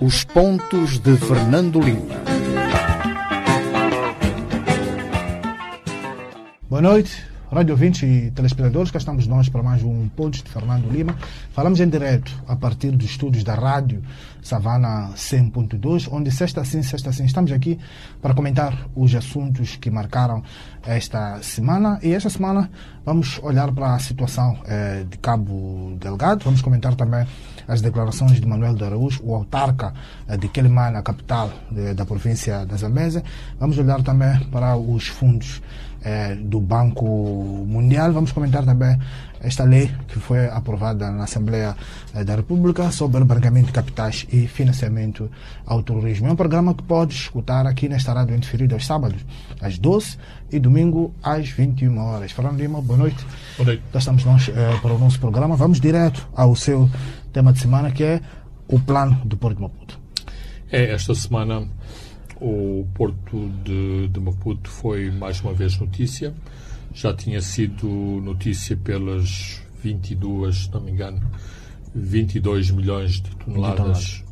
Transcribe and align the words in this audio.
Os 0.00 0.24
pontos 0.24 0.98
de 0.98 1.16
Fernando 1.16 1.80
Lima. 1.80 2.16
Boa 6.68 6.82
noite, 6.82 7.24
rádio 7.50 7.74
ouvintes 7.74 8.02
e 8.02 8.30
telespectadores. 8.32 8.90
Cá 8.90 8.98
estamos 8.98 9.26
nós 9.26 9.48
para 9.48 9.62
mais 9.62 9.84
um 9.84 10.08
Pontos 10.08 10.42
de 10.42 10.50
Fernando 10.50 10.90
Lima. 10.90 11.16
Falamos 11.52 11.78
em 11.78 11.88
direto 11.88 12.32
a 12.48 12.56
partir 12.56 12.90
dos 12.90 13.06
estúdios 13.06 13.44
da 13.44 13.54
rádio 13.54 14.02
Savana 14.42 15.10
100.2, 15.14 16.08
onde 16.10 16.30
sexta 16.30 16.64
sim, 16.64 16.82
sexta 16.82 17.12
sim, 17.12 17.24
estamos 17.24 17.52
aqui 17.52 17.78
para 18.20 18.34
comentar 18.34 18.88
os 18.96 19.14
assuntos 19.14 19.76
que 19.76 19.90
marcaram 19.90 20.42
esta 20.84 21.40
semana. 21.42 22.00
E 22.02 22.12
esta 22.12 22.30
semana 22.30 22.68
vamos 23.04 23.38
olhar 23.42 23.70
para 23.72 23.94
a 23.94 23.98
situação 24.00 24.58
eh, 24.66 25.04
de 25.08 25.18
Cabo 25.18 25.96
Delgado, 26.00 26.44
vamos 26.44 26.62
comentar 26.62 26.94
também 26.96 27.26
as 27.68 27.80
declarações 27.80 28.40
de 28.40 28.46
Manuel 28.46 28.74
de 28.74 28.84
Araújo, 28.84 29.20
o 29.24 29.34
autarca 29.34 29.92
eh, 30.28 30.36
de 30.36 30.48
Quelimane, 30.48 30.96
a 30.96 31.02
capital 31.02 31.50
de, 31.70 31.94
da 31.94 32.04
província 32.04 32.64
da 32.64 32.76
Zambésia. 32.76 33.22
Vamos 33.58 33.78
olhar 33.78 34.02
também 34.02 34.38
para 34.50 34.76
os 34.76 35.08
fundos 35.08 35.60
eh, 36.02 36.36
do 36.36 36.60
Banco 36.60 37.04
Mundial. 37.66 38.12
Vamos 38.12 38.32
comentar 38.32 38.64
também 38.64 38.96
esta 39.40 39.64
lei 39.64 39.90
que 40.08 40.18
foi 40.18 40.46
aprovada 40.46 41.10
na 41.10 41.24
Assembleia 41.24 41.76
eh, 42.14 42.24
da 42.24 42.36
República 42.36 42.90
sobre 42.90 43.22
branqueamento 43.24 43.66
de 43.66 43.72
capitais 43.72 44.26
e 44.32 44.46
financiamento 44.46 45.30
ao 45.64 45.82
terrorismo. 45.82 46.28
É 46.28 46.32
um 46.32 46.36
programa 46.36 46.74
que 46.74 46.82
pode 46.82 47.14
escutar 47.14 47.66
aqui 47.66 47.88
nesta 47.88 48.12
rádio 48.12 48.36
indiferido 48.36 48.74
aos 48.74 48.86
sábados, 48.86 49.20
às 49.60 49.78
12 49.78 50.16
e 50.52 50.58
domingo 50.58 51.12
às 51.22 51.48
21 51.48 51.98
horas. 51.98 52.32
Fernando 52.32 52.58
Lima, 52.58 52.80
boa 52.80 52.98
noite. 52.98 53.24
Boa 53.56 53.66
noite. 53.66 53.82
Já 53.92 53.98
estamos 53.98 54.24
nós 54.24 54.48
eh, 54.48 54.78
para 54.80 54.94
o 54.94 54.98
nosso 54.98 55.18
programa. 55.18 55.56
Vamos 55.56 55.80
direto 55.80 56.26
ao 56.34 56.54
seu 56.54 56.90
tema 57.36 57.52
de 57.52 57.58
semana, 57.58 57.90
que 57.90 58.02
é 58.02 58.22
o 58.66 58.80
plano 58.80 59.20
do 59.22 59.36
Porto 59.36 59.56
de 59.56 59.62
Maputo. 59.62 60.00
É, 60.72 60.92
esta 60.92 61.14
semana 61.14 61.68
o 62.40 62.86
Porto 62.94 63.50
de, 63.62 64.08
de, 64.08 64.18
Maputo 64.18 64.70
foi 64.70 65.10
mais 65.10 65.42
uma 65.42 65.52
vez 65.52 65.78
notícia. 65.78 66.32
Já 66.94 67.12
tinha 67.12 67.42
sido 67.42 67.86
notícia 68.24 68.74
pelas 68.74 69.60
22, 69.82 70.64
se 70.64 70.72
não 70.72 70.80
me 70.80 70.92
engano, 70.92 71.20
22 71.94 72.70
milhões 72.70 73.20
de 73.20 73.36
toneladas 73.36 74.24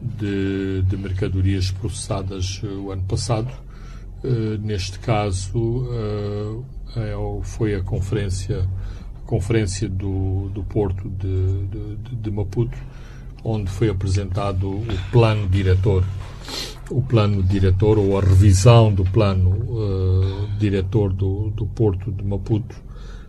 de, 0.00 0.82
de 0.82 0.96
mercadorias 0.96 1.72
processadas 1.72 2.62
uh, 2.62 2.68
o 2.68 2.92
ano 2.92 3.02
passado. 3.02 3.50
Uh, 4.22 4.56
neste 4.60 5.00
caso, 5.00 5.58
uh, 5.58 6.64
é, 6.94 7.14
foi 7.42 7.74
a 7.74 7.82
conferência, 7.82 8.64
conferência 9.28 9.88
do, 9.88 10.50
do 10.54 10.64
Porto 10.64 11.06
de, 11.06 11.66
de, 11.66 12.16
de 12.16 12.30
Maputo, 12.30 12.78
onde 13.44 13.70
foi 13.70 13.90
apresentado 13.90 14.68
o 14.68 14.86
plano 15.12 15.46
diretor 15.46 16.02
o 16.90 17.02
plano 17.02 17.42
diretor 17.42 17.98
ou 17.98 18.16
a 18.16 18.22
revisão 18.22 18.90
do 18.90 19.04
plano 19.04 19.50
uh, 19.50 20.48
diretor 20.58 21.12
do, 21.12 21.50
do 21.50 21.66
Porto 21.66 22.10
de 22.10 22.24
Maputo 22.24 22.74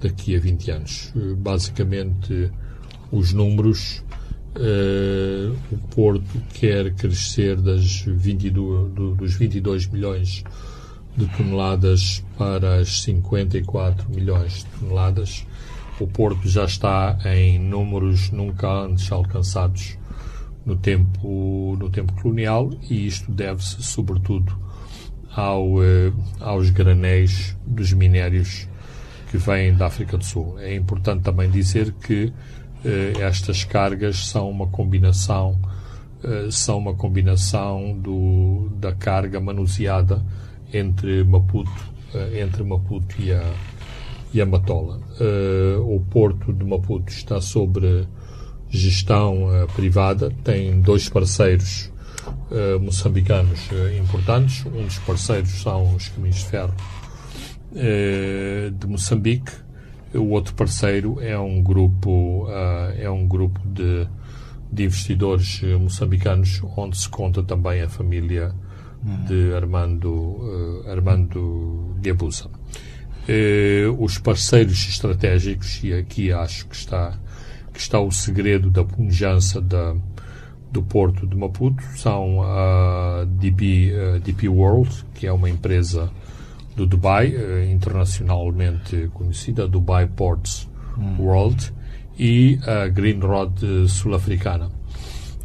daqui 0.00 0.36
a 0.36 0.40
20 0.40 0.70
anos. 0.70 1.12
Basicamente, 1.36 2.52
os 3.10 3.32
números. 3.32 4.04
Uh, 4.56 5.54
o 5.70 5.78
Porto 5.94 6.42
quer 6.54 6.92
crescer 6.94 7.56
das 7.56 8.02
22, 8.02 8.90
do, 8.92 9.14
dos 9.14 9.34
22 9.34 9.86
milhões 9.86 10.42
de 11.16 11.26
toneladas 11.36 12.24
para 12.36 12.76
as 12.76 13.02
54 13.02 14.08
milhões 14.10 14.64
de 14.64 14.66
toneladas. 14.78 15.46
O 16.00 16.06
Porto 16.06 16.48
já 16.48 16.64
está 16.64 17.18
em 17.24 17.58
números 17.58 18.30
nunca 18.30 18.68
antes 18.68 19.10
alcançados 19.10 19.98
no 20.64 20.76
tempo, 20.76 21.76
no 21.78 21.90
tempo 21.90 22.12
colonial 22.20 22.70
e 22.88 23.06
isto 23.06 23.32
deve-se, 23.32 23.82
sobretudo, 23.82 24.56
ao, 25.34 25.82
eh, 25.82 26.12
aos 26.40 26.70
granéis 26.70 27.56
dos 27.66 27.92
minérios 27.92 28.68
que 29.30 29.38
vêm 29.38 29.74
da 29.74 29.86
África 29.86 30.16
do 30.16 30.24
Sul. 30.24 30.58
É 30.58 30.74
importante 30.74 31.22
também 31.22 31.50
dizer 31.50 31.92
que 31.92 32.32
estas 33.20 33.64
cargas 33.64 34.28
são 34.28 34.48
uma 34.50 34.66
combinação 34.68 35.58
eh, 36.22 36.48
são 36.50 36.78
uma 36.78 36.94
combinação 36.94 37.96
do, 37.96 38.68
da 38.76 38.92
carga 38.92 39.40
manuseada 39.40 40.20
entre 40.72 41.22
Maputo, 41.22 41.70
uh, 42.12 42.36
entre 42.36 42.64
Maputo 42.64 43.14
e 43.22 43.32
a, 43.32 43.54
e 44.34 44.40
a 44.40 44.46
Matola. 44.46 45.00
O 45.86 46.00
porto 46.10 46.52
de 46.52 46.64
Maputo 46.64 47.10
está 47.10 47.40
sobre 47.40 48.06
gestão 48.68 49.48
privada, 49.74 50.30
tem 50.44 50.80
dois 50.80 51.08
parceiros 51.08 51.90
moçambicanos 52.82 53.60
importantes. 53.98 54.66
Um 54.66 54.84
dos 54.84 54.98
parceiros 54.98 55.62
são 55.62 55.94
os 55.94 56.08
Caminhos 56.08 56.36
de 56.36 56.44
Ferro 56.44 56.74
de 57.72 58.86
Moçambique. 58.86 59.52
O 60.18 60.30
outro 60.30 60.54
parceiro 60.54 61.20
é 61.20 61.38
um 61.38 61.62
grupo, 61.62 62.46
é 62.96 63.08
um 63.08 63.26
grupo 63.26 63.60
de, 63.64 64.06
de 64.70 64.84
investidores 64.84 65.62
moçambicanos 65.80 66.60
onde 66.76 66.96
se 66.98 67.08
conta 67.08 67.42
também 67.42 67.82
a 67.82 67.88
família 67.88 68.54
de 69.02 69.54
Armando, 69.54 70.10
uh, 70.10 70.90
Armando 70.90 71.94
Guebuza. 72.00 72.50
Uh, 73.28 74.02
os 74.02 74.18
parceiros 74.18 74.88
estratégicos, 74.88 75.82
e 75.84 75.92
aqui 75.92 76.32
acho 76.32 76.66
que 76.66 76.74
está, 76.74 77.18
que 77.72 77.80
está 77.80 78.00
o 78.00 78.10
segredo 78.10 78.70
da 78.70 78.84
pujança 78.84 79.60
da, 79.60 79.94
do 80.72 80.82
Porto 80.82 81.26
de 81.26 81.36
Maputo, 81.36 81.82
são 81.96 82.42
a 82.42 83.24
DP, 83.26 83.92
uh, 83.92 84.20
DP 84.20 84.48
World, 84.48 85.04
que 85.14 85.26
é 85.26 85.32
uma 85.32 85.48
empresa 85.48 86.10
do 86.78 86.86
Dubai, 86.86 87.34
uh, 87.34 87.70
internacionalmente 87.70 89.10
conhecida, 89.12 89.68
Dubai 89.68 90.06
Ports 90.06 90.68
hum. 90.96 91.16
World, 91.18 91.72
e 92.18 92.58
a 92.64 92.88
Green 92.88 93.20
Rod 93.20 93.60
sul-africana 93.86 94.78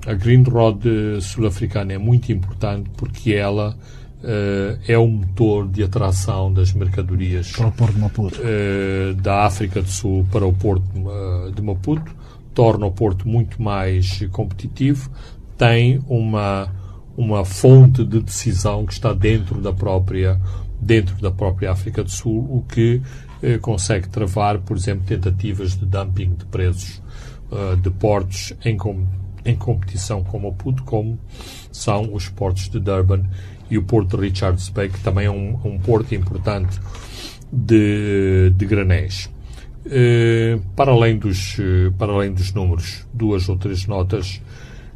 a 0.05 0.13
Green 0.13 0.43
Road 0.43 1.21
sul-africana 1.21 1.93
é 1.93 1.97
muito 1.97 2.31
importante 2.31 2.89
porque 2.97 3.33
ela 3.33 3.75
uh, 4.23 4.79
é 4.87 4.97
o 4.97 5.07
motor 5.07 5.67
de 5.67 5.83
atração 5.83 6.51
das 6.51 6.73
mercadorias 6.73 7.51
para 7.51 7.67
o 7.67 7.71
Porto 7.71 7.93
de 7.93 7.99
Maputo. 7.99 8.41
Uh, 8.41 9.13
da 9.15 9.45
África 9.45 9.81
do 9.81 9.89
Sul 9.89 10.25
para 10.31 10.45
o 10.45 10.53
Porto 10.53 10.83
uh, 10.95 11.51
de 11.51 11.61
Maputo, 11.61 12.13
torna 12.53 12.85
o 12.85 12.91
Porto 12.91 13.27
muito 13.27 13.61
mais 13.61 14.27
competitivo, 14.31 15.09
tem 15.57 16.01
uma, 16.07 16.69
uma 17.15 17.45
fonte 17.45 18.03
de 18.03 18.19
decisão 18.19 18.85
que 18.85 18.93
está 18.93 19.13
dentro 19.13 19.61
da 19.61 19.71
própria 19.71 20.39
dentro 20.83 21.15
da 21.21 21.31
própria 21.31 21.71
África 21.71 22.03
do 22.03 22.11
Sul, 22.11 22.39
o 22.39 22.65
que 22.67 23.01
consegue 23.61 24.07
travar, 24.07 24.59
por 24.59 24.77
exemplo, 24.77 25.05
tentativas 25.05 25.75
de 25.75 25.85
dumping 25.85 26.33
de 26.33 26.45
preços 26.45 27.01
de 27.81 27.89
portos 27.89 28.53
em, 28.63 28.77
em 29.43 29.55
competição 29.55 30.23
com 30.23 30.39
Maputo, 30.39 30.83
como 30.83 31.19
são 31.71 32.13
os 32.13 32.29
portos 32.29 32.69
de 32.69 32.79
Durban 32.79 33.23
e 33.69 33.77
o 33.77 33.83
porto 33.83 34.17
de 34.17 34.27
Richards 34.27 34.69
Bay, 34.69 34.89
que 34.89 34.99
também 35.01 35.25
é 35.25 35.31
um, 35.31 35.59
um 35.65 35.79
porto 35.79 36.13
importante 36.13 36.79
de, 37.51 38.51
de 38.55 38.65
granéis. 38.65 39.29
Uh, 39.85 40.61
para, 40.75 40.91
além 40.91 41.17
dos, 41.17 41.57
uh, 41.57 41.91
para 41.97 42.11
além 42.11 42.31
dos 42.31 42.53
números, 42.53 43.05
duas 43.13 43.49
ou 43.49 43.57
três 43.57 43.85
notas 43.85 44.41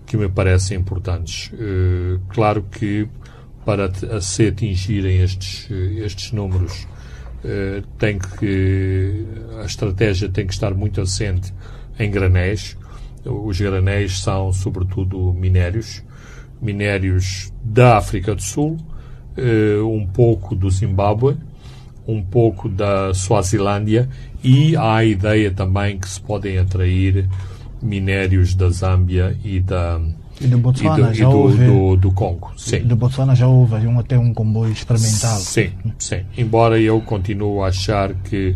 que 0.05 0.15
me 0.15 0.29
parecem 0.29 0.77
importantes. 0.77 1.51
Uh, 1.53 2.21
claro 2.29 2.63
que 2.63 3.07
para 3.67 3.91
se 4.21 4.47
atingirem 4.47 5.21
estes, 5.21 5.69
estes 5.97 6.31
números, 6.31 6.87
tem 7.97 8.17
que, 8.17 9.25
a 9.61 9.65
estratégia 9.65 10.29
tem 10.29 10.47
que 10.47 10.53
estar 10.53 10.73
muito 10.73 11.01
assente 11.01 11.53
em 11.99 12.09
granéis. 12.09 12.77
Os 13.25 13.59
granéis 13.59 14.21
são, 14.21 14.53
sobretudo, 14.53 15.33
minérios, 15.33 16.01
minérios 16.61 17.51
da 17.61 17.97
África 17.97 18.33
do 18.33 18.41
Sul, 18.41 18.77
eh, 19.35 19.81
um 19.81 20.07
pouco 20.07 20.55
do 20.55 20.71
Zimbábue, 20.71 21.35
um 22.07 22.23
pouco 22.23 22.69
da 22.69 23.13
Suazilândia 23.13 24.07
e 24.41 24.77
há 24.77 24.95
a 24.95 25.03
ideia 25.03 25.51
também 25.51 25.99
que 25.99 26.07
se 26.07 26.21
podem 26.21 26.57
atrair 26.57 27.27
minérios 27.81 28.55
da 28.55 28.69
Zâmbia 28.69 29.37
e 29.43 29.59
da 29.59 29.99
e 30.39 30.47
do 30.47 30.57
Botswana 30.57 31.07
e 31.07 31.11
do, 31.11 31.13
já 31.13 31.29
do, 31.29 31.37
houve, 31.37 31.65
do, 31.65 31.95
do, 31.95 32.11
Congo. 32.11 32.51
Sim. 32.57 32.79
Do 32.79 32.95
Botswana 32.95 33.35
já 33.35 33.47
houve 33.47 33.75
um, 33.87 33.99
até 33.99 34.17
um 34.17 34.33
comboio 34.33 34.71
experimental. 34.71 35.37
Sim, 35.37 35.71
sim. 35.97 36.21
Embora 36.37 36.79
eu 36.79 37.01
continue 37.01 37.61
a 37.61 37.67
achar 37.67 38.13
que 38.13 38.55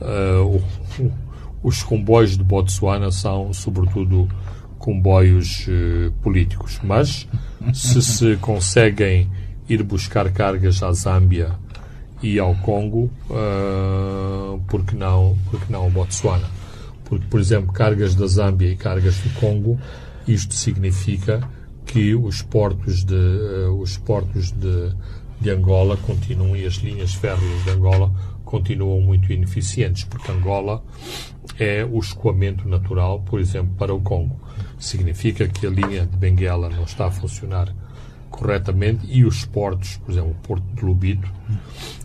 uh, 0.00 0.62
o, 0.98 1.12
os 1.62 1.82
comboios 1.82 2.36
de 2.36 2.42
Botsuana 2.42 3.10
são, 3.10 3.52
sobretudo, 3.52 4.28
comboios 4.78 5.66
uh, 5.68 6.10
políticos. 6.22 6.80
Mas, 6.82 7.28
se 7.72 8.00
se 8.02 8.36
conseguem 8.36 9.30
ir 9.68 9.82
buscar 9.82 10.30
cargas 10.32 10.82
à 10.82 10.92
Zâmbia 10.92 11.52
e 12.22 12.38
ao 12.38 12.54
Congo, 12.56 13.10
uh, 13.30 14.60
porque 14.66 14.96
não, 14.96 15.36
porque 15.50 15.72
não 15.72 15.82
ao 15.82 15.90
Botsuana? 15.90 16.48
Porque, 17.04 17.26
por 17.28 17.40
exemplo, 17.40 17.72
cargas 17.72 18.14
da 18.14 18.26
Zâmbia 18.26 18.68
e 18.68 18.76
cargas 18.76 19.16
do 19.18 19.30
Congo, 19.40 19.78
isto 20.32 20.54
significa 20.54 21.48
que 21.84 22.14
os 22.14 22.40
portos 22.42 23.04
de, 23.04 23.14
uh, 23.14 23.80
os 23.80 23.96
portos 23.96 24.52
de, 24.52 24.94
de 25.40 25.50
Angola 25.50 25.96
continuam 25.96 26.56
e 26.56 26.64
as 26.64 26.74
linhas 26.74 27.14
férreas 27.14 27.64
de 27.64 27.70
Angola 27.70 28.12
continuam 28.44 29.00
muito 29.00 29.32
ineficientes, 29.32 30.04
porque 30.04 30.30
Angola 30.30 30.84
é 31.58 31.84
o 31.84 31.98
escoamento 31.98 32.68
natural, 32.68 33.22
por 33.22 33.40
exemplo, 33.40 33.74
para 33.76 33.92
o 33.92 34.00
Congo. 34.00 34.40
Significa 34.78 35.48
que 35.48 35.66
a 35.66 35.70
linha 35.70 36.06
de 36.06 36.16
Benguela 36.16 36.68
não 36.68 36.84
está 36.84 37.06
a 37.06 37.10
funcionar 37.10 37.74
corretamente 38.30 39.06
e 39.08 39.24
os 39.24 39.44
portos, 39.44 39.96
por 39.98 40.12
exemplo, 40.12 40.30
o 40.30 40.46
Porto 40.46 40.64
de 40.74 40.84
Lubito 40.84 41.28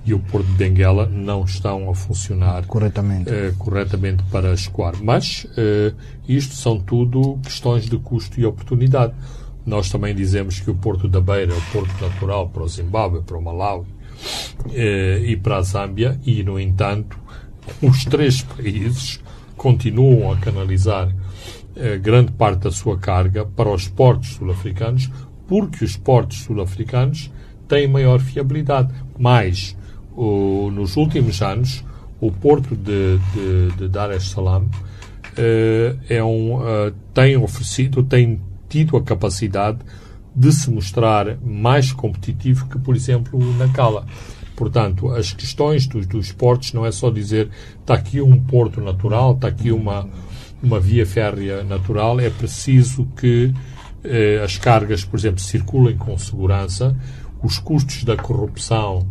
e 0.04 0.14
o 0.14 0.20
Porto 0.20 0.46
de 0.46 0.54
Benguela 0.54 1.06
não 1.08 1.46
estão 1.46 1.90
a 1.90 1.96
funcionar 1.96 2.66
corretamente, 2.66 3.30
uh, 3.30 3.56
corretamente 3.58 4.24
para 4.32 4.54
escoar. 4.54 4.96
Mas 5.02 5.46
uh, 5.46 5.96
isto 6.28 6.56
são 6.56 6.80
tudo 6.80 7.40
questões 7.44 7.86
de 7.86 7.98
custo 7.98 8.40
e 8.40 8.46
oportunidade. 8.46 9.14
Nós 9.66 9.90
também 9.90 10.14
dizemos 10.14 10.60
que 10.60 10.70
o 10.70 10.76
Porto 10.76 11.08
da 11.08 11.22
Beira 11.22 11.54
é 11.54 11.58
o 11.58 11.62
porto 11.72 11.94
natural 12.02 12.50
para 12.50 12.64
o 12.64 12.68
Zimbábue, 12.68 13.22
para 13.22 13.38
o 13.38 13.42
Malawi 13.42 13.86
uh, 13.86 15.26
e 15.26 15.38
para 15.38 15.58
a 15.58 15.62
Zâmbia 15.62 16.20
e, 16.26 16.44
no 16.44 16.60
entanto, 16.60 17.18
os 17.82 18.04
três 18.06 18.42
países 18.42 19.20
continuam 19.56 20.32
a 20.32 20.38
canalizar 20.38 21.16
grande 22.02 22.32
parte 22.32 22.60
da 22.60 22.72
sua 22.72 22.98
carga 22.98 23.46
para 23.46 23.70
os 23.70 23.86
portos 23.86 24.36
sul-africanos 24.36 25.10
porque 25.48 25.84
os 25.84 25.96
portos 25.98 26.40
sul-africanos 26.40 27.32
têm 27.68 27.88
maior 27.88 28.20
fiabilidade. 28.20 28.94
Mas, 29.18 29.76
o, 30.16 30.70
nos 30.72 30.96
últimos 30.96 31.42
anos, 31.42 31.84
o 32.20 32.32
porto 32.32 32.76
de, 32.76 33.18
de, 33.34 33.78
de 33.78 33.88
Dar 33.90 34.12
es 34.12 34.30
Salaam 34.30 34.64
uh, 34.64 36.00
é 36.10 36.24
um, 36.24 36.56
uh, 36.56 36.92
tem 37.14 37.38
oferecido, 37.38 38.04
tem 38.04 38.40
tido 38.70 38.98
a 38.98 39.04
capacidade 39.04 39.80
de 40.36 40.52
se 40.52 40.70
mostrar 40.70 41.38
mais 41.42 41.94
competitivo 41.94 42.68
que, 42.68 42.78
por 42.78 42.96
exemplo, 42.96 43.40
o 43.40 43.54
Nacala. 43.54 44.06
Portanto, 44.56 45.10
as 45.12 45.34
questões 45.34 45.86
dos, 45.88 46.06
dos 46.06 46.32
portos 46.32 46.74
não 46.74 46.86
é 46.86 46.92
só 46.92 47.10
dizer 47.10 47.50
está 47.80 47.94
aqui 47.94 48.22
um 48.22 48.40
porto 48.40 48.82
natural, 48.82 49.34
está 49.34 49.48
aqui 49.48 49.72
uma, 49.72 50.08
uma 50.62 50.80
via 50.80 51.06
férrea 51.06 51.64
natural, 51.64 52.20
é 52.20 52.30
preciso 52.30 53.06
que 53.18 53.54
as 54.44 54.58
cargas, 54.58 55.04
por 55.04 55.18
exemplo, 55.18 55.40
circulem 55.40 55.98
com 55.98 56.18
segurança, 56.18 56.96
os 57.42 57.60
custos 57.60 58.04
da 58.04 58.16
corrupção 58.16 59.06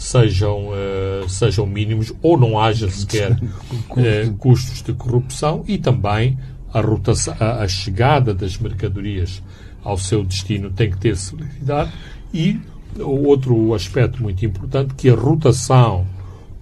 sejam, 0.00 0.68
uh, 0.68 1.28
sejam 1.28 1.66
mínimos 1.66 2.12
ou 2.22 2.38
não 2.38 2.58
haja 2.58 2.88
sequer 2.88 3.32
uh, 3.32 4.32
custos 4.38 4.82
de 4.82 4.92
corrupção 4.94 5.62
e 5.68 5.76
também 5.76 6.38
a, 6.72 6.80
rotação, 6.80 7.34
a, 7.38 7.62
a, 7.62 7.68
chegada 7.68 8.32
das 8.32 8.56
mercadorias 8.56 9.42
ao 9.82 9.98
seu 9.98 10.24
destino 10.24 10.70
tem 10.70 10.90
que 10.90 10.98
ter 10.98 11.16
celeridade. 11.16 11.92
E 12.32 12.58
outro 12.98 13.74
aspecto 13.74 14.22
muito 14.22 14.44
importante 14.44 14.94
que 14.94 15.10
a 15.10 15.14
rotação 15.14 16.06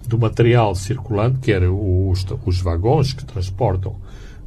do 0.07 0.17
material 0.17 0.73
circulante, 0.73 1.39
quer 1.39 1.61
os, 1.69 2.25
os 2.45 2.59
vagões 2.59 3.13
que 3.13 3.23
transportam 3.23 3.95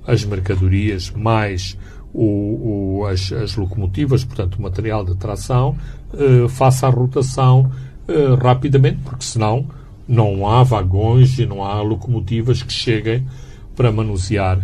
as 0.06 0.24
mercadorias 0.24 1.10
mais 1.10 1.78
o, 2.14 3.00
o, 3.00 3.06
as, 3.06 3.32
as, 3.32 3.56
locomotivas, 3.56 4.24
portanto, 4.24 4.56
o 4.56 4.62
material 4.62 5.04
de 5.04 5.16
tração, 5.16 5.76
eh, 6.12 6.46
faça 6.48 6.86
a 6.86 6.90
rotação 6.90 7.70
eh, 8.06 8.34
rapidamente, 8.40 8.98
porque 9.04 9.24
senão 9.24 9.66
não 10.06 10.46
há 10.48 10.62
vagões 10.62 11.38
e 11.38 11.46
não 11.46 11.64
há 11.64 11.80
locomotivas 11.80 12.62
que 12.62 12.72
cheguem 12.72 13.26
para 13.74 13.90
manusear 13.90 14.60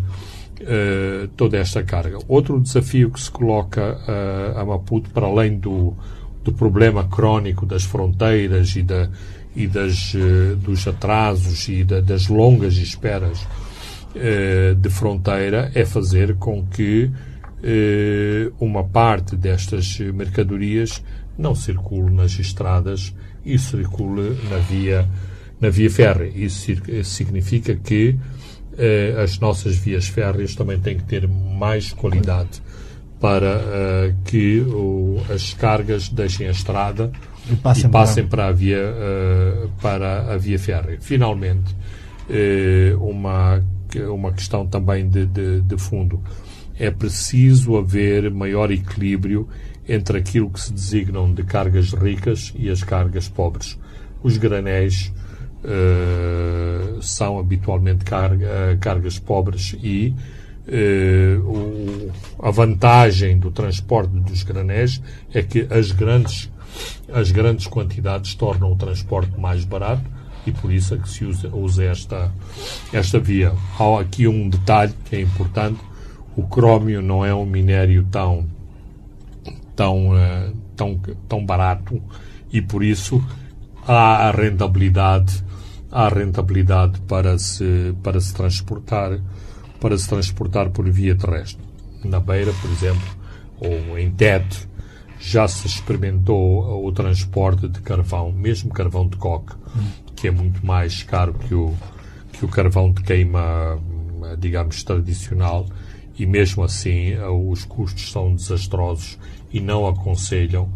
eh, 0.61 1.29
toda 1.37 1.57
esta 1.57 1.83
carga. 1.83 2.19
Outro 2.29 2.61
desafio 2.61 3.11
que 3.11 3.21
se 3.21 3.31
coloca 3.31 3.99
a 4.55 4.65
Maputo, 4.65 5.09
para 5.11 5.27
além 5.27 5.59
do, 5.59 5.95
do 6.45 6.53
problema 6.53 7.05
crónico 7.05 7.65
das 7.65 7.85
fronteiras 7.85 8.77
e, 8.77 8.83
da, 8.83 9.09
e 9.57 9.67
das, 9.67 10.15
dos 10.59 10.87
atrasos 10.87 11.67
e 11.69 11.83
da, 11.83 12.01
das 12.01 12.29
longas 12.29 12.77
esperas 12.77 13.47
de 14.77 14.91
fronteira, 14.91 15.71
é 15.75 15.85
fazer 15.85 16.35
com 16.37 16.65
que 16.67 17.05
eh, 17.05 17.28
uma 18.61 18.85
parte 18.85 19.37
destas 19.37 19.99
mercadorias 19.99 21.03
não 21.37 21.55
circule 21.55 22.15
nas 22.15 22.39
estradas 22.39 23.15
e 23.45 23.59
circule 23.59 24.37
na 24.51 24.59
via, 24.59 25.09
na 25.61 25.69
via 25.69 25.91
férrea. 25.91 26.31
Isso 26.35 26.73
significa 27.05 27.75
que 27.75 28.17
eh, 28.77 29.21
as 29.21 29.41
nossas 29.41 29.77
vias 29.77 30.07
férreas 30.07 30.55
também 30.55 30.79
têm 30.79 30.97
que 30.97 31.05
ter 31.05 31.27
mais 31.27 31.93
qualidade 31.93 32.63
para 33.21 33.57
uh, 33.57 34.15
que 34.25 34.61
o, 34.61 35.21
as 35.29 35.53
cargas 35.53 36.09
deixem 36.09 36.47
a 36.47 36.53
estrada 36.53 37.11
e 37.51 37.57
passem, 37.57 37.87
e 37.87 37.93
passem 37.93 38.27
para... 38.29 38.45
para, 38.45 38.49
a 38.49 38.53
via, 38.53 38.79
uh, 38.79 39.69
para 39.83 40.33
a 40.33 40.39
via 40.39 40.57
férrea. 40.57 40.99
Finalmente, 41.01 41.75
uh, 42.31 43.05
uma, 43.05 43.61
uma 44.13 44.33
questão 44.33 44.65
também 44.65 45.09
de, 45.09 45.27
de, 45.27 45.61
de 45.63 45.77
fundo 45.77 46.23
é 46.79 46.91
preciso 46.91 47.77
haver 47.77 48.31
maior 48.31 48.71
equilíbrio 48.71 49.49
entre 49.89 50.19
aquilo 50.19 50.51
que 50.51 50.61
se 50.61 50.73
designam 50.73 51.33
de 51.33 51.43
cargas 51.43 51.93
ricas 51.93 52.53
e 52.57 52.71
as 52.71 52.85
cargas 52.85 53.29
pobres. 53.29 53.79
Os 54.23 54.37
granéis 54.37 55.13
uh, 55.65 57.03
são 57.03 57.39
habitualmente 57.39 58.05
carga, 58.05 58.77
cargas 58.81 59.19
pobres 59.19 59.77
e 59.83 60.15
uh, 60.69 61.41
o, 61.41 62.13
a 62.41 62.51
vantagem 62.51 63.39
do 63.39 63.51
transporte 63.51 64.13
dos 64.13 64.43
granéis 64.43 65.03
é 65.33 65.43
que 65.43 65.67
as 65.71 65.91
grandes, 65.91 66.51
as 67.13 67.33
grandes 67.33 67.67
quantidades 67.67 68.35
tornam 68.35 68.73
o 68.73 68.77
transporte 68.77 69.39
mais 69.41 69.65
barato 69.65 70.05
e 70.47 70.53
por 70.53 70.73
isso 70.73 70.95
é 70.95 70.99
que 70.99 71.09
se 71.09 71.25
usa, 71.25 71.49
usa 71.49 71.85
esta, 71.85 72.33
esta 72.93 73.19
via. 73.19 73.53
Há 73.79 74.01
aqui 74.01 74.29
um 74.29 74.49
detalhe 74.49 74.93
que 75.05 75.17
é 75.17 75.21
importante 75.21 75.79
o 76.39 76.47
crómio 76.47 77.03
não 77.03 77.25
é 77.25 77.35
um 77.35 77.45
minério 77.45 78.07
tão, 78.09 78.47
tão, 79.75 80.11
uh, 80.11 80.57
tão, 80.77 80.97
tão 81.29 81.45
barato 81.45 82.01
e 82.53 82.63
por 82.63 82.85
isso 82.85 83.21
há 83.85 84.29
a 84.29 84.31
rentabilidade, 84.31 85.45
há 85.91 86.09
rentabilidade 86.09 87.01
para 87.01 87.37
se, 87.39 87.93
para 88.05 88.21
se 88.21 88.33
transportar 88.33 89.19
para 89.81 89.97
se 89.97 90.09
transportar 90.09 90.71
por 90.71 90.89
via 90.91 91.15
terrestre. 91.15 91.63
Na 92.05 92.21
Beira, 92.21 92.53
por 92.61 92.71
exemplo, 92.71 93.09
ou 93.61 93.99
em 93.99 94.11
Tete, 94.11 94.69
já 95.21 95.47
se 95.49 95.67
experimentou 95.67 96.85
o 96.85 96.93
transporte 96.93 97.69
de 97.69 97.81
carvão, 97.81 98.33
mesmo 98.33 98.71
carvão 98.71 99.09
de 99.09 99.17
coque, 99.17 99.55
que 100.17 100.29
é 100.29 100.31
muito 100.31 100.65
mais 100.65 101.03
caro 101.03 101.35
que 101.35 101.55
o, 101.55 101.75
que 102.33 102.45
o 102.45 102.49
carvão 102.49 102.91
de 102.93 103.03
queima, 103.03 103.79
digamos, 104.39 104.83
tradicional, 104.83 105.67
e 106.19 106.27
mesmo 106.27 106.65
assim 106.65 107.13
eh, 107.13 107.29
os 107.29 107.65
custos 107.65 108.11
são 108.11 108.35
desastrosos 108.35 109.19
e 109.53 109.61
não 109.61 109.87
aconselham 109.87 110.69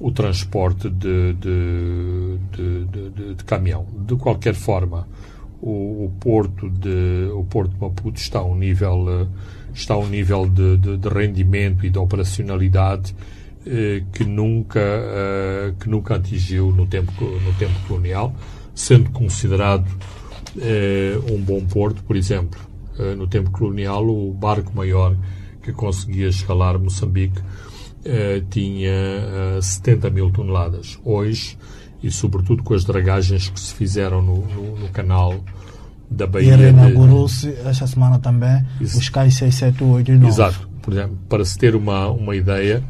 o 0.00 0.10
transporte 0.10 0.88
de, 0.88 1.34
de, 1.34 2.38
de, 2.86 3.34
de 3.34 3.44
caminhão. 3.44 3.86
De 4.06 4.16
qualquer 4.16 4.54
forma, 4.54 5.06
o, 5.60 6.06
o, 6.06 6.12
porto 6.18 6.70
de 6.70 7.30
o 7.34 7.44
porto 7.44 7.72
de 7.72 7.80
Maputo 7.80 8.18
está 8.18 8.38
a 8.38 8.44
um 8.44 8.56
nível 8.56 9.06
eh, 9.08 9.26
está 9.74 9.94
a 9.94 9.98
um 9.98 10.08
nível 10.08 10.46
de, 10.46 10.78
de 10.78 11.08
rendimento 11.08 11.84
e 11.84 11.90
de 11.90 11.98
operacionalidade 11.98 13.14
eh, 13.66 14.02
que 14.12 14.24
nunca 14.24 14.80
que 15.78 15.88
nunca 15.88 16.16
atingiu 16.16 16.72
no 16.72 16.86
tempo 16.86 17.12
no 17.22 17.52
tempo 17.58 17.74
colonial, 17.86 18.34
sendo 18.74 19.10
considerado 19.10 19.86
um 21.30 21.40
bom 21.42 21.64
porto, 21.66 22.02
por 22.02 22.16
exemplo 22.16 22.69
no 23.16 23.26
tempo 23.26 23.50
colonial, 23.50 24.08
o 24.08 24.32
barco 24.32 24.72
maior 24.74 25.16
que 25.62 25.72
conseguia 25.72 26.28
escalar 26.28 26.78
Moçambique 26.78 27.40
eh, 28.04 28.42
tinha 28.50 29.60
70 29.60 30.06
eh, 30.06 30.10
mil 30.10 30.30
toneladas. 30.30 30.98
Hoje, 31.04 31.58
e 32.02 32.10
sobretudo 32.10 32.62
com 32.62 32.74
as 32.74 32.84
dragagens 32.84 33.48
que 33.48 33.60
se 33.60 33.74
fizeram 33.74 34.22
no, 34.22 34.46
no, 34.46 34.78
no 34.78 34.88
canal 34.88 35.34
da 36.10 36.26
Baía. 36.26 36.54
E 36.54 36.56
reinaugurou-se 36.56 37.48
esta 37.64 37.86
semana 37.86 38.18
também 38.18 38.64
Isso. 38.80 38.98
os 38.98 39.08
cais 39.08 39.34
678 39.34 40.10
e 40.10 40.14
9. 40.14 40.26
Exato. 40.26 40.68
Por 40.82 40.94
exemplo, 40.94 41.18
para 41.28 41.44
se 41.44 41.58
ter 41.58 41.76
uma, 41.76 42.08
uma 42.08 42.34
ideia, 42.34 42.82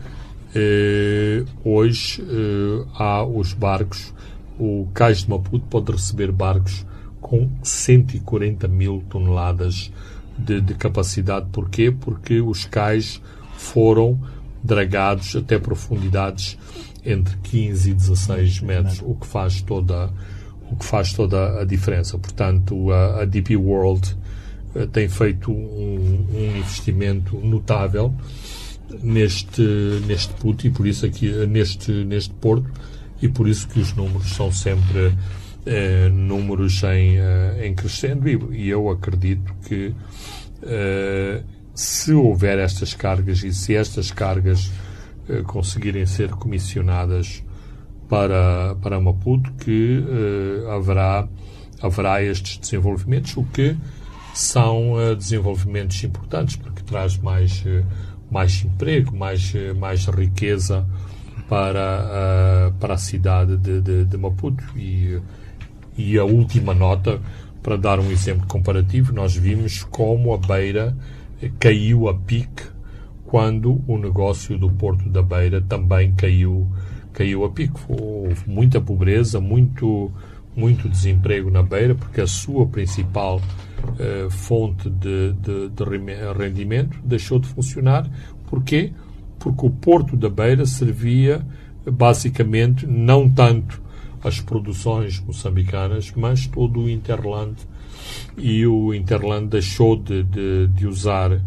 eh, 0.55 1.45
hoje 1.64 2.23
eh, 2.23 2.85
há 2.95 3.25
os 3.25 3.52
barcos, 3.52 4.14
o 4.59 4.87
Cais 4.95 5.25
de 5.25 5.31
Maputo 5.31 5.67
pode 5.69 5.90
receber 5.93 6.31
barcos 6.31 6.87
com 7.21 7.49
140 7.62 8.67
mil 8.69 9.03
toneladas 9.09 9.93
de, 10.39 10.61
de 10.61 10.75
capacidade. 10.75 11.47
Porquê? 11.53 11.91
Porque 11.91 12.41
os 12.41 12.65
cais 12.65 13.21
foram 13.57 14.19
dragados 14.62 15.37
até 15.37 15.59
profundidades 15.59 16.59
entre 17.05 17.37
15 17.39 17.91
e 17.91 17.95
16 17.95 18.61
metros, 18.61 19.03
o 19.03 19.15
que 19.15 19.27
faz 19.27 19.62
toda 19.62 20.11
o 20.71 20.77
que 20.77 20.85
faz 20.85 21.12
toda 21.12 21.61
a 21.61 21.65
diferença. 21.65 22.17
Portanto, 22.17 22.93
a, 22.93 23.23
a 23.23 23.25
DP 23.25 23.57
World 23.57 24.17
uh, 24.75 24.87
tem 24.87 25.09
feito 25.09 25.50
um, 25.50 26.27
um, 26.33 26.57
investimento 26.59 27.37
notável 27.39 28.15
neste 29.03 29.62
neste 30.07 30.33
puto 30.35 30.67
e 30.67 30.71
por 30.71 30.87
isso 30.87 31.07
aqui 31.07 31.31
neste 31.47 31.93
neste 32.05 32.35
porto 32.35 32.71
e 33.23 33.29
por 33.29 33.49
isso 33.49 33.69
que 33.69 33.79
os 33.79 33.93
números 33.93 34.31
são 34.31 34.50
sempre 34.50 34.99
eh, 34.99 35.12
números 36.11 36.83
em, 36.85 37.19
eh, 37.19 37.67
em 37.67 37.75
crescendo 37.75 38.29
e, 38.29 38.64
e, 38.64 38.69
eu 38.69 38.88
acredito 38.88 39.55
que 39.67 39.95
eh, 40.62 41.43
se 41.75 42.12
houver 42.12 42.59
estas 42.59 42.95
cargas 42.95 43.43
e 43.43 43.52
se 43.52 43.75
estas 43.75 44.11
cargas 44.11 44.71
eh, 45.31 45.43
conseguirem 45.43 46.05
ser 46.07 46.31
comissionadas 46.31 47.43
para, 48.09 48.75
para 48.83 49.00
Maputo, 49.00 49.52
que 49.52 50.05
eh, 50.05 50.75
haverá, 50.75 51.29
haverá 51.81 52.23
estes 52.23 52.59
desenvolvimentos, 52.59 53.37
o 53.37 53.45
que 53.45 53.76
são 54.35 55.00
eh, 55.00 55.14
desenvolvimentos 55.14 56.02
importantes, 56.02 56.57
porque 56.57 56.83
traz 56.83 57.17
mais, 57.17 57.64
mais 58.31 58.64
emprego, 58.64 59.17
mais, 59.17 59.52
mais 59.79 60.05
riqueza 60.07 60.85
para, 61.49 62.73
para 62.81 62.95
a 62.95 62.99
cidade 62.99 63.57
de, 63.57 63.81
de, 63.81 64.05
de 64.05 64.17
Maputo. 64.17 64.64
E, 64.76 65.21
e 65.97 66.18
a 66.18 66.25
última 66.25 66.75
nota, 66.75 67.20
para 67.62 67.76
dar 67.76 68.00
um 68.00 68.11
exemplo 68.11 68.47
comparativo, 68.47 69.12
nós 69.12 69.37
vimos 69.37 69.85
como 69.85 70.32
a 70.32 70.38
Beira 70.38 70.97
caiu 71.59 72.09
a 72.09 72.14
pique 72.14 72.64
quando 73.25 73.80
o 73.87 73.97
negócio 73.97 74.59
do 74.59 74.68
Porto 74.70 75.09
da 75.09 75.23
Beira 75.23 75.61
também 75.61 76.12
caiu, 76.14 76.66
caiu 77.12 77.44
a 77.44 77.50
pique. 77.50 77.78
Houve 77.88 78.42
muita 78.49 78.80
pobreza, 78.80 79.40
muito, 79.40 80.11
muito 80.56 80.88
desemprego 80.88 81.49
na 81.49 81.62
Beira, 81.62 81.94
porque 81.94 82.20
a 82.20 82.26
sua 82.26 82.66
principal 82.66 83.40
eh, 84.00 84.26
fonte 84.30 84.90
de, 84.90 85.32
de, 85.35 85.68
de 85.68 85.85
rendimento 86.37 86.99
deixou 87.04 87.38
de 87.38 87.47
funcionar. 87.47 88.11
Porquê? 88.49 88.92
Porque 89.38 89.64
o 89.64 89.70
Porto 89.70 90.16
da 90.16 90.28
Beira 90.28 90.66
servia 90.66 91.40
basicamente 91.87 92.85
não 92.85 93.30
tanto 93.30 93.80
as 94.23 94.41
produções 94.41 95.21
moçambicanas, 95.21 96.12
mas 96.17 96.47
todo 96.47 96.81
o 96.81 96.91
Interland. 96.91 97.57
E 98.37 98.67
o 98.67 98.93
Interland 98.95 99.49
deixou 99.49 99.97
de, 99.97 100.23
de, 100.23 100.67
de 100.69 100.87
usar 100.87 101.41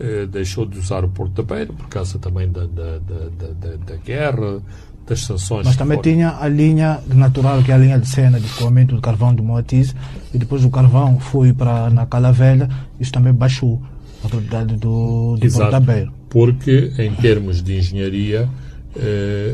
eh, 0.00 0.26
deixou 0.26 0.64
de 0.64 0.78
usar 0.78 1.04
o 1.04 1.10
Porto 1.10 1.42
da 1.42 1.54
Beira 1.54 1.72
por 1.74 1.86
causa 1.88 2.18
também 2.18 2.50
da, 2.50 2.64
da, 2.66 2.98
da, 2.98 3.76
da 3.86 3.96
guerra, 3.96 4.62
das 5.06 5.20
sanções. 5.20 5.66
Mas 5.66 5.76
também 5.76 5.98
foram... 5.98 6.10
tinha 6.10 6.38
a 6.38 6.48
linha 6.48 7.00
natural, 7.06 7.62
que 7.62 7.70
é 7.70 7.74
a 7.74 7.78
linha 7.78 7.98
de 7.98 8.08
cena 8.08 8.40
de 8.40 8.46
escoamento 8.46 8.94
do 8.94 9.02
carvão 9.02 9.34
do 9.34 9.42
Moatiz, 9.42 9.94
e 10.32 10.38
depois 10.38 10.64
o 10.64 10.70
carvão 10.70 11.20
foi 11.20 11.52
para 11.52 11.90
na 11.90 12.06
Cala 12.06 12.32
Velha, 12.32 12.66
isso 12.98 13.12
também 13.12 13.34
baixou 13.34 13.82
a 14.24 14.28
produtividade 14.28 14.76
do, 14.76 15.36
do 15.36 15.52
Porto 15.52 15.70
da 15.70 15.80
Beira. 15.80 16.10
Porque, 16.30 16.92
em 16.98 17.12
termos 17.16 17.62
de 17.62 17.76
engenharia, 17.76 18.48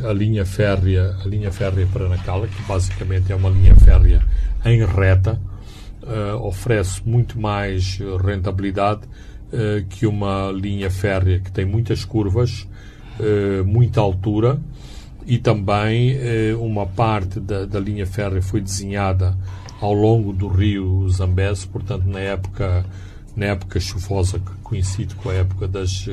a 0.09 0.13
linha 0.13 0.47
férrea, 0.47 1.15
a 1.23 1.29
linha 1.29 1.53
férrea 1.53 1.87
para 1.93 2.09
Nacala, 2.09 2.49
que 2.49 2.63
basicamente 2.63 3.31
é 3.31 3.37
uma 3.37 3.51
linha 3.51 3.75
férrea 3.75 4.23
em 4.65 4.85
reta, 4.85 5.39
eh, 6.07 6.33
oferece 6.35 7.03
muito 7.05 7.39
mais 7.39 7.99
rentabilidade 8.25 9.03
eh, 9.53 9.85
que 9.89 10.07
uma 10.07 10.51
linha 10.53 10.91
férrea 10.91 11.41
que 11.41 11.51
tem 11.51 11.65
muitas 11.65 12.05
curvas, 12.05 12.67
muita 13.65 13.99
altura 13.99 14.61
e 15.27 15.39
também 15.39 16.19
uma 16.61 16.85
parte 16.85 17.41
da, 17.41 17.65
da 17.65 17.81
linha 17.81 18.07
férrea 18.07 18.43
foi 18.43 18.61
desenhada 18.61 19.35
ao 19.81 19.95
longo 19.95 20.35
do 20.35 20.49
rio 20.49 21.09
Zambeze, 21.09 21.67
portanto 21.67 22.05
na 22.05 22.21
época 22.21 22.85
na 23.35 23.47
época 23.47 23.81
chuvosa 23.81 24.39
que 24.39 24.51
coincide 24.63 25.15
com 25.15 25.31
a 25.31 25.33
época 25.33 25.67
das, 25.67 26.07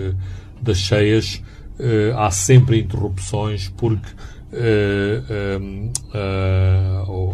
das 0.61 0.77
cheias, 0.77 1.43
há 2.15 2.29
sempre 2.31 2.79
interrupções 2.79 3.69
porque 3.69 4.09
uh, 4.53 5.91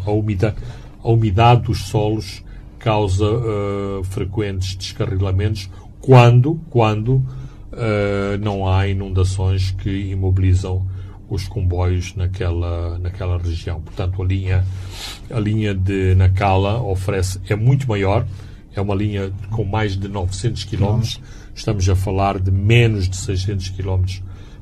a, 0.06 0.12
umidade, 0.12 0.56
a 1.04 1.10
umidade 1.10 1.64
dos 1.64 1.86
solos 1.88 2.44
causa 2.78 3.26
frequentes 4.06 4.76
descarrilamentos 4.76 5.70
quando, 6.00 6.60
quando 6.70 7.22
não 8.40 8.66
há 8.66 8.88
inundações 8.88 9.72
que 9.72 9.90
imobilizam 10.12 10.88
os 11.30 11.48
comboios 11.48 12.16
naquela, 12.16 12.98
naquela 12.98 13.38
região. 13.38 13.82
Portanto, 13.82 14.22
a 14.22 14.26
linha, 14.26 14.66
a 15.30 15.40
linha 15.40 15.74
de 15.76 16.16
Nacala 16.16 16.82
oferece, 16.82 17.40
é 17.48 17.56
muito 17.56 17.88
maior, 17.88 18.26
é 18.76 18.82
uma 18.82 18.96
linha 18.96 19.32
com 19.52 19.64
mais 19.64 19.96
de 19.96 20.08
900 20.08 20.64
km, 20.64 21.02
estamos 21.54 21.88
a 21.88 21.96
falar 21.96 22.40
de 22.40 22.52
menos 22.52 23.08
de 23.08 23.16
600 23.16 23.70
km 23.70 24.06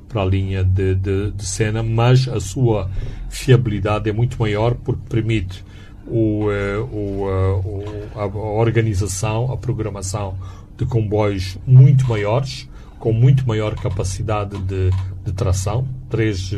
para 0.07 0.21
a 0.21 0.25
linha 0.25 0.63
de, 0.63 0.95
de, 0.95 1.31
de 1.31 1.45
cena, 1.45 1.83
mas 1.83 2.27
a 2.27 2.39
sua 2.39 2.89
fiabilidade 3.29 4.09
é 4.09 4.13
muito 4.13 4.39
maior 4.39 4.75
porque 4.75 5.01
permite 5.09 5.63
o, 6.05 6.49
eh, 6.51 6.75
eh, 6.75 6.79
o, 6.79 8.19
a 8.19 8.25
organização, 8.25 9.51
a 9.51 9.57
programação 9.57 10.37
de 10.77 10.85
comboios 10.85 11.57
muito 11.67 12.07
maiores, 12.07 12.69
com 12.99 13.11
muito 13.11 13.47
maior 13.47 13.75
capacidade 13.75 14.57
de, 14.59 14.89
de 15.25 15.31
tração, 15.33 15.87
três, 16.09 16.51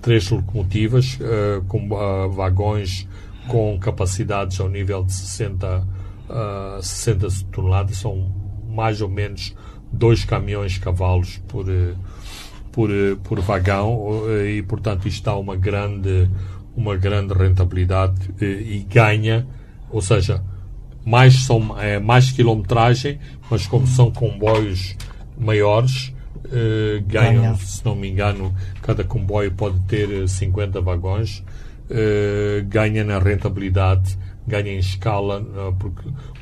três 0.00 0.30
locomotivas 0.30 1.18
com 1.68 1.88
vagões 2.30 3.08
com 3.48 3.78
capacidades 3.78 4.60
ao 4.60 4.68
nível 4.68 5.04
de 5.04 5.12
60, 5.12 5.86
uh, 6.28 6.82
60 6.82 7.28
toneladas, 7.52 7.96
são 7.98 8.32
mais 8.68 9.00
ou 9.00 9.08
menos 9.08 9.54
dois 9.92 10.24
caminhões 10.24 10.78
cavalos 10.78 11.38
por, 11.46 11.66
por, 12.74 12.90
por 13.22 13.40
vagão 13.40 14.24
eh, 14.26 14.56
e, 14.56 14.62
portanto, 14.62 15.06
isto 15.06 15.24
dá 15.24 15.36
uma 15.36 15.54
grande, 15.54 16.28
uma 16.76 16.96
grande 16.96 17.32
rentabilidade 17.32 18.34
eh, 18.40 18.44
e 18.44 18.78
ganha, 18.80 19.46
ou 19.88 20.02
seja, 20.02 20.42
mais, 21.06 21.44
são, 21.44 21.80
é, 21.80 22.00
mais 22.00 22.32
quilometragem, 22.32 23.20
mas 23.48 23.64
como 23.64 23.86
são 23.86 24.10
comboios 24.10 24.96
maiores, 25.38 26.12
eh, 26.46 27.00
ganham, 27.06 27.42
ganha. 27.42 27.54
se 27.54 27.84
não 27.84 27.94
me 27.94 28.10
engano, 28.10 28.52
cada 28.82 29.04
comboio 29.04 29.52
pode 29.52 29.78
ter 29.82 30.28
50 30.28 30.80
vagões, 30.80 31.44
ganha 32.66 33.04
na 33.04 33.18
rentabilidade, 33.18 34.18
ganha 34.48 34.72
em 34.72 34.78
escala 34.78 35.44
por, 35.78 35.92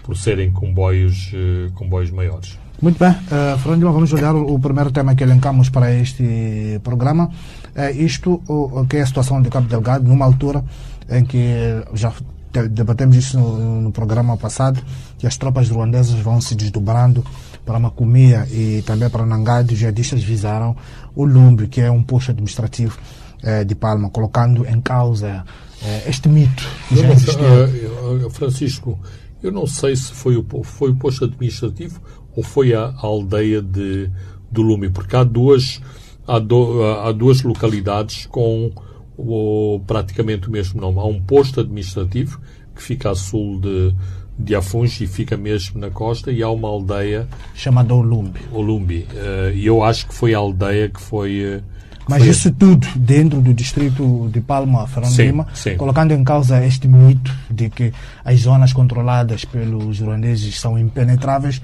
por 0.02 0.16
serem 0.16 0.52
comboios, 0.52 1.32
comboios 1.74 2.12
maiores. 2.12 2.61
Muito 2.82 2.98
bem, 2.98 3.10
uh, 3.10 3.56
Fernando 3.58 3.92
vamos 3.92 4.12
olhar 4.12 4.34
o, 4.34 4.54
o, 4.54 4.58
primeiro 4.58 4.90
tema 4.90 5.14
que 5.14 5.22
elencamos 5.22 5.70
para 5.70 5.94
este 5.94 6.80
programa. 6.82 7.30
É 7.76 7.92
isto, 7.92 8.42
o, 8.48 8.84
que 8.88 8.96
é 8.96 9.02
a 9.02 9.06
situação 9.06 9.40
de 9.40 9.48
Cabo 9.48 9.68
Delgado, 9.68 10.04
numa 10.08 10.24
altura 10.24 10.64
em 11.08 11.24
que 11.24 11.54
já 11.94 12.12
debatemos 12.52 13.14
isso 13.14 13.38
no, 13.38 13.82
no, 13.82 13.92
programa 13.92 14.36
passado, 14.36 14.82
que 15.16 15.28
as 15.28 15.36
tropas 15.36 15.70
ruandesas 15.70 16.18
vão 16.18 16.40
se 16.40 16.56
desdobrando 16.56 17.24
para 17.64 17.78
Macomia 17.78 18.48
e 18.50 18.82
também 18.84 19.08
para 19.08 19.24
Nangade. 19.24 19.74
Os 19.74 19.78
jihadistas 19.78 20.20
visaram 20.24 20.76
o 21.14 21.24
Lumbre, 21.24 21.68
que 21.68 21.80
é 21.80 21.88
um 21.88 22.02
posto 22.02 22.32
administrativo 22.32 22.98
eh, 23.44 23.62
de 23.62 23.76
Palma, 23.76 24.10
colocando 24.10 24.66
em 24.66 24.80
causa 24.80 25.44
eh, 25.84 26.02
este 26.08 26.28
mito 26.28 26.68
que 26.88 26.96
já 26.96 27.12
existia. 27.12 28.30
Francisco, 28.30 28.98
eu 29.40 29.52
não 29.52 29.68
sei 29.68 29.94
se 29.94 30.12
foi 30.12 30.36
o, 30.36 30.44
foi 30.64 30.90
o 30.90 30.96
posto 30.96 31.24
administrativo 31.24 32.00
ou 32.34 32.42
foi 32.42 32.74
a, 32.74 32.84
a 32.86 33.06
aldeia 33.06 33.60
de, 33.60 34.10
de 34.50 34.60
Lume? 34.60 34.90
Porque 34.90 35.16
há 35.16 35.24
duas, 35.24 35.80
há, 36.26 36.38
do, 36.38 36.82
há 36.84 37.12
duas 37.12 37.42
localidades 37.42 38.26
com 38.26 38.72
o, 39.16 39.80
praticamente 39.86 40.48
o 40.48 40.50
mesmo 40.50 40.80
nome. 40.80 40.98
Há 40.98 41.04
um 41.04 41.20
posto 41.20 41.60
administrativo 41.60 42.40
que 42.74 42.82
fica 42.82 43.10
a 43.10 43.14
sul 43.14 43.60
de, 43.60 43.94
de 44.38 44.54
Afungi 44.54 45.04
e 45.04 45.06
fica 45.06 45.36
mesmo 45.36 45.80
na 45.80 45.90
costa 45.90 46.32
e 46.32 46.42
há 46.42 46.50
uma 46.50 46.68
aldeia 46.68 47.28
chamada 47.54 47.94
Olumbi. 47.94 48.40
Olumbi. 48.50 49.06
Uh, 49.12 49.54
e 49.54 49.66
eu 49.66 49.82
acho 49.82 50.06
que 50.08 50.14
foi 50.14 50.34
a 50.34 50.38
aldeia 50.38 50.88
que 50.88 51.00
foi 51.00 51.58
uh, 51.58 51.62
mas 52.08 52.24
isso 52.24 52.50
tudo 52.52 52.86
dentro 52.96 53.40
do 53.40 53.54
distrito 53.54 54.28
de 54.32 54.40
Palma, 54.40 54.86
Fernando 54.86 55.12
sim, 55.12 55.22
Lima, 55.22 55.46
sim. 55.54 55.76
colocando 55.76 56.12
em 56.12 56.24
causa 56.24 56.64
este 56.64 56.88
mito 56.88 57.32
de 57.48 57.70
que 57.70 57.92
as 58.24 58.40
zonas 58.40 58.72
controladas 58.72 59.44
pelos 59.44 60.00
ruandeses 60.00 60.58
são 60.58 60.78
impenetráveis. 60.78 61.62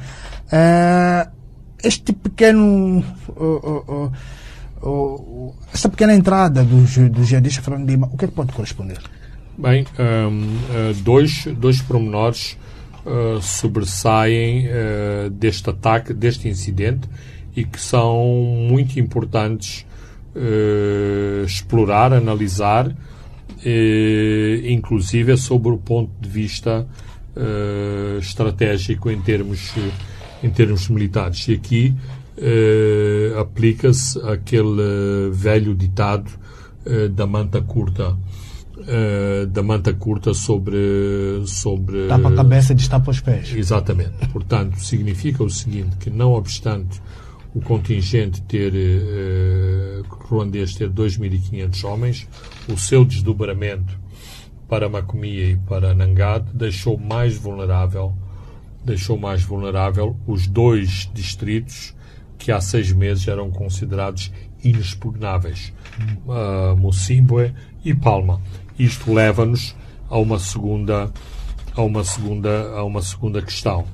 Uh, 0.53 1.31
este 1.83 2.13
pequeno. 2.13 3.05
Uh, 3.29 4.11
uh, 4.83 5.55
esta 5.73 5.89
pequena 5.89 6.15
entrada 6.15 6.65
do, 6.65 6.85
do 7.11 7.25
jihadista 7.25 7.61
Fernando 7.61 7.89
Lima, 7.89 8.09
o 8.13 8.17
que 8.17 8.25
é 8.25 8.29
que 8.29 8.35
pode 8.35 8.53
corresponder? 8.53 8.99
Bem, 9.57 9.85
um, 9.99 10.93
dois, 11.03 11.47
dois 11.57 11.83
pormenores 11.83 12.57
sobressaem 13.43 14.69
deste 15.33 15.71
ataque, 15.71 16.15
deste 16.15 16.49
incidente, 16.49 17.09
e 17.57 17.65
que 17.65 17.81
são 17.81 18.25
muito 18.69 19.01
importantes 19.01 19.85
explorar, 21.45 22.13
analisar, 22.13 22.95
inclusive 24.65 25.37
sobre 25.37 25.73
o 25.73 25.79
ponto 25.79 26.13
de 26.21 26.29
vista 26.29 26.87
estratégico 28.21 29.11
em 29.11 29.21
termos, 29.21 29.75
em 30.43 30.51
termos 30.51 30.89
militares. 30.89 31.47
E 31.49 31.55
aqui 31.55 31.95
aplica-se 33.39 34.21
aquele 34.21 35.31
velho 35.33 35.75
ditado 35.75 36.31
da 37.13 37.27
manta 37.27 37.61
curta. 37.61 38.17
da 39.51 39.63
manta 39.63 39.93
curta 39.93 40.33
sobre 40.33 41.43
sobre 41.45 42.07
tapa 42.07 42.29
a 42.29 42.35
cabeça 42.37 42.73
e 42.73 42.77
destapa 42.77 43.11
os 43.11 43.21
pés 43.21 43.53
exatamente 43.57 44.29
portanto 44.29 44.79
significa 44.79 45.43
o 45.43 45.51
seguinte 45.51 45.97
que 45.97 46.09
não 46.09 46.33
obstante 46.33 47.03
o 47.55 47.61
contingente 47.61 48.41
ter 48.43 48.73
uh, 48.73 50.17
ruandês 50.29 50.75
ter 50.75 50.91
2.500 50.91 51.85
homens, 51.85 52.29
o 52.69 52.77
seu 52.77 53.05
desdobramento 53.05 53.99
para 54.69 54.89
Macomia 54.89 55.51
e 55.51 55.57
para 55.57 55.95
Nangad 55.95 56.45
deixou 56.53 56.99
mais 56.99 57.37
vulnerável 57.37 58.15
deixou 58.89 59.19
mais 59.19 59.43
vulnerável 59.43 60.17
os 60.27 60.47
dois 60.47 61.11
distritos 61.13 61.95
que 62.39 62.51
há 62.51 62.61
seis 62.61 62.91
meses 62.93 63.29
eram 63.29 63.51
considerados 63.51 64.33
inexpugnáveis, 64.65 65.73
uh, 66.27 66.77
Mocimboe 66.77 67.53
e 67.85 67.95
Palma. 67.95 68.41
Isto 68.79 69.13
leva-nos 69.13 69.77
a 70.09 70.19
uma 70.19 70.39
segunda 70.39 71.13
a 71.75 71.83
uma 71.83 72.03
segunda 72.03 72.71
a 72.71 72.85
uma 72.85 73.03
segunda 73.03 73.43
questão. 73.43 73.85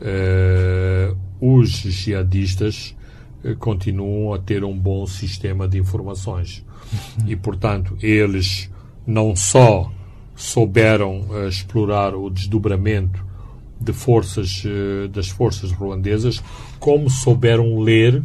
Uh, 0.00 1.16
os 1.40 1.70
jihadistas 1.70 2.94
eh, 3.42 3.54
continuam 3.54 4.34
a 4.34 4.38
ter 4.38 4.62
um 4.62 4.78
bom 4.78 5.06
sistema 5.06 5.66
de 5.66 5.78
informações. 5.78 6.64
E, 7.26 7.34
portanto, 7.34 7.96
eles 8.02 8.70
não 9.06 9.34
só 9.34 9.90
souberam 10.34 11.20
uh, 11.30 11.48
explorar 11.48 12.14
o 12.14 12.28
desdobramento 12.28 13.29
de 13.80 13.92
forças, 13.92 14.62
uh, 14.64 15.08
das 15.08 15.28
forças 15.28 15.72
ruandesas, 15.72 16.42
como 16.78 17.08
souberam 17.08 17.78
ler 17.78 18.16
uh, 18.16 18.24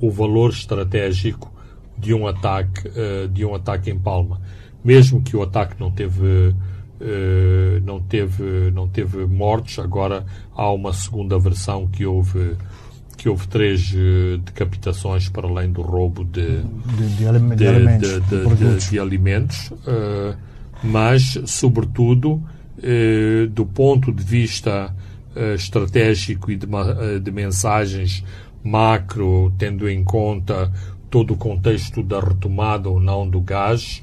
o 0.00 0.10
valor 0.10 0.50
estratégico 0.50 1.52
de 1.96 2.14
um 2.14 2.28
ataque, 2.28 2.88
de 3.32 3.44
um 3.44 3.56
ataque 3.56 3.90
em 3.90 3.98
Palma. 3.98 4.40
Mesmo 4.84 5.20
que 5.20 5.36
o 5.36 5.42
ataque 5.42 5.74
não 5.80 5.90
teve 5.90 6.54
não 7.82 8.00
teve 8.00 8.70
não 8.70 8.86
teve 8.86 9.26
mortes, 9.26 9.80
agora 9.80 10.24
há 10.54 10.70
uma 10.70 10.92
segunda 10.92 11.36
versão 11.40 11.88
que 11.88 12.06
houve 12.06 12.56
que 13.16 13.28
houve 13.28 13.48
três 13.48 13.92
decapitações 14.44 15.28
para 15.28 15.48
além 15.48 15.72
do 15.72 15.82
roubo 15.82 16.24
de, 16.24 16.62
de, 16.62 17.08
de, 17.08 17.56
de 17.56 17.66
alimentos, 17.66 18.90
de, 18.90 18.98
alimentos 19.00 19.72
mas, 20.82 21.38
sobretudo, 21.46 22.42
do 23.50 23.66
ponto 23.66 24.12
de 24.12 24.22
vista 24.22 24.94
estratégico 25.54 26.50
e 26.50 26.56
de, 26.56 27.30
mensagens 27.30 28.24
macro, 28.62 29.52
tendo 29.58 29.88
em 29.88 30.02
conta 30.04 30.72
todo 31.10 31.34
o 31.34 31.36
contexto 31.36 32.02
da 32.02 32.20
retomada 32.20 32.88
ou 32.88 33.00
não 33.00 33.28
do 33.28 33.40
gás, 33.40 34.02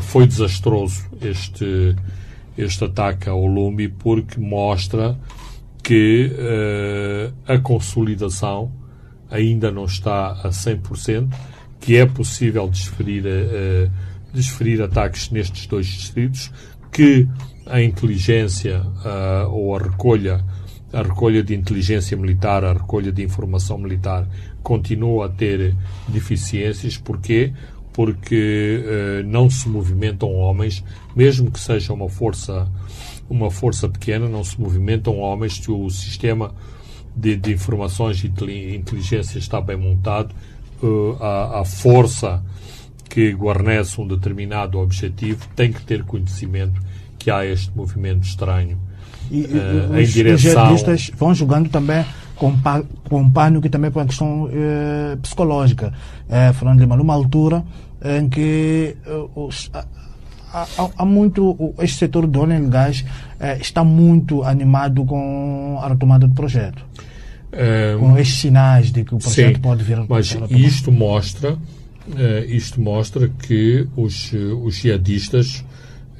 foi 0.00 0.26
desastroso 0.26 1.04
este, 1.20 1.94
este 2.56 2.84
ataque 2.84 3.28
ao 3.28 3.46
Lumbi 3.46 3.88
porque 3.88 4.40
mostra 4.40 5.16
que 5.82 6.30
uh, 6.32 7.34
a 7.46 7.58
consolidação 7.58 8.72
ainda 9.30 9.70
não 9.70 9.84
está 9.84 10.32
a 10.32 10.48
100%, 10.50 11.28
que 11.80 11.96
é 11.96 12.06
possível 12.06 12.68
desferir, 12.68 13.24
uh, 13.24 13.90
desferir 14.32 14.80
ataques 14.80 15.30
nestes 15.30 15.66
dois 15.66 15.86
distritos, 15.86 16.52
que 16.92 17.26
a 17.66 17.82
inteligência 17.82 18.80
uh, 18.80 19.50
ou 19.50 19.74
a 19.74 19.78
recolha, 19.78 20.44
a 20.92 21.02
recolha 21.02 21.42
de 21.42 21.54
inteligência 21.54 22.16
militar, 22.16 22.64
a 22.64 22.74
recolha 22.74 23.10
de 23.10 23.22
informação 23.22 23.78
militar 23.78 24.28
continua 24.62 25.26
a 25.26 25.28
ter 25.28 25.74
deficiências. 26.06 26.96
Porquê? 26.98 27.52
Porque 27.92 28.82
não 29.26 29.50
se 29.50 29.68
movimentam 29.68 30.32
homens, 30.32 30.82
mesmo 31.14 31.50
que 31.50 31.60
seja 31.60 31.92
uma 31.92 32.08
força 32.08 32.66
uma 33.32 33.50
força 33.50 33.88
pequena, 33.88 34.28
não 34.28 34.44
se 34.44 34.60
movimentam 34.60 35.18
homens, 35.18 35.54
se 35.54 35.70
o 35.70 35.88
sistema 35.88 36.54
de, 37.16 37.36
de 37.36 37.52
informações 37.52 38.22
e 38.22 38.74
inteligência 38.74 39.38
está 39.38 39.60
bem 39.60 39.76
montado, 39.76 40.34
uh, 40.82 41.16
a, 41.20 41.60
a, 41.60 41.64
força 41.64 42.42
que 43.12 43.30
guarnece 43.32 44.00
um 44.00 44.06
determinado 44.06 44.78
objetivo 44.78 45.46
tem 45.54 45.70
que 45.70 45.82
ter 45.82 46.02
conhecimento 46.02 46.80
que 47.18 47.30
há 47.30 47.44
este 47.44 47.70
movimento 47.76 48.24
estranho. 48.24 48.78
E, 49.30 49.42
uh, 49.42 49.98
em 49.98 50.02
os, 50.02 50.12
direção... 50.12 50.72
Os 50.72 51.10
vão 51.14 51.34
jogando 51.34 51.68
também 51.68 52.04
com, 52.36 52.54
com 53.04 53.30
pano 53.30 53.60
que 53.60 53.68
também 53.68 53.90
é 53.94 53.98
uma 53.98 54.06
questão 54.06 54.44
uh, 54.44 55.16
psicológica. 55.20 55.92
É, 56.26 56.54
falando 56.54 56.78
de 56.80 56.86
numa 56.86 57.12
altura 57.12 57.62
em 58.02 58.30
que 58.30 58.96
os, 59.36 59.70
há, 60.52 60.66
há, 60.96 61.04
muito, 61.04 61.74
este 61.80 61.98
setor 61.98 62.26
do 62.26 62.40
óleo 62.40 62.64
e 62.64 62.68
gás 62.68 63.04
eh, 63.38 63.58
está 63.60 63.84
muito 63.84 64.42
animado 64.42 65.04
com 65.04 65.78
a 65.80 65.88
retomada 65.88 66.26
do 66.26 66.34
projeto. 66.34 66.84
É, 67.52 67.94
com 68.00 68.16
estes 68.16 68.38
sinais 68.38 68.90
de 68.90 69.04
que 69.04 69.14
o 69.14 69.18
projeto 69.18 69.56
sim, 69.56 69.60
pode 69.60 69.84
vir 69.84 69.98
a 69.98 70.06
Mas 70.08 70.34
isto 70.50 70.90
mostra, 70.90 71.58
eh, 72.16 72.44
isto 72.48 72.80
mostra 72.80 73.28
que 73.28 73.86
os, 73.96 74.32
os 74.32 74.74
jihadistas, 74.74 75.64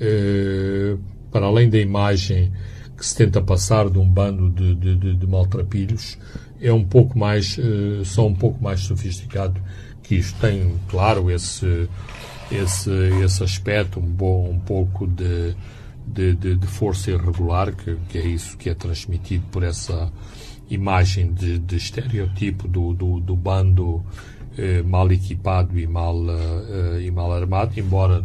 eh, 0.01 0.97
para 1.31 1.47
além 1.47 1.69
da 1.69 1.79
imagem 1.79 2.53
que 2.97 3.07
se 3.07 3.17
tenta 3.17 3.41
passar 3.41 3.91
de 3.91 3.99
um 3.99 4.09
bando 4.09 4.51
de, 4.51 4.75
de, 4.75 4.97
de, 4.97 5.17
de 5.17 5.27
maltrapilhos, 5.27 6.19
é 6.61 6.73
um 6.73 6.85
pouco 6.85 7.19
mais, 7.19 7.59
são 8.05 8.29
um 8.29 8.35
pouco 8.35 8.63
mais 8.63 8.81
sofisticado 8.81 9.61
que 10.03 10.15
isto. 10.15 10.39
Tem, 10.39 10.77
claro, 10.89 11.29
esse 11.29 11.89
esse, 12.55 12.91
esse 13.25 13.43
aspecto 13.43 13.99
um, 13.99 14.07
bom, 14.07 14.51
um 14.51 14.59
pouco 14.59 15.07
de, 15.07 15.55
de, 16.07 16.35
de, 16.35 16.57
de 16.57 16.67
força 16.67 17.11
irregular, 17.11 17.75
que, 17.75 17.97
que, 18.09 18.19
é 18.19 18.27
isso 18.27 18.57
que 18.57 18.69
é 18.69 18.75
transmitido 18.75 19.45
por 19.51 19.63
essa 19.63 20.13
imagem 20.69 21.33
de, 21.33 21.59
de 21.59 21.77
estereotipo 21.77 22.69
do, 22.69 22.93
do, 22.93 23.21
do 23.21 23.37
bando 23.37 24.05
eh, 24.57 24.83
mal 24.83 25.11
equipado 25.11 25.79
e 25.79 25.87
mal, 25.87 26.17
eh, 26.29 27.03
e 27.03 27.11
mal 27.11 27.33
armado, 27.33 27.79
embora 27.79 28.25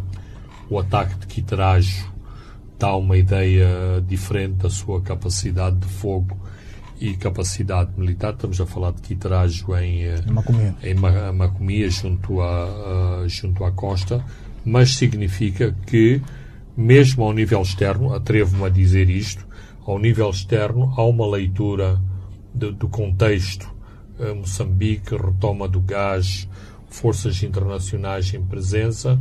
o 0.70 0.80
ataque 0.80 1.16
de 1.20 1.28
Quiterajo 1.28 2.12
dá 2.78 2.96
uma 2.96 3.18
ideia 3.18 3.68
diferente 4.06 4.56
da 4.56 4.70
sua 4.70 5.02
capacidade 5.02 5.78
de 5.78 5.88
fogo 5.88 6.38
e 7.00 7.14
capacidade 7.16 7.92
militar. 7.98 8.34
Estamos 8.34 8.60
a 8.60 8.66
falar 8.66 8.92
de 8.92 9.02
Quiterajo 9.02 9.76
em, 9.78 10.04
eh, 10.04 10.22
Macomia, 10.28 10.76
em 10.84 10.94
Macomia 10.94 11.90
junto, 11.90 12.42
a, 12.42 13.24
a, 13.24 13.28
junto 13.28 13.64
à 13.64 13.72
costa, 13.72 14.24
mas 14.66 14.96
significa 14.96 15.76
que, 15.86 16.22
mesmo 16.76 17.24
ao 17.24 17.34
nível 17.34 17.62
externo, 17.62 18.14
atrevo-me 18.14 18.66
a 18.66 18.70
dizer 18.70 19.10
isto, 19.10 19.48
ao 19.86 19.98
nível 19.98 20.30
externo 20.30 20.94
há 20.98 21.04
uma 21.04 21.26
leitura 21.26 22.00
de, 22.54 22.72
do 22.72 22.90
contexto. 22.90 23.77
Eh, 24.20 24.34
Moçambique, 24.34 25.16
retoma 25.16 25.68
do 25.68 25.80
gás, 25.80 26.48
forças 26.90 27.44
internacionais 27.44 28.34
em 28.34 28.42
presença, 28.42 29.20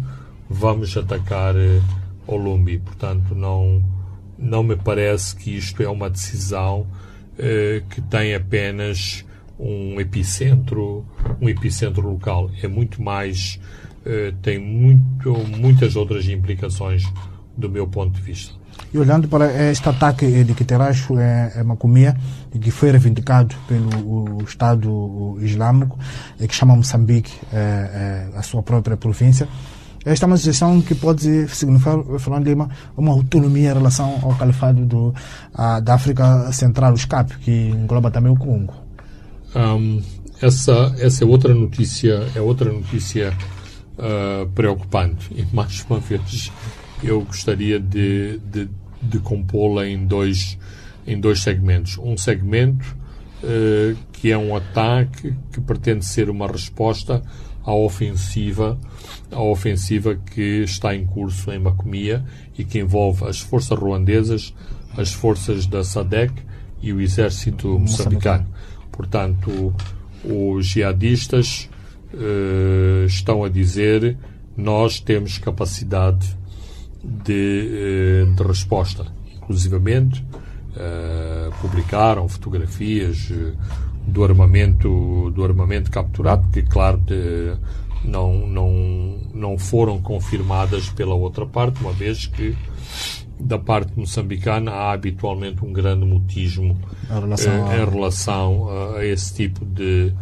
vamos 0.48 0.96
atacar 0.96 1.54
uh, 1.54 1.82
Olumbi. 2.26 2.78
Portanto, 2.78 3.34
não, 3.34 3.82
não 4.38 4.62
me 4.62 4.76
parece 4.76 5.36
que 5.36 5.56
isto 5.56 5.82
é 5.82 5.88
uma 5.88 6.08
decisão 6.08 6.86
eh, 7.38 7.82
que 7.90 8.00
tem 8.00 8.34
apenas 8.34 9.24
um 9.58 10.00
epicentro, 10.00 11.04
um 11.40 11.48
epicentro 11.48 12.08
local. 12.08 12.50
É 12.62 12.68
muito 12.68 13.02
mais, 13.02 13.60
eh, 14.04 14.32
tem 14.42 14.58
muito, 14.58 15.32
muitas 15.58 15.96
outras 15.96 16.28
implicações 16.28 17.04
do 17.56 17.68
meu 17.68 17.86
ponto 17.86 18.14
de 18.14 18.22
vista. 18.22 18.54
E 18.92 18.98
olhando 18.98 19.28
para 19.28 19.70
este 19.70 19.88
ataque 19.88 20.44
de 20.44 20.54
Quiteracho 20.54 21.14
em 21.18 21.62
Macomia, 21.64 22.16
que 22.60 22.70
foi 22.70 22.90
reivindicado 22.90 23.54
pelo 23.68 24.42
Estado 24.42 25.36
Islâmico, 25.40 25.98
que 26.38 26.54
chama 26.54 26.76
Moçambique 26.76 27.32
eh, 27.52 28.28
a 28.34 28.42
sua 28.42 28.62
própria 28.62 28.96
província, 28.96 29.48
esta 30.06 30.24
é 30.24 30.28
uma 30.28 30.36
sugestão 30.36 30.80
que 30.80 30.94
pode 30.94 31.48
significar, 31.48 31.98
falando 32.20 32.46
Lima, 32.46 32.70
uma 32.96 33.10
autonomia 33.10 33.72
em 33.72 33.74
relação 33.74 34.20
ao 34.22 34.36
califado 34.36 34.86
do, 34.86 35.12
a, 35.52 35.80
da 35.80 35.94
África 35.94 36.52
Central, 36.52 36.92
o 36.92 36.96
SCAP, 36.96 37.36
que 37.38 37.50
engloba 37.70 38.08
também 38.08 38.30
o 38.30 38.36
Congo. 38.36 38.72
Um, 39.52 40.00
essa, 40.40 40.94
essa 41.00 41.24
é 41.24 41.26
outra 41.26 41.52
notícia, 41.52 42.24
é 42.36 42.40
outra 42.40 42.72
notícia 42.72 43.32
uh, 43.98 44.46
preocupante. 44.50 45.28
E 45.34 45.44
mais 45.52 45.84
uma 45.90 45.98
vez 45.98 46.52
eu 47.02 47.20
gostaria 47.22 47.78
de, 47.78 48.38
de, 48.38 48.68
de 49.02 49.18
compô-la 49.20 49.86
em 49.86 50.06
dois, 50.06 50.58
em 51.06 51.20
dois 51.20 51.40
segmentos. 51.40 51.98
Um 51.98 52.16
segmento 52.16 52.96
uh, 53.42 53.96
que 54.12 54.30
é 54.30 54.38
um 54.38 54.54
ataque 54.54 55.34
que 55.52 55.60
pretende 55.60 56.04
ser 56.04 56.30
uma 56.30 56.46
resposta 56.46 57.22
à 57.64 57.74
ofensiva, 57.74 58.78
à 59.30 59.40
ofensiva 59.40 60.14
que 60.14 60.62
está 60.62 60.94
em 60.94 61.04
curso 61.04 61.50
em 61.50 61.58
Macomia 61.58 62.24
e 62.56 62.64
que 62.64 62.78
envolve 62.78 63.24
as 63.24 63.40
forças 63.40 63.78
ruandesas, 63.78 64.54
as 64.96 65.12
forças 65.12 65.66
da 65.66 65.82
SADEC 65.82 66.32
e 66.80 66.92
o 66.92 67.00
exército 67.00 67.78
moçambicano. 67.78 68.46
Portanto, 68.92 69.74
os 70.24 70.66
jihadistas 70.66 71.68
uh, 72.14 73.04
estão 73.06 73.44
a 73.44 73.48
dizer 73.48 74.16
nós 74.56 75.00
temos 75.00 75.36
capacidade 75.36 76.35
de, 77.24 78.24
uh, 78.26 78.34
de 78.34 78.42
resposta. 78.42 79.06
Inclusivamente, 79.36 80.24
uh, 80.72 81.52
publicaram 81.60 82.28
fotografias 82.28 83.32
do 84.06 84.24
armamento 84.24 85.30
do 85.30 85.44
armamento 85.44 85.90
capturado, 85.90 86.48
que 86.50 86.62
claro 86.62 86.98
de, 86.98 87.54
não, 88.04 88.46
não, 88.46 89.18
não 89.34 89.58
foram 89.58 90.00
confirmadas 90.00 90.88
pela 90.90 91.14
outra 91.14 91.46
parte, 91.46 91.80
uma 91.80 91.92
vez 91.92 92.26
que 92.26 92.56
da 93.38 93.58
parte 93.58 93.92
moçambicana 93.96 94.70
há 94.70 94.92
habitualmente 94.92 95.64
um 95.64 95.72
grande 95.72 96.06
mutismo 96.06 96.78
em 97.10 97.20
relação, 97.20 97.52
eh, 97.52 97.72
a... 97.72 97.76
em 97.76 97.90
relação 97.90 98.68
a, 98.68 98.98
a, 98.98 99.06
esse 99.06 99.34
tipo 99.34 99.64
de, 99.64 100.12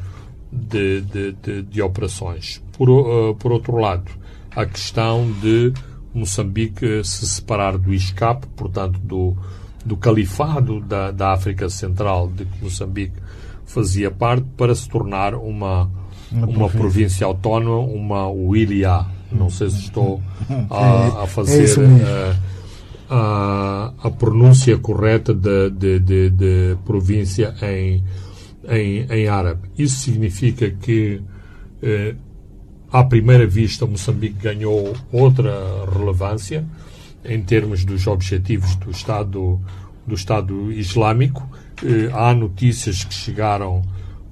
de, 0.50 1.00
de, 1.02 1.32
de, 1.32 1.62
de 1.62 1.82
operações. 1.82 2.62
Por, 2.72 2.90
uh, 2.90 3.34
por 3.36 3.52
outro 3.52 3.76
lado, 3.76 4.10
a 4.56 4.66
questão 4.66 5.30
de 5.40 5.72
Moçambique 6.14 7.02
se 7.04 7.26
separar 7.26 7.76
do 7.76 7.92
ISCAP, 7.92 8.46
portanto, 8.56 8.98
do, 9.00 9.36
do 9.84 9.96
califado 9.96 10.80
da, 10.80 11.10
da 11.10 11.32
África 11.32 11.68
Central, 11.68 12.28
de 12.28 12.44
que 12.44 12.62
Moçambique 12.62 13.16
fazia 13.66 14.10
parte, 14.10 14.46
para 14.56 14.74
se 14.74 14.88
tornar 14.88 15.34
uma, 15.34 15.90
uma, 16.30 16.46
uma 16.46 16.68
província 16.68 17.26
autónoma, 17.26 17.78
uma 17.78 18.28
Wilia. 18.28 19.06
Não 19.32 19.50
sei 19.50 19.68
se 19.70 19.80
estou 19.80 20.22
a, 20.70 21.24
a 21.24 21.26
fazer. 21.26 21.80
É 21.80 22.54
a, 23.08 23.92
a 24.02 24.10
pronúncia 24.10 24.78
correta 24.78 25.34
de, 25.34 25.70
de, 25.70 25.98
de, 26.00 26.30
de 26.30 26.76
província 26.84 27.54
em, 27.62 28.02
em, 28.68 29.06
em, 29.10 29.28
árabe. 29.28 29.68
Isso 29.76 29.98
significa 30.00 30.70
que, 30.70 31.20
eh, 31.82 32.14
à 32.94 33.02
primeira 33.02 33.44
vista, 33.44 33.84
Moçambique 33.84 34.38
ganhou 34.40 34.94
outra 35.10 35.52
relevância 35.92 36.64
em 37.24 37.42
termos 37.42 37.84
dos 37.84 38.06
objetivos 38.06 38.76
do 38.76 38.92
Estado, 38.92 39.60
do 40.06 40.14
Estado 40.14 40.70
Islâmico. 40.70 41.44
Eh, 41.82 42.08
há 42.12 42.32
notícias 42.32 43.02
que 43.02 43.12
chegaram 43.12 43.82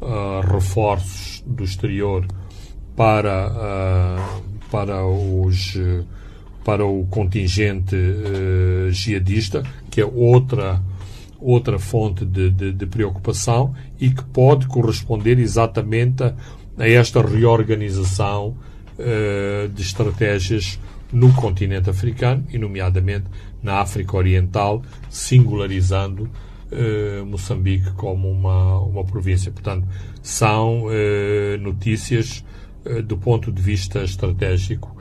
uh, 0.01 0.41
reforços 0.49 1.43
do 1.45 1.65
exterior 1.65 2.25
para, 2.95 3.51
uh, 3.51 4.43
para 4.71 5.05
os. 5.05 5.77
Para 6.65 6.87
o 6.87 7.05
contingente 7.07 7.97
uh, 7.97 8.89
jihadista, 8.93 9.65
que 9.91 10.01
é 10.01 10.05
outra, 10.07 10.81
outra 11.41 11.77
fonte 11.77 12.25
de, 12.25 12.51
de, 12.51 12.73
de, 12.73 12.87
preocupação 12.87 13.75
e 13.99 14.11
que 14.11 14.23
pode 14.27 14.69
corresponder 14.69 15.41
exatamente 15.41 16.23
a, 16.23 16.33
a 16.83 16.89
esta 16.89 17.23
reorganização 17.23 18.57
uh, 18.99 19.69
de 19.69 19.83
estratégias 19.83 20.81
no 21.13 21.33
continente 21.33 21.89
africano 21.89 22.45
e, 22.51 22.59
nomeadamente, 22.59 23.27
na 23.63 23.75
África 23.75 24.17
Oriental, 24.17 24.83
singularizando 25.09 26.29
uh, 26.73 27.25
Moçambique 27.25 27.93
como 27.93 28.29
uma, 28.29 28.81
uma 28.81 29.05
província. 29.05 29.53
Portanto, 29.53 29.87
são 30.21 30.87
notícias 31.61 32.45
do 33.05 33.17
ponto 33.17 33.51
de 33.51 33.61
vista 33.61 34.05
estratégico 34.05 34.97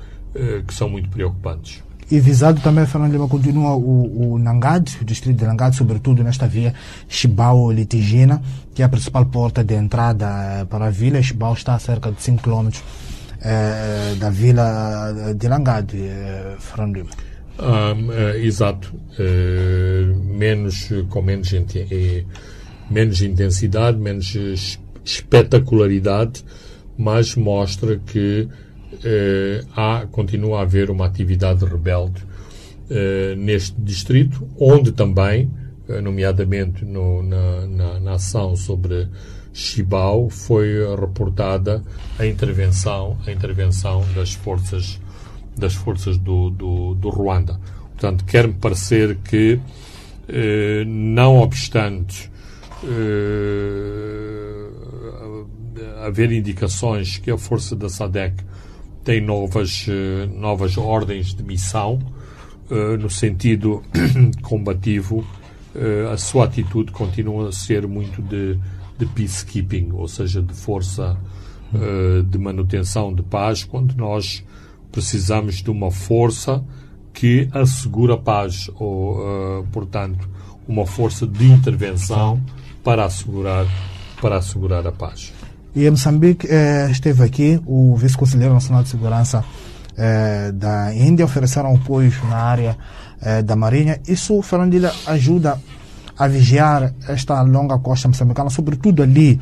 que 0.67 0.73
são 0.73 0.89
muito 0.89 1.09
preocupantes. 1.09 1.83
E 2.11 2.19
visado 2.19 2.59
também, 2.59 2.85
Fernando 2.85 3.13
Lima, 3.13 3.27
continua 3.29 3.73
o, 3.73 4.33
o 4.33 4.37
Nangad, 4.37 4.85
o 5.01 5.05
distrito 5.05 5.37
de 5.37 5.45
Nangad, 5.45 5.73
sobretudo 5.73 6.21
nesta 6.21 6.45
via 6.45 6.73
Chibao-Litigina, 7.07 8.41
que 8.75 8.81
é 8.81 8.85
a 8.85 8.89
principal 8.89 9.25
porta 9.27 9.63
de 9.63 9.75
entrada 9.75 10.27
eh, 10.27 10.65
para 10.65 10.87
a 10.87 10.89
vila. 10.89 11.23
Chibao 11.23 11.53
está 11.53 11.73
a 11.73 11.79
cerca 11.79 12.11
de 12.11 12.21
5 12.21 12.43
km 12.43 12.69
eh, 13.43 14.15
da 14.19 14.29
vila 14.29 15.33
de 15.35 15.47
Nangad, 15.47 15.93
eh, 15.95 16.55
Fernando 16.59 16.95
Lima. 16.97 17.09
Um, 17.57 18.11
eh, 18.11 18.45
exato. 18.45 18.93
Menos, 20.37 20.89
com 21.09 21.21
menos, 21.21 21.51
menos 22.89 23.21
intensidade, 23.21 23.97
menos 23.97 24.77
espetacularidade, 25.03 26.43
mas 26.97 27.35
mostra 27.35 27.97
que 28.05 28.47
eh, 29.03 29.63
há, 29.75 30.05
continua 30.11 30.59
a 30.59 30.61
haver 30.61 30.89
uma 30.89 31.05
atividade 31.05 31.65
rebelde 31.65 32.23
eh, 32.89 33.35
neste 33.37 33.79
distrito, 33.79 34.47
onde 34.59 34.91
também, 34.91 35.49
eh, 35.87 36.01
nomeadamente 36.01 36.85
no, 36.85 37.23
na, 37.23 37.65
na, 37.67 37.99
na, 37.99 38.13
ação 38.13 38.55
sobre 38.55 39.07
Chibao, 39.53 40.29
foi 40.29 40.73
reportada 40.95 41.83
a 42.17 42.25
intervenção, 42.25 43.17
a 43.25 43.31
intervenção 43.31 44.05
das 44.15 44.33
forças, 44.33 44.99
das 45.57 45.73
forças 45.73 46.17
do, 46.17 46.49
do, 46.49 46.95
do 46.95 47.09
Ruanda. 47.09 47.59
Portanto, 47.91 48.25
quer-me 48.25 48.53
parecer 48.53 49.17
que, 49.17 49.59
eh, 50.27 50.83
não 50.85 51.39
obstante 51.39 52.31
eh, 52.83 54.69
haver 56.05 56.31
indicações 56.31 57.17
que 57.17 57.29
a 57.29 57.37
força 57.37 57.75
da 57.75 57.89
SADEC 57.89 58.43
tem 59.03 59.21
novas, 59.21 59.85
eh, 59.87 60.27
novas 60.37 60.77
ordens 60.77 61.33
de 61.33 61.43
missão 61.43 61.99
eh, 62.69 62.97
no 62.97 63.09
sentido 63.09 63.83
combativo. 64.41 65.25
Eh, 65.75 66.09
a 66.11 66.17
sua 66.17 66.45
atitude 66.45 66.91
continua 66.91 67.49
a 67.49 67.51
ser 67.51 67.87
muito 67.87 68.21
de, 68.21 68.57
de 68.97 69.05
peacekeeping, 69.07 69.91
ou 69.93 70.07
seja, 70.07 70.41
de 70.41 70.53
força 70.53 71.17
de 72.29 72.37
manutenção 72.37 73.13
de 73.15 73.23
paz, 73.23 73.63
quando 73.63 73.95
nós 73.95 74.43
precisamos 74.91 75.63
de 75.63 75.71
uma 75.71 75.89
força 75.89 76.61
que 77.13 77.47
assegura 77.53 78.15
a 78.15 78.17
paz, 78.17 78.69
ou, 78.75 79.65
portanto, 79.71 80.27
uma 80.67 80.85
força 80.85 81.25
de 81.25 81.45
intervenção 81.45 82.41
para 82.83 83.05
assegurar, 83.05 83.65
para 84.21 84.35
assegurar 84.35 84.85
a 84.85 84.91
paz. 84.91 85.31
E 85.75 85.85
em 85.85 85.89
Moçambique 85.89 86.47
eh, 86.49 86.89
esteve 86.91 87.23
aqui 87.23 87.59
o 87.65 87.95
vice-conselheiro 87.95 88.53
nacional 88.53 88.83
de 88.83 88.89
segurança 88.89 89.43
eh, 89.97 90.51
da 90.53 90.93
Índia, 90.93 91.23
ofereceram 91.25 91.75
apoio 91.75 92.11
na 92.29 92.35
área 92.35 92.77
eh, 93.21 93.41
da 93.41 93.55
Marinha. 93.55 93.99
Isso, 94.07 94.41
Fernandilha, 94.41 94.91
ajuda 95.05 95.57
a 96.17 96.27
vigiar 96.27 96.93
esta 97.07 97.41
longa 97.41 97.77
costa 97.79 98.07
moçambicana, 98.07 98.49
sobretudo 98.49 99.01
ali 99.01 99.39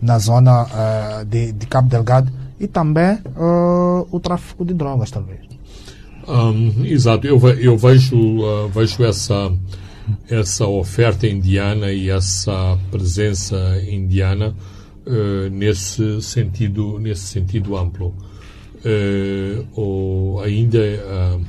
na 0.00 0.18
zona 0.18 0.66
eh, 0.74 1.24
de, 1.24 1.52
de, 1.52 1.66
Cabo 1.66 1.88
Delgado 1.88 2.30
e 2.58 2.66
também 2.66 3.18
eh, 3.24 4.06
o 4.10 4.20
tráfico 4.20 4.64
de 4.64 4.74
drogas, 4.74 5.10
talvez. 5.10 5.40
Um, 6.26 6.84
exato, 6.84 7.26
eu, 7.26 7.38
eu 7.58 7.78
vejo, 7.78 8.16
uh, 8.16 8.68
vejo 8.68 9.02
essa, 9.02 9.50
essa 10.28 10.66
oferta 10.66 11.26
indiana 11.26 11.90
e 11.90 12.10
essa 12.10 12.76
presença 12.90 13.56
indiana 13.90 14.54
uh, 15.08 15.50
nesse 15.50 16.20
sentido 16.22 16.98
nesse 16.98 17.22
sentido 17.22 17.76
amplo. 17.76 18.14
Uh, 18.78 19.66
ou 19.74 20.40
ainda 20.40 20.78
uh, 20.78 21.44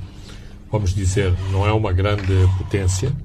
vamos 0.72 0.96
dizer 0.96 1.32
não 1.52 1.68
é 1.68 1.72
uma 1.72 1.94
grande 1.94 2.34
potência 2.58 3.16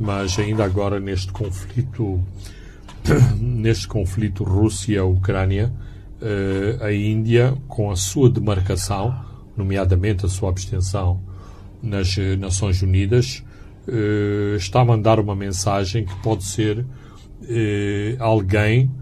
mas 0.00 0.38
ainda 0.38 0.64
agora 0.64 0.98
neste 0.98 1.30
conflito 1.30 2.18
neste 3.38 3.86
conflito 3.86 4.42
Rússia-Ucrânia 4.42 5.70
a 6.80 6.92
Índia 6.92 7.54
com 7.68 7.90
a 7.90 7.96
sua 7.96 8.30
demarcação 8.30 9.14
nomeadamente 9.54 10.24
a 10.24 10.28
sua 10.28 10.48
abstenção 10.48 11.20
nas 11.82 12.16
Nações 12.38 12.80
Unidas 12.80 13.42
está 14.56 14.80
a 14.80 14.84
mandar 14.84 15.20
uma 15.20 15.34
mensagem 15.34 16.06
que 16.06 16.14
pode 16.22 16.44
ser 16.44 16.86
alguém 18.20 18.88
eh, 18.88 19.01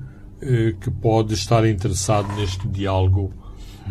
que 0.80 0.90
pode 0.90 1.34
estar 1.34 1.66
interessado 1.66 2.34
neste 2.34 2.66
diálogo 2.66 3.32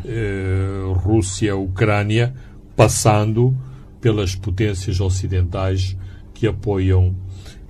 eh, 0.05 0.81
Rússia-Ucrânia, 0.95 2.33
passando 2.75 3.55
pelas 4.01 4.35
potências 4.35 4.99
ocidentais 4.99 5.95
que 6.33 6.47
apoiam 6.47 7.15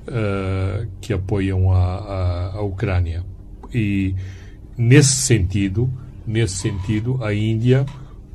uh, 0.07 0.87
que 1.01 1.11
apoiam 1.11 1.71
a, 1.71 1.77
a, 1.77 2.51
a, 2.57 2.61
Ucrânia. 2.61 3.25
E 3.73 4.15
nesse 4.77 5.15
sentido 5.15 5.91
nesse 6.25 6.57
sentido 6.57 7.23
a 7.23 7.33
Índia 7.33 7.85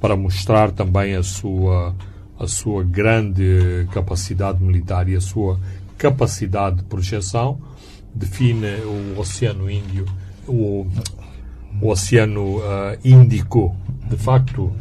para 0.00 0.16
mostrar 0.16 0.72
também 0.72 1.14
a 1.14 1.22
sua 1.22 1.94
a 2.38 2.48
sua 2.48 2.82
grande 2.82 3.86
capacidade 3.92 4.62
militar 4.62 5.08
e 5.08 5.14
a 5.14 5.20
sua 5.20 5.58
capacidade 5.96 6.78
de 6.78 6.82
projeção 6.82 7.60
define 8.12 8.66
o 8.84 9.20
Oceano 9.20 9.70
Índio, 9.70 10.04
o, 10.46 10.86
o 11.80 11.88
Oceano 11.88 12.58
uh, 12.58 12.98
Índico. 13.04 13.74
De 14.08 14.16
facto, 14.16 14.72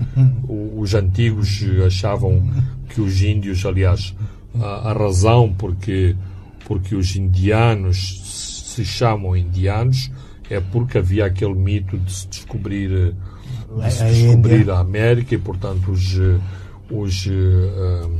o, 0.48 0.80
os 0.80 0.94
antigos 0.94 1.64
achavam 1.86 2.44
que 2.90 3.00
os 3.02 3.22
índios, 3.22 3.66
aliás, 3.66 4.14
a, 4.60 4.92
a 4.92 4.94
razão 4.94 5.54
porque, 5.58 6.16
porque 6.66 6.96
os 6.96 7.16
indianos 7.16 8.22
se 8.74 8.84
chamam 8.84 9.36
indianos 9.36 10.12
é 10.50 10.60
porque 10.60 10.98
havia 10.98 11.26
aquele 11.26 11.54
mito 11.54 11.98
de 11.98 12.12
se 12.12 12.28
descobrir, 12.28 12.90
de 12.90 13.92
se 13.92 14.04
descobrir 14.04 14.70
a 14.70 14.80
América 14.80 15.34
e, 15.34 15.38
portanto, 15.38 15.92
os, 15.92 16.18
os, 16.92 17.26
uh, 17.26 18.20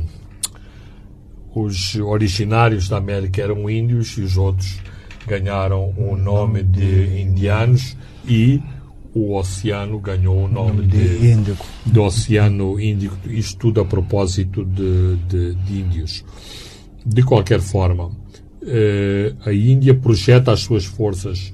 os 1.54 1.96
originários 1.96 2.88
da 2.88 2.96
América 2.96 3.42
eram 3.42 3.68
índios 3.68 4.16
e 4.18 4.22
os 4.22 4.36
outros 4.36 4.80
ganharam 5.26 5.94
o 5.96 6.16
nome 6.16 6.62
de 6.62 7.20
indianos 7.20 7.96
e 8.26 8.60
o 9.14 9.36
oceano 9.36 9.98
ganhou 10.00 10.44
o 10.44 10.48
nome 10.48 10.86
de, 10.86 11.18
de 11.18 11.26
Índico. 11.28 11.64
do 11.86 12.02
Oceano 12.02 12.80
Índico. 12.80 13.16
Isto 13.26 13.58
tudo 13.58 13.80
a 13.80 13.84
propósito 13.84 14.64
de, 14.64 15.16
de, 15.28 15.54
de 15.54 15.80
índios. 15.80 16.24
De 17.06 17.22
qualquer 17.22 17.60
forma, 17.60 18.10
eh, 18.66 19.32
a 19.46 19.52
Índia 19.52 19.94
projeta 19.94 20.50
as 20.50 20.60
suas 20.60 20.84
forças 20.84 21.52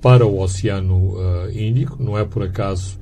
para 0.00 0.24
o 0.24 0.40
Oceano 0.40 1.14
uh, 1.16 1.50
Índico. 1.52 2.02
Não 2.02 2.16
é 2.16 2.24
por 2.24 2.42
acaso 2.42 2.98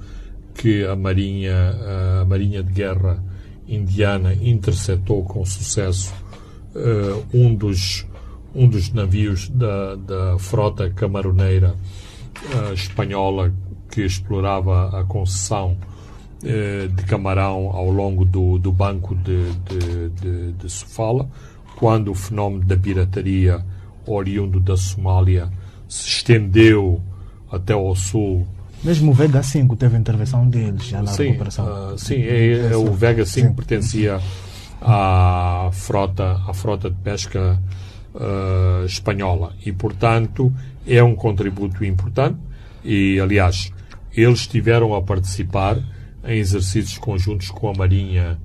que 0.55 0.85
a 0.85 0.97
Marinha, 0.97 1.75
uh, 1.75 2.23
a 2.23 2.25
Marinha 2.25 2.63
de 2.63 2.73
Guerra 2.73 3.23
indiana 3.67 4.35
interceptou 4.35 5.23
com 5.25 5.45
sucesso 5.45 6.13
um, 7.33 7.55
dos, 7.55 8.07
um 8.55 8.69
dos 8.69 8.93
navios 8.93 9.49
da, 9.49 9.97
da 9.97 10.39
frota 10.39 10.91
camaroneira 10.91 11.75
espanhola 12.75 13.53
que 13.91 14.03
explorava 14.03 14.99
a 14.99 15.05
concessão 15.05 15.77
de 16.43 17.05
camarão 17.05 17.71
ao 17.71 17.91
longo 17.91 18.25
do, 18.25 18.59
do 18.59 18.73
banco 18.73 19.15
de, 19.15 19.53
de, 19.53 20.09
de, 20.09 20.53
de 20.53 20.71
Sofala, 20.71 21.29
quando 21.77 22.11
o 22.11 22.15
fenómeno 22.15 22.65
da 22.65 22.77
pirataria 22.77 23.65
oriundo 24.07 24.61
da 24.61 24.77
Somália 24.77 25.51
se 25.89 26.09
estendeu 26.09 27.01
até 27.51 27.73
ao 27.73 27.95
sul. 27.95 28.47
Mesmo 28.83 29.11
o 29.11 29.15
Vega 29.15 29.43
5 29.43 29.77
teve 29.77 29.97
intervenção 29.97 30.49
deles 30.49 30.85
já 30.85 31.03
na 31.03 31.11
sim, 31.11 31.25
recuperação. 31.25 31.93
Uh, 31.93 31.99
sim, 31.99 32.23
é, 32.23 32.71
é, 32.73 32.77
o 32.77 32.93
Vega 32.93 33.27
5 33.27 33.49
sim. 33.49 33.55
pertencia 33.55 34.21
à 34.81 35.69
frota, 35.73 36.41
à 36.47 36.55
frota 36.55 36.89
de 36.89 36.97
pesca 36.97 37.61
uh, 38.15 38.85
espanhola 38.85 39.55
e, 39.65 39.73
portanto, 39.73 40.53
é 40.87 41.03
um 41.03 41.15
contributo 41.15 41.85
importante 41.85 42.39
e, 42.85 43.19
aliás, 43.21 43.73
eles 44.15 44.41
estiveram 44.41 44.95
a 44.95 45.03
participar 45.03 45.79
em 46.25 46.39
exercícios 46.39 46.99
conjuntos 46.99 47.51
com 47.51 47.69
a 47.69 47.75
Marinha, 47.75 48.39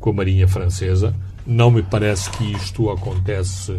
com 0.00 0.10
a 0.10 0.12
Marinha 0.12 0.46
Francesa. 0.46 1.14
Não 1.46 1.70
me 1.70 1.82
parece 1.82 2.30
que 2.30 2.44
isto 2.52 2.90
acontece 2.90 3.72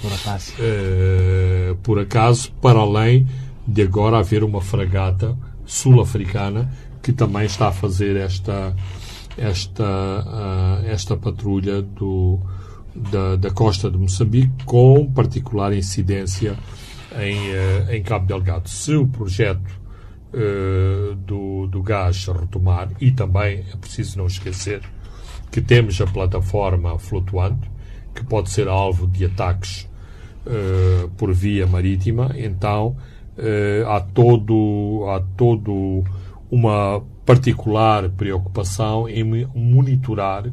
por 0.00 0.12
acaso. 0.12 0.52
Uh, 0.52 1.76
por 1.76 1.98
acaso, 1.98 2.52
para 2.60 2.78
além 2.78 3.26
de 3.66 3.82
agora 3.82 4.18
haver 4.18 4.44
uma 4.44 4.60
fragata 4.60 5.36
sul-africana 5.64 6.70
que 7.02 7.12
também 7.12 7.46
está 7.46 7.68
a 7.68 7.72
fazer 7.72 8.16
esta 8.16 8.74
esta 9.36 9.84
uh, 9.84 10.86
esta 10.86 11.16
patrulha 11.16 11.82
do 11.82 12.38
da, 12.94 13.36
da 13.36 13.50
costa 13.50 13.90
de 13.90 13.98
Moçambique 13.98 14.64
com 14.64 15.10
particular 15.12 15.72
incidência 15.72 16.56
em, 17.18 17.38
uh, 17.50 17.92
em 17.92 18.02
Cabo 18.02 18.26
Delgado. 18.26 18.68
Se 18.68 18.94
o 18.94 19.06
projeto 19.06 19.84
do, 21.28 21.68
do 21.68 21.80
gás 21.80 22.26
retomar, 22.26 22.88
e 23.00 23.12
também 23.12 23.64
é 23.72 23.76
preciso 23.76 24.18
não 24.18 24.26
esquecer 24.26 24.82
que 25.54 25.60
temos 25.60 26.00
a 26.00 26.06
plataforma 26.08 26.98
flutuante, 26.98 27.70
que 28.12 28.24
pode 28.24 28.50
ser 28.50 28.66
alvo 28.66 29.06
de 29.06 29.24
ataques 29.24 29.88
uh, 30.44 31.08
por 31.10 31.32
via 31.32 31.64
marítima, 31.64 32.34
então 32.36 32.96
uh, 33.38 33.88
há 33.88 34.00
todo 34.00 35.04
há 35.08 35.20
todo 35.36 36.02
uma 36.50 37.00
particular 37.24 38.08
preocupação 38.10 39.08
em 39.08 39.46
monitorar 39.54 40.44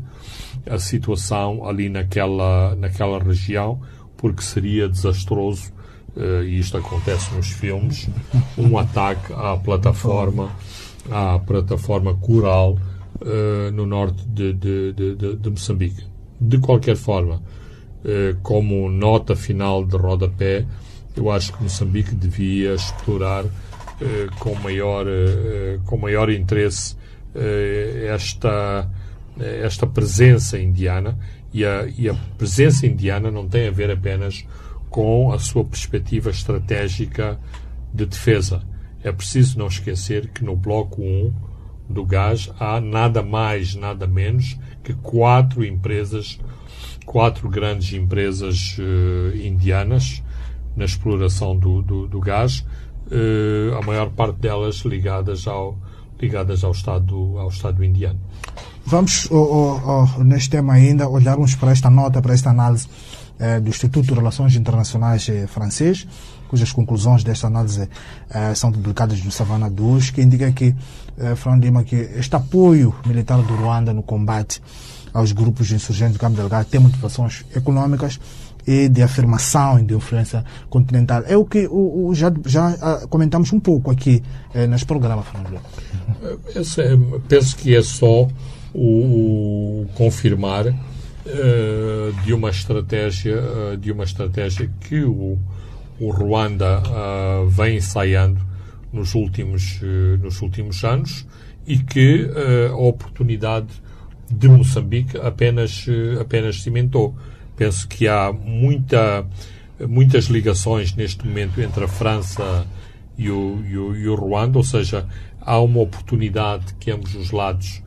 a 0.69 0.78
situação 0.78 1.67
ali 1.67 1.89
naquela 1.89 2.76
naquela 2.76 3.19
região, 3.19 3.82
porque 4.17 4.41
seria 4.41 4.88
desastroso 4.88 5.71
uh, 6.15 6.43
e 6.43 6.60
isto 6.60 6.78
acontece 6.78 7.34
nos 7.36 7.50
filmes 7.52 8.10
um 8.58 8.78
ataque 8.78 9.34
à 9.34 9.58
plataforma 9.58 10.52
à 11.10 11.39
plataforma 11.39 12.15
coral 12.15 12.78
no 13.74 13.86
norte 13.86 14.26
de, 14.28 14.52
de, 14.54 14.93
de, 14.93 15.36
de 15.36 15.50
Moçambique. 15.52 16.04
De 16.39 16.58
qualquer 16.58 16.95
forma, 16.95 17.39
eh, 18.04 18.36
como 18.41 18.89
nota 18.89 19.36
final 19.36 19.86
de 19.86 19.95
rodapé, 19.95 20.65
eu 21.15 21.30
acho 21.30 21.54
que 21.54 21.62
Moçambique 21.62 22.15
devia 22.15 22.74
explorar 22.74 23.45
eh, 24.02 24.28
com, 24.39 24.56
maior, 24.56 25.06
eh, 25.08 25.78
com 25.86 25.97
maior 25.97 26.30
interesse 26.30 27.00
esta, 28.10 28.89
esta 29.63 29.88
presença 29.88 30.60
indiana 30.60 31.17
e 31.54 31.65
a, 31.65 31.88
e 31.97 32.10
a 32.10 32.13
presença 32.38 32.86
indiana 32.86 33.30
não 33.32 33.47
tem 33.47 33.67
a 33.67 33.71
ver 33.71 33.91
apenas 33.91 34.45
com 34.89 35.32
a 35.32 35.39
sua 35.39 35.63
perspectiva 35.63 36.30
estratégica 36.30 37.39
de 37.93 38.06
defesa. 38.06 38.62
É 39.04 39.12
preciso 39.12 39.58
não 39.58 39.67
esquecer 39.67 40.30
que 40.30 40.43
no 40.43 40.56
bloco 40.56 41.01
1 41.01 41.34
do 41.89 42.06
gás 42.06 42.51
há 42.60 42.80
nada 42.80 43.21
mais, 43.21 43.75
nada 43.75 44.08
menos 44.08 44.58
que 44.84 44.93
quatro 44.93 45.65
empresas 45.65 46.39
quatro 47.06 47.49
grandes 47.49 47.93
empresas 47.93 48.77
uh, 48.77 49.36
indianas 49.36 50.23
na 50.75 50.86
exploração 50.86 51.58
do, 51.58 51.82
do, 51.82 52.08
do 52.08 52.19
gás, 52.19 52.65
uh, 53.08 53.75
a 53.77 53.86
maior 53.86 54.10
parte 54.12 54.38
delas 54.39 54.77
ligadas 54.77 55.47
ao, 55.47 55.77
ligadas 56.19 56.63
ao 56.63 56.71
Estado, 56.71 57.38
ao 57.38 57.49
Estado 57.49 57.84
indiano. 57.84 58.19
Vamos, 58.86 59.28
oh, 59.32 59.38
oh, 59.38 60.08
oh, 60.17 60.24
neste 60.24 60.50
tema 60.50 60.74
ainda, 60.74 61.08
olharmos 61.08 61.56
para 61.56 61.72
esta 61.72 61.89
nota, 61.89 62.22
para 62.22 62.34
esta 62.34 62.50
análise 62.50 62.88
eh, 63.39 63.60
do 63.60 63.70
Instituto 63.70 64.08
de 64.08 64.13
Relações 64.13 64.56
Internacionais 64.56 65.30
eh, 65.30 65.48
francês, 65.48 66.08
cujas 66.50 66.74
conclusões 66.74 67.24
desta 67.24 67.48
análise 67.48 67.88
eh, 68.30 68.56
são 68.56 68.72
publicadas 68.72 69.24
no 69.24 69.32
Savana 69.32 69.70
2, 69.70 70.10
que 70.10 70.22
indica 70.22 70.52
que, 70.52 70.76
eh, 71.17 71.36
Fernando 71.36 71.63
Lima, 71.63 71.84
que 71.84 71.96
este 71.96 72.36
apoio 72.36 72.94
militar 73.06 73.41
do 73.41 73.56
Ruanda 73.56 73.94
no 73.94 74.04
combate 74.04 74.62
aos 75.13 75.32
grupos 75.32 75.72
insurgentes 75.72 76.13
do 76.13 76.20
Cabo 76.20 76.36
Delgado 76.36 76.65
tem 76.65 76.80
motivações 76.80 77.46
econômicas 77.56 78.20
e 78.65 78.88
de 78.89 79.02
afirmação 79.02 79.80
e 79.80 79.84
de 79.84 79.96
influência 79.96 80.44
continental. 80.70 81.24
É 81.26 81.36
o 81.36 81.46
que 81.46 81.67
o, 81.67 82.08
o 82.08 82.15
já, 82.15 82.32
já 82.46 82.70
uh, 82.70 83.08
comentamos 83.08 83.52
um 83.54 83.60
pouco 83.60 83.89
aqui 83.89 84.22
eh, 84.54 84.67
neste 84.67 84.86
programa, 84.86 85.24
Fernando. 85.24 85.60
É, 86.54 87.20
penso 87.28 87.56
que 87.56 87.76
é 87.76 87.82
só 87.82 88.28
o, 88.74 89.84
o 89.84 89.88
confirmar 89.96 90.68
uh, 90.68 92.24
de 92.24 92.34
uma 92.34 92.50
estratégia 92.50 93.42
uh, 93.42 93.78
de 93.78 93.92
uma 93.92 94.04
estratégia 94.04 94.70
que 94.82 95.04
o, 95.04 95.38
o 96.00 96.10
Ruanda 96.10 96.82
uh, 96.82 97.48
vem 97.50 97.78
ensaiando 97.78 98.40
nos 98.92 99.16
últimos 99.16 99.80
nos 100.22 100.42
últimos 100.42 100.84
anos 100.84 101.26
e 101.66 101.78
que 101.78 102.30
a 102.70 102.76
oportunidade 102.76 103.70
de 104.30 104.50
Moçambique 104.50 105.18
apenas, 105.18 105.86
apenas 106.20 106.62
cimentou. 106.62 107.16
Penso 107.56 107.88
que 107.88 108.06
há 108.06 108.34
muita, 108.34 109.26
muitas 109.88 110.26
ligações 110.26 110.94
neste 110.94 111.26
momento 111.26 111.62
entre 111.62 111.86
a 111.86 111.88
França 111.88 112.68
e 113.18 113.30
o, 113.30 113.64
e 113.66 113.78
o, 113.78 113.96
e 113.96 114.10
o 114.10 114.16
Ruanda, 114.16 114.58
ou 114.58 114.64
seja, 114.64 115.08
há 115.40 115.58
uma 115.62 115.80
oportunidade 115.80 116.74
que 116.78 116.92
ambos 116.92 117.16
os 117.16 117.32
lados 117.32 117.82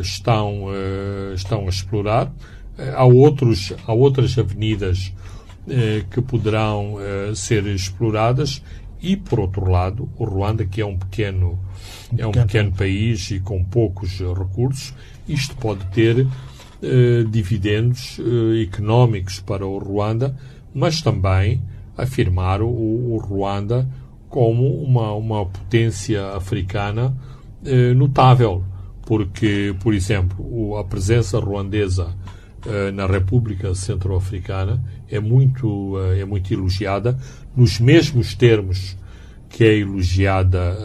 estão, 0.00 0.64
uh, 0.64 1.34
estão 1.34 1.66
a 1.66 1.68
explorar. 1.68 2.26
Uh, 2.26 2.96
há, 2.96 3.04
outros, 3.04 3.72
há 3.86 3.92
outras 3.92 4.36
avenidas 4.38 5.12
que 6.10 6.20
poderão 6.20 6.96
ser 7.36 7.64
exploradas. 7.66 8.60
E, 9.00 9.16
por 9.16 9.38
outro 9.38 9.70
lado, 9.70 10.08
o 10.18 10.24
Ruanda, 10.24 10.66
que 10.66 10.80
é 10.80 10.84
um 10.84 10.98
pequeno, 10.98 11.56
é 12.18 12.26
um 12.26 12.32
pequeno 12.32 12.72
país 12.72 13.30
e 13.30 13.38
com 13.38 13.62
poucos 13.62 14.18
recursos, 14.18 14.92
isto 15.28 15.54
pode 15.54 15.84
ter 15.92 16.26
eh, 16.84 17.24
dividendos 17.30 18.18
eh, 18.18 18.62
económicos 18.64 19.38
para 19.38 19.64
o 19.64 19.78
Ruanda, 19.78 20.34
mas 20.74 21.00
também 21.00 21.62
afirmar 21.96 22.60
o, 22.60 22.66
o 22.66 23.18
Ruanda 23.18 23.88
como 24.28 24.82
uma, 24.82 25.12
uma 25.12 25.46
potência 25.46 26.34
africana 26.34 27.16
eh, 27.64 27.94
notável, 27.94 28.64
porque, 29.06 29.74
por 29.80 29.94
exemplo, 29.94 30.76
a 30.76 30.84
presença 30.84 31.38
ruandesa 31.38 32.06
uh, 32.66 32.92
na 32.92 33.06
República 33.06 33.74
Centro-Africana 33.74 34.82
é 35.10 35.20
muito, 35.20 35.96
uh, 35.96 36.12
é 36.12 36.24
muito 36.24 36.52
elogiada, 36.52 37.18
nos 37.56 37.78
mesmos 37.80 38.34
termos 38.34 38.96
que 39.48 39.64
é 39.64 39.78
elogiada 39.78 40.78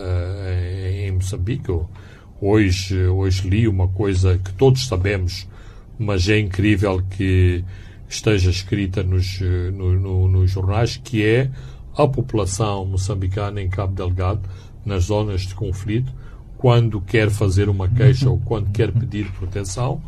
em 1.06 1.10
Moçambique. 1.12 1.71
Hoje, 2.41 3.08
hoje 3.08 3.47
li 3.47 3.65
uma 3.65 3.88
coisa 3.88 4.38
que 4.38 4.51
todos 4.56 4.88
sabemos, 4.88 5.47
mas 5.97 6.27
é 6.27 6.38
incrível 6.38 7.01
que 7.10 7.63
esteja 8.10 8.49
escrita 8.49 9.03
nos, 9.03 9.39
no, 9.73 9.97
no, 9.97 10.27
nos 10.27 10.51
jornais, 10.51 10.97
que 11.01 11.25
é 11.25 11.49
a 11.95 12.06
população 12.06 12.86
moçambicana 12.86 13.62
em 13.62 13.69
Cabo 13.69 13.93
Delgado, 13.93 14.41
nas 14.86 15.06
zonas 15.06 15.41
de 15.41 15.56
conflito, 15.56 16.12
quando 16.58 17.00
quer 17.02 17.30
fazer 17.30 17.70
uma 17.70 17.88
queixa 17.88 18.30
ou 18.30 18.39
quando 18.39 18.72
quer 18.72 18.91
pedir 18.91 19.32
proteção, 19.34 20.02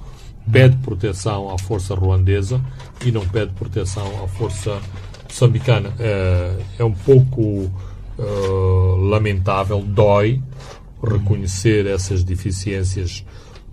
pede 0.52 0.76
proteção 0.78 1.54
à 1.54 1.58
força 1.58 1.94
ruandesa 1.94 2.60
e 3.06 3.12
não 3.12 3.26
pede 3.28 3.54
proteção 3.54 4.24
à 4.24 4.28
força 4.28 4.80
moçambicana. 5.26 5.94
É, 6.00 6.56
é 6.80 6.84
um 6.84 6.94
pouco 6.94 7.42
uh, 7.42 8.96
lamentável, 8.96 9.82
dói 9.82 10.42
reconhecer 11.02 11.86
essas 11.86 12.24
deficiências 12.24 13.24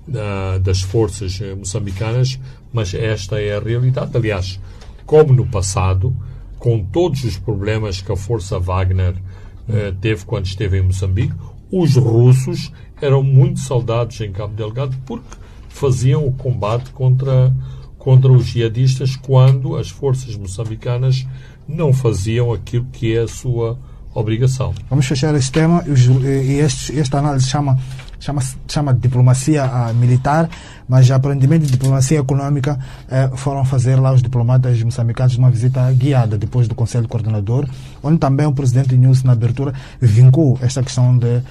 uh, 0.08 0.60
das 0.60 0.82
forças 0.82 1.40
moçambicanas, 1.56 2.38
mas 2.72 2.92
esta 2.92 3.40
é 3.40 3.56
a 3.56 3.60
realidade. 3.60 4.14
Aliás, 4.14 4.60
como 5.06 5.32
no 5.32 5.46
passado, 5.46 6.14
com 6.58 6.84
todos 6.84 7.24
os 7.24 7.38
problemas 7.38 8.00
que 8.00 8.12
a 8.12 8.16
força 8.16 8.58
Wagner 8.58 9.14
uh, 9.14 9.94
teve 10.00 10.24
quando 10.24 10.46
esteve 10.46 10.78
em 10.78 10.82
Moçambique, 10.82 11.34
os 11.80 11.96
russos 11.96 12.72
eram 13.00 13.22
muito 13.22 13.60
saudados 13.60 14.20
em 14.20 14.32
Cabo 14.32 14.54
Delgado 14.54 14.96
porque 15.04 15.36
faziam 15.68 16.26
o 16.26 16.32
combate 16.32 16.90
contra, 16.90 17.54
contra 17.98 18.32
os 18.32 18.46
jihadistas 18.46 19.16
quando 19.16 19.76
as 19.76 19.90
forças 19.90 20.34
moçambicanas 20.36 21.26
não 21.68 21.92
faziam 21.92 22.52
aquilo 22.52 22.86
que 22.92 23.14
é 23.14 23.22
a 23.22 23.28
sua 23.28 23.78
obrigação. 24.14 24.72
Vamos 24.88 25.06
fechar 25.06 25.34
este 25.34 25.52
tema 25.52 25.84
e 25.86 26.54
este, 26.54 26.98
esta 26.98 27.18
análise 27.18 27.46
chama 27.48 27.78
chama, 28.18 28.42
chama 28.68 28.94
de 28.94 29.00
diplomacia 29.00 29.64
uh, 29.64 29.94
militar, 29.94 30.48
mas 30.88 31.10
aparentemente 31.10 31.66
diplomacia 31.66 32.18
econômica 32.18 32.78
uh, 33.06 33.36
foram 33.36 33.64
fazer 33.64 33.96
lá 33.96 34.12
os 34.12 34.22
diplomatas 34.22 34.82
moçambicanos 34.82 35.36
uma 35.36 35.50
visita 35.50 35.90
guiada 35.92 36.38
depois 36.38 36.68
do 36.68 36.74
Conselho 36.74 37.08
Coordenador, 37.08 37.68
onde 38.02 38.18
também 38.18 38.46
o 38.46 38.52
presidente 38.52 38.96
News, 38.96 39.22
na 39.22 39.32
abertura, 39.32 39.72
vincou 40.00 40.58
esta 40.62 40.82
questão 40.82 41.16
de 41.16 41.42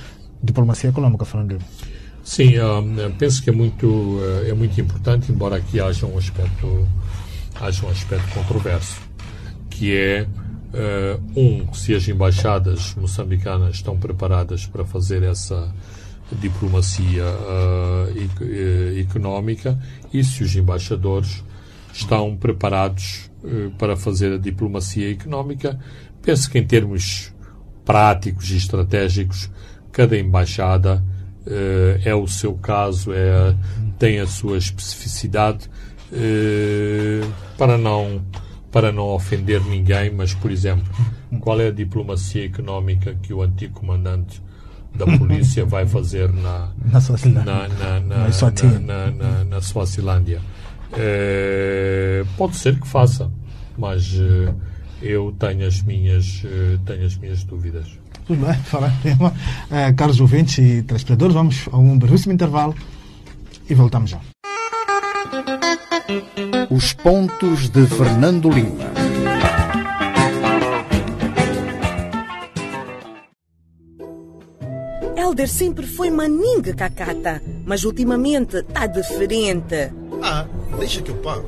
diplomacia 0.45 0.89
econômica, 0.89 1.25
Fernando 1.25 1.59
Sim, 2.23 2.59
um, 2.59 3.11
penso 3.19 3.43
que 3.43 3.51
é 3.51 3.53
muito, 3.53 3.87
uh, 3.87 4.45
é 4.47 4.53
muito 4.53 4.79
importante, 4.81 5.31
embora 5.31 5.57
aqui 5.57 5.79
haja 5.79 6.07
um 6.07 6.17
aspecto, 6.17 6.87
haja 7.61 7.85
um 7.85 7.89
aspecto 7.89 8.33
controverso, 8.33 8.99
que 9.69 9.95
é 9.95 10.27
Uh, 10.75 11.39
um, 11.39 11.73
se 11.73 11.95
as 11.95 12.05
embaixadas 12.05 12.95
moçambicanas 12.95 13.75
estão 13.75 13.97
preparadas 13.97 14.65
para 14.65 14.83
fazer 14.83 15.23
essa 15.23 15.73
diplomacia 16.33 17.23
uh, 17.23 18.99
económica 18.99 19.79
e 20.11 20.21
se 20.21 20.43
os 20.43 20.53
embaixadores 20.53 21.41
estão 21.93 22.35
preparados 22.35 23.31
para 23.77 23.95
fazer 23.95 24.33
a 24.33 24.37
diplomacia 24.37 25.09
económica. 25.09 25.79
Penso 26.21 26.51
que, 26.51 26.59
em 26.59 26.67
termos 26.67 27.33
práticos 27.85 28.51
e 28.51 28.57
estratégicos, 28.57 29.49
cada 29.95 30.17
embaixada 30.17 31.01
uh, 31.47 32.01
é 32.03 32.13
o 32.13 32.27
seu 32.27 32.53
caso, 32.55 33.13
é, 33.13 33.55
tem 33.97 34.19
a 34.19 34.27
sua 34.27 34.57
especificidade 34.57 35.69
para 37.57 37.77
não 37.77 38.21
para 38.71 38.91
não 38.91 39.05
ofender 39.05 39.61
ninguém, 39.61 40.11
mas, 40.11 40.33
por 40.33 40.51
exemplo, 40.51 40.83
qual 41.39 41.59
é 41.61 41.67
a 41.69 41.71
diplomacia 41.71 42.45
económica 42.45 43.15
que 43.21 43.33
o 43.33 43.41
antigo 43.41 43.73
comandante 43.73 44.41
da 44.93 45.05
polícia 45.17 45.63
vai 45.65 45.85
fazer 45.85 46.31
na, 46.31 46.73
na 46.91 46.99
Suazilândia. 46.99 47.45
Na, 47.45 47.99
na, 47.99 47.99
na, 48.79 49.11
na, 49.11 49.43
na 49.45 49.61
Suazilândia. 49.61 50.41
É, 50.91 52.25
pode 52.37 52.57
ser 52.57 52.77
que 52.77 52.87
faça, 52.87 53.31
mas 53.77 54.13
eu 55.01 55.33
tenho 55.39 55.65
as 55.65 55.81
minhas, 55.81 56.43
tenho 56.85 57.05
as 57.05 57.17
minhas 57.17 57.45
dúvidas. 57.45 57.97
Tudo 58.25 58.45
bem, 58.45 58.55
fala 58.65 58.91
tema. 59.03 59.33
É, 59.69 59.93
caros 59.93 60.19
ouvintes 60.19 60.57
e 60.57 60.81
telespectadores, 60.81 61.33
vamos 61.33 61.67
a 61.71 61.77
um 61.77 61.97
brevíssimo 61.97 62.33
intervalo 62.33 62.75
e 63.69 63.73
voltamos 63.73 64.09
já. 64.09 64.19
Os 66.69 66.93
pontos 66.93 67.69
de 67.69 67.85
Fernando 67.87 68.49
Lima. 68.49 68.85
Helder 75.15 75.49
sempre 75.49 75.85
foi 75.85 76.09
maninga 76.09 76.73
cacata, 76.73 77.41
mas 77.65 77.83
ultimamente 77.83 78.61
tá 78.63 78.87
diferente. 78.87 79.91
Ah, 80.21 80.45
deixa 80.77 81.01
que 81.01 81.11
eu 81.11 81.15
pago. 81.17 81.45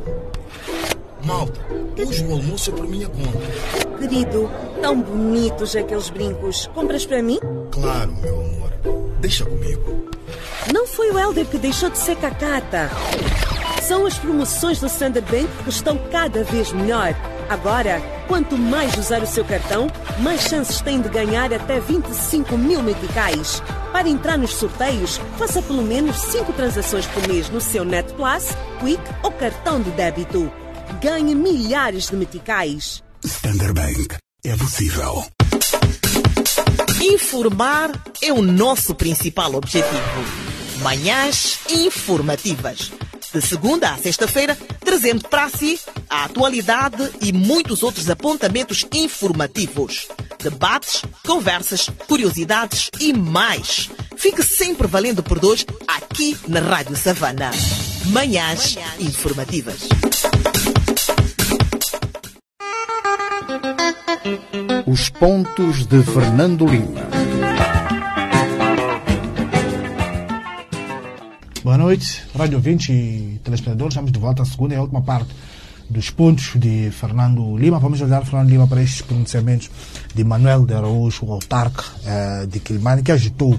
Malta, 1.23 1.59
hoje 1.97 2.23
o 2.25 2.31
almoço 2.31 2.69
é 2.69 2.73
por 2.73 2.87
minha 2.87 3.07
conta. 3.07 3.97
Querido, 3.99 4.49
tão 4.81 5.01
bonitos 5.01 5.75
aqueles 5.75 6.09
brincos. 6.09 6.67
Compras 6.73 7.05
para 7.05 7.21
mim? 7.21 7.39
Claro, 7.71 8.11
meu 8.21 8.41
amor. 8.41 8.71
Deixa 9.19 9.45
comigo. 9.45 10.09
Não 10.73 10.85
foi 10.85 11.11
o 11.11 11.19
Helder 11.19 11.45
que 11.45 11.57
deixou 11.57 11.89
de 11.89 11.97
ser 11.97 12.15
cacata. 12.17 12.89
São 13.81 14.05
as 14.05 14.17
promoções 14.17 14.79
do 14.79 14.87
Standard 14.87 15.25
Bank 15.31 15.47
que 15.63 15.69
estão 15.69 15.97
cada 16.11 16.43
vez 16.43 16.71
melhor. 16.73 17.15
Agora, 17.49 18.01
quanto 18.27 18.57
mais 18.57 18.97
usar 18.97 19.23
o 19.23 19.27
seu 19.27 19.45
cartão, 19.45 19.87
mais 20.19 20.41
chances 20.41 20.81
tem 20.81 20.99
de 20.99 21.07
ganhar 21.07 21.53
até 21.53 21.79
25 21.79 22.57
mil 22.57 22.83
meticais. 22.83 23.63
Para 23.93 24.09
entrar 24.09 24.37
nos 24.37 24.55
sorteios, 24.55 25.21
faça 25.37 25.61
pelo 25.61 25.81
menos 25.81 26.17
5 26.17 26.51
transações 26.53 27.05
por 27.07 27.25
mês 27.27 27.49
no 27.49 27.61
seu 27.61 27.85
Net 27.85 28.11
Plus, 28.13 28.49
Quick 28.81 29.01
ou 29.23 29.31
cartão 29.31 29.81
de 29.81 29.91
débito. 29.91 30.51
Ganhe 31.01 31.33
milhares 31.33 32.09
de 32.09 32.17
meticais. 32.17 33.01
Standard 33.23 33.73
Bank. 33.73 34.26
É 34.43 34.55
possível. 34.55 35.25
Informar 37.01 37.91
é 38.21 38.31
o 38.31 38.41
nosso 38.41 38.95
principal 38.95 39.55
objetivo. 39.55 39.91
Manhãs 40.81 41.59
informativas 41.69 42.91
de 43.33 43.41
segunda 43.41 43.91
a 43.91 43.97
sexta-feira, 43.97 44.57
trazendo 44.79 45.27
para 45.27 45.49
si 45.49 45.79
a 46.09 46.25
atualidade 46.25 47.09
e 47.21 47.33
muitos 47.33 47.83
outros 47.83 48.09
apontamentos 48.09 48.85
informativos. 48.93 50.07
Debates, 50.41 51.03
conversas, 51.25 51.89
curiosidades 52.07 52.89
e 52.99 53.13
mais. 53.13 53.89
Fique 54.15 54.41
sempre 54.41 54.87
valendo 54.87 55.21
por 55.21 55.39
dois 55.39 55.65
aqui 55.87 56.37
na 56.47 56.59
Rádio 56.59 56.95
Savana. 56.95 57.51
Manhãs 58.05 58.77
informativas. 58.99 59.81
Os 64.85 65.09
pontos 65.09 65.85
de 65.85 66.03
Fernando 66.03 66.65
Lima. 66.65 67.07
Boa 71.63 71.77
noite, 71.77 72.23
Rádio 72.35 72.59
20 72.59 72.91
e 72.91 73.39
telespectadores. 73.41 73.93
Estamos 73.93 74.11
de 74.11 74.19
volta 74.19 74.43
à 74.43 74.45
segunda 74.45 74.75
e 74.75 74.77
última 74.77 75.01
parte 75.01 75.33
dos 75.89 76.09
pontos 76.09 76.51
de 76.55 76.91
Fernando 76.91 77.57
Lima. 77.57 77.79
Vamos 77.79 78.01
olhar 78.01 78.25
Fernando 78.25 78.49
Lima 78.49 78.67
para 78.67 78.81
estes 78.81 79.01
pronunciamentos 79.01 79.71
de 80.13 80.23
Manuel 80.25 80.65
de 80.65 80.73
Araújo, 80.73 81.25
o 81.25 81.31
autarca 81.31 81.85
eh, 82.05 82.45
de 82.47 82.59
Quilimane, 82.59 83.03
que 83.03 83.13
agitou 83.13 83.57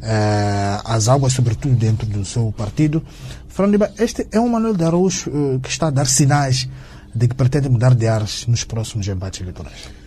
eh, 0.00 0.80
as 0.84 1.08
águas, 1.08 1.32
sobretudo 1.32 1.74
dentro 1.74 2.06
do 2.06 2.24
seu 2.24 2.52
partido. 2.56 3.02
Fernando 3.48 3.72
Lima, 3.72 3.90
este 3.98 4.28
é 4.30 4.38
um 4.38 4.48
Manuel 4.48 4.76
de 4.76 4.84
Araújo 4.84 5.30
eh, 5.30 5.58
que 5.60 5.68
está 5.68 5.88
a 5.88 5.90
dar 5.90 6.06
sinais 6.06 6.68
de 7.12 7.26
que 7.26 7.34
pretende 7.34 7.68
mudar 7.68 7.94
de 7.94 8.06
ares 8.06 8.46
nos 8.46 8.62
próximos 8.62 9.08
embates 9.08 9.40
eleitorais. 9.40 10.03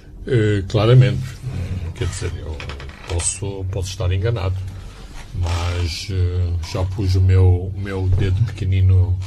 Claramente. 0.67 1.23
Quer 1.95 2.07
dizer, 2.07 2.31
eu 2.37 2.55
posso, 3.07 3.65
posso 3.71 3.89
estar 3.89 4.11
enganado 4.11 4.55
mas 5.39 6.09
uh, 6.09 6.71
já 6.71 6.83
pus 6.83 7.15
o 7.15 7.21
meu, 7.21 7.71
o 7.75 7.79
meu 7.79 8.07
dedo 8.09 8.43
pequenino 8.45 9.17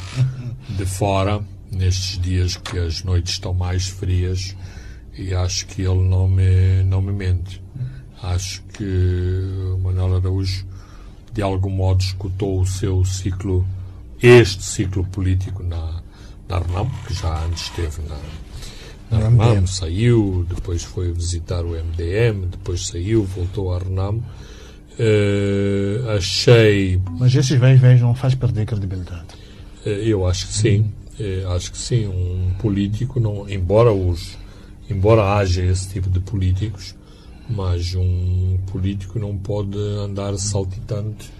de 0.68 0.84
fora 0.84 1.42
nestes 1.70 2.18
dias 2.18 2.56
que 2.56 2.78
as 2.78 3.02
noites 3.04 3.34
estão 3.34 3.54
mais 3.54 3.88
frias 3.88 4.56
e 5.16 5.34
acho 5.34 5.66
que 5.66 5.82
ele 5.82 6.02
não 6.08 6.28
me, 6.28 6.82
não 6.84 7.00
me 7.00 7.12
mente. 7.12 7.62
Acho 8.22 8.62
que 8.74 8.84
o 9.74 9.78
Manuel 9.78 10.16
Araújo, 10.16 10.66
de 11.32 11.42
algum 11.42 11.70
modo, 11.70 12.02
escutou 12.02 12.60
o 12.60 12.66
seu 12.66 13.04
ciclo, 13.04 13.66
este 14.22 14.62
ciclo 14.62 15.04
político 15.06 15.62
na, 15.62 16.02
na 16.48 16.60
que 17.06 17.14
já 17.14 17.44
antes 17.44 17.64
esteve 17.64 18.02
na, 18.02 18.18
na 19.10 19.18
Renam, 19.18 19.66
saiu, 19.66 20.46
depois 20.48 20.82
foi 20.82 21.12
visitar 21.12 21.64
o 21.64 21.70
MDM, 21.70 22.46
depois 22.50 22.86
saiu, 22.86 23.24
voltou 23.24 23.74
à 23.74 23.78
Renam 23.78 24.22
Uh, 25.00 26.10
achei. 26.10 27.00
Mas 27.18 27.34
esses 27.34 27.58
vens 27.58 27.80
vens 27.80 28.02
não 28.02 28.14
faz 28.14 28.34
perder 28.34 28.66
credibilidade. 28.66 29.28
Uh, 29.86 29.88
eu 29.88 30.26
acho 30.26 30.46
que 30.48 30.52
sim. 30.52 30.92
Eh, 31.18 31.44
acho 31.48 31.72
que 31.72 31.76
sim, 31.76 32.06
um 32.06 32.54
político, 32.58 33.20
não, 33.20 33.46
embora, 33.46 33.92
os, 33.92 34.38
embora 34.88 35.34
haja 35.34 35.62
esse 35.62 35.90
tipo 35.90 36.08
de 36.08 36.18
políticos, 36.18 36.94
mas 37.46 37.94
um 37.94 38.58
político 38.72 39.18
não 39.18 39.36
pode 39.36 39.76
andar 39.76 40.34
saltitante 40.38 41.30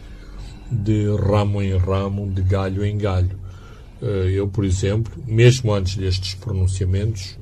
de 0.71 1.07
ramo 1.17 1.63
em 1.63 1.79
ramo, 1.79 2.31
de 2.31 2.43
galho 2.43 2.85
em 2.85 2.99
galho. 2.99 3.39
Eh, 4.03 4.33
eu, 4.35 4.49
por 4.49 4.67
exemplo, 4.67 5.13
mesmo 5.27 5.73
antes 5.73 5.97
destes 5.97 6.35
pronunciamentos, 6.35 7.39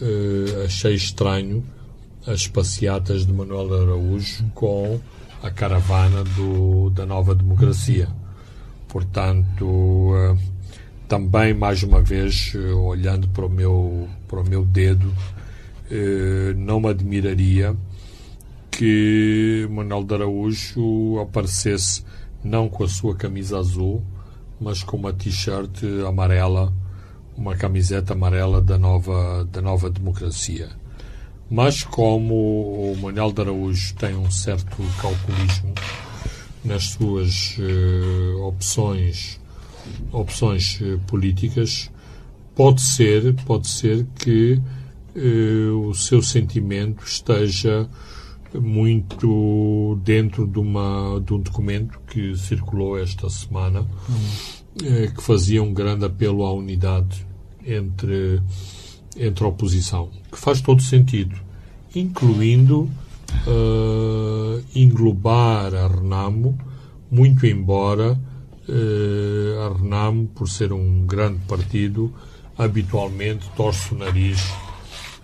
eh, 0.00 0.64
achei 0.64 0.94
estranho 0.94 1.64
as 2.26 2.46
passeatas 2.46 3.26
de 3.26 3.32
Manuel 3.32 3.82
Araújo 3.82 4.44
com 4.54 5.00
a 5.42 5.50
caravana 5.50 6.24
do, 6.24 6.90
da 6.90 7.06
nova 7.06 7.34
democracia. 7.34 8.08
Portanto, 8.88 10.12
eh, 10.14 10.36
também, 11.08 11.54
mais 11.54 11.82
uma 11.82 12.00
vez, 12.00 12.52
olhando 12.54 13.28
para 13.28 13.46
o 13.46 13.50
meu, 13.50 14.08
para 14.26 14.40
o 14.40 14.48
meu 14.48 14.64
dedo, 14.64 15.12
não 16.56 16.80
me 16.80 16.88
admiraria 16.88 17.76
que 18.72 19.66
Manuel 19.70 20.04
de 20.04 20.14
Araújo 20.14 21.20
aparecesse 21.20 22.04
não 22.44 22.68
com 22.68 22.84
a 22.84 22.88
sua 22.88 23.14
camisa 23.16 23.58
azul, 23.58 24.02
mas 24.60 24.82
com 24.82 24.96
uma 24.96 25.12
t-shirt 25.12 25.82
amarela, 26.06 26.72
uma 27.36 27.54
camiseta 27.54 28.14
amarela 28.14 28.60
da 28.62 28.78
nova, 28.78 29.46
da 29.52 29.60
nova 29.60 29.90
democracia. 29.90 30.70
Mas 31.50 31.84
como 31.84 32.34
o 32.92 32.96
Manuel 33.00 33.32
de 33.32 33.40
Araújo 33.40 33.94
tem 33.94 34.16
um 34.16 34.30
certo 34.30 34.76
calculismo 35.00 35.74
nas 36.64 36.84
suas 36.84 37.56
uh, 37.58 38.42
opções, 38.42 39.38
opções 40.10 40.80
uh, 40.80 40.98
políticas, 41.06 41.90
pode 42.54 42.80
ser, 42.80 43.34
pode 43.44 43.68
ser 43.68 44.04
que 44.16 44.60
uh, 45.14 45.88
o 45.88 45.94
seu 45.94 46.20
sentimento 46.20 47.04
esteja 47.04 47.88
muito 48.52 50.00
dentro 50.02 50.46
de, 50.46 50.58
uma, 50.58 51.20
de 51.24 51.32
um 51.32 51.38
documento 51.38 52.00
que 52.08 52.34
circulou 52.36 52.98
esta 52.98 53.28
semana, 53.28 53.80
uhum. 54.08 55.12
que 55.14 55.22
fazia 55.22 55.62
um 55.62 55.74
grande 55.74 56.06
apelo 56.06 56.44
à 56.44 56.52
unidade 56.52 57.25
entre, 57.66 58.40
entre 59.16 59.44
a 59.44 59.48
oposição, 59.48 60.10
que 60.30 60.38
faz 60.38 60.60
todo 60.60 60.82
sentido, 60.82 61.34
incluindo 61.94 62.88
uh, 63.46 64.64
englobar 64.74 65.74
a 65.74 65.88
Renamo, 65.88 66.58
muito 67.10 67.46
embora 67.46 68.12
uh, 68.68 69.60
a 69.66 69.78
Renamo, 69.78 70.28
por 70.28 70.48
ser 70.48 70.72
um 70.72 71.06
grande 71.06 71.40
partido, 71.46 72.12
habitualmente 72.56 73.50
torce 73.56 73.94
o 73.94 73.98
nariz 73.98 74.40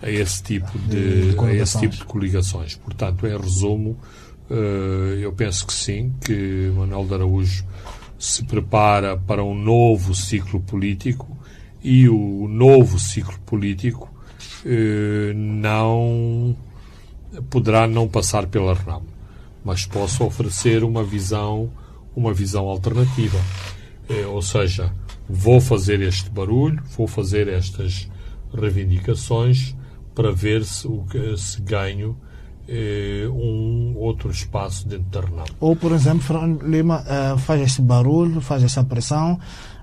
a 0.01 0.09
esse 0.09 0.43
tipo 0.43 0.77
de, 0.79 1.31
de 1.31 1.39
a 1.39 1.53
esse 1.53 1.79
tipo 1.79 1.95
de 1.95 2.03
coligações. 2.03 2.75
Portanto, 2.75 3.25
em 3.25 3.37
resumo, 3.37 3.97
uh, 4.49 5.15
eu 5.19 5.31
penso 5.31 5.65
que 5.65 5.73
sim, 5.73 6.13
que 6.23 6.71
Manuel 6.75 7.05
de 7.05 7.13
Araújo 7.13 7.65
se 8.19 8.43
prepara 8.43 9.17
para 9.17 9.43
um 9.43 9.55
novo 9.55 10.13
ciclo 10.13 10.59
político 10.59 11.37
e 11.83 12.07
o 12.07 12.47
novo 12.47 12.97
ciclo 12.97 13.37
político 13.45 14.09
uh, 14.65 15.33
não 15.35 16.55
poderá 17.49 17.87
não 17.87 18.07
passar 18.07 18.47
pela 18.47 18.73
RNAM, 18.73 19.01
mas 19.63 19.85
posso 19.85 20.23
oferecer 20.23 20.83
uma 20.83 21.03
visão 21.03 21.69
uma 22.15 22.31
visão 22.31 22.67
alternativa, 22.67 23.39
uh, 24.09 24.29
ou 24.29 24.41
seja, 24.41 24.93
vou 25.27 25.59
fazer 25.59 25.99
este 26.01 26.29
barulho, 26.29 26.81
vou 26.95 27.07
fazer 27.07 27.47
estas 27.47 28.07
reivindicações 28.53 29.75
para 30.13 30.31
ver 30.31 30.63
se, 30.63 30.87
se 31.37 31.61
ganho 31.61 32.15
eh, 32.67 33.27
um 33.27 33.93
outro 33.97 34.31
espaço 34.31 34.87
dentro 34.87 35.09
da 35.09 35.21
Renal. 35.21 35.45
Ou, 35.59 35.75
por 35.75 35.91
exemplo, 35.91 36.21
Fernando 36.21 36.63
Lima 36.63 37.03
eh, 37.05 37.35
faz 37.39 37.61
esse 37.61 37.81
barulho, 37.81 38.39
faz 38.39 38.63
essa 38.63 38.83
pressão, 38.83 39.37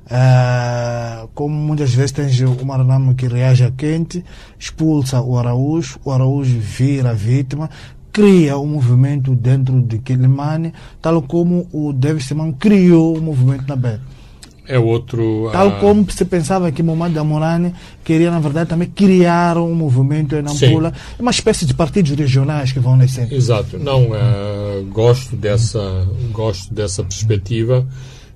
eh, 0.08 1.26
como 1.34 1.54
muitas 1.54 1.92
vezes 1.92 2.12
tem 2.12 2.26
o 2.44 2.64
Maranama 2.64 3.14
que 3.14 3.26
reage 3.26 3.64
a 3.64 3.70
quente, 3.70 4.24
expulsa 4.58 5.20
o 5.20 5.38
Araújo, 5.38 5.98
o 6.04 6.10
Araújo 6.10 6.58
vira 6.58 7.12
vítima, 7.12 7.68
cria 8.12 8.58
um 8.58 8.66
movimento 8.66 9.34
dentro 9.34 9.80
de 9.82 9.98
Quilimane, 9.98 10.72
tal 11.00 11.20
como 11.22 11.66
o 11.72 11.92
David 11.92 12.24
Simão 12.24 12.52
criou 12.52 13.14
o 13.14 13.18
um 13.18 13.22
movimento 13.22 13.64
na 13.66 13.76
Beira 13.76 14.00
é 14.70 14.78
outro. 14.78 15.50
Tal 15.52 15.68
uh... 15.68 15.80
como 15.80 16.10
se 16.10 16.24
pensava 16.24 16.70
que 16.70 16.82
Mohamed 16.82 17.18
Amorani 17.18 17.74
queria, 18.04 18.30
na 18.30 18.38
verdade, 18.38 18.70
também 18.70 18.88
criar 18.88 19.58
um 19.58 19.74
movimento 19.74 20.36
em 20.36 20.42
Nampula, 20.42 20.92
uma 21.18 21.32
espécie 21.32 21.66
de 21.66 21.74
partidos 21.74 22.12
regionais 22.12 22.70
que 22.70 22.78
vão 22.78 22.96
nascer. 22.96 23.30
Exato. 23.32 23.78
Não, 23.78 24.10
uh, 24.10 24.84
gosto, 24.92 25.34
dessa, 25.34 26.06
gosto 26.30 26.72
dessa 26.72 27.02
perspectiva 27.02 27.86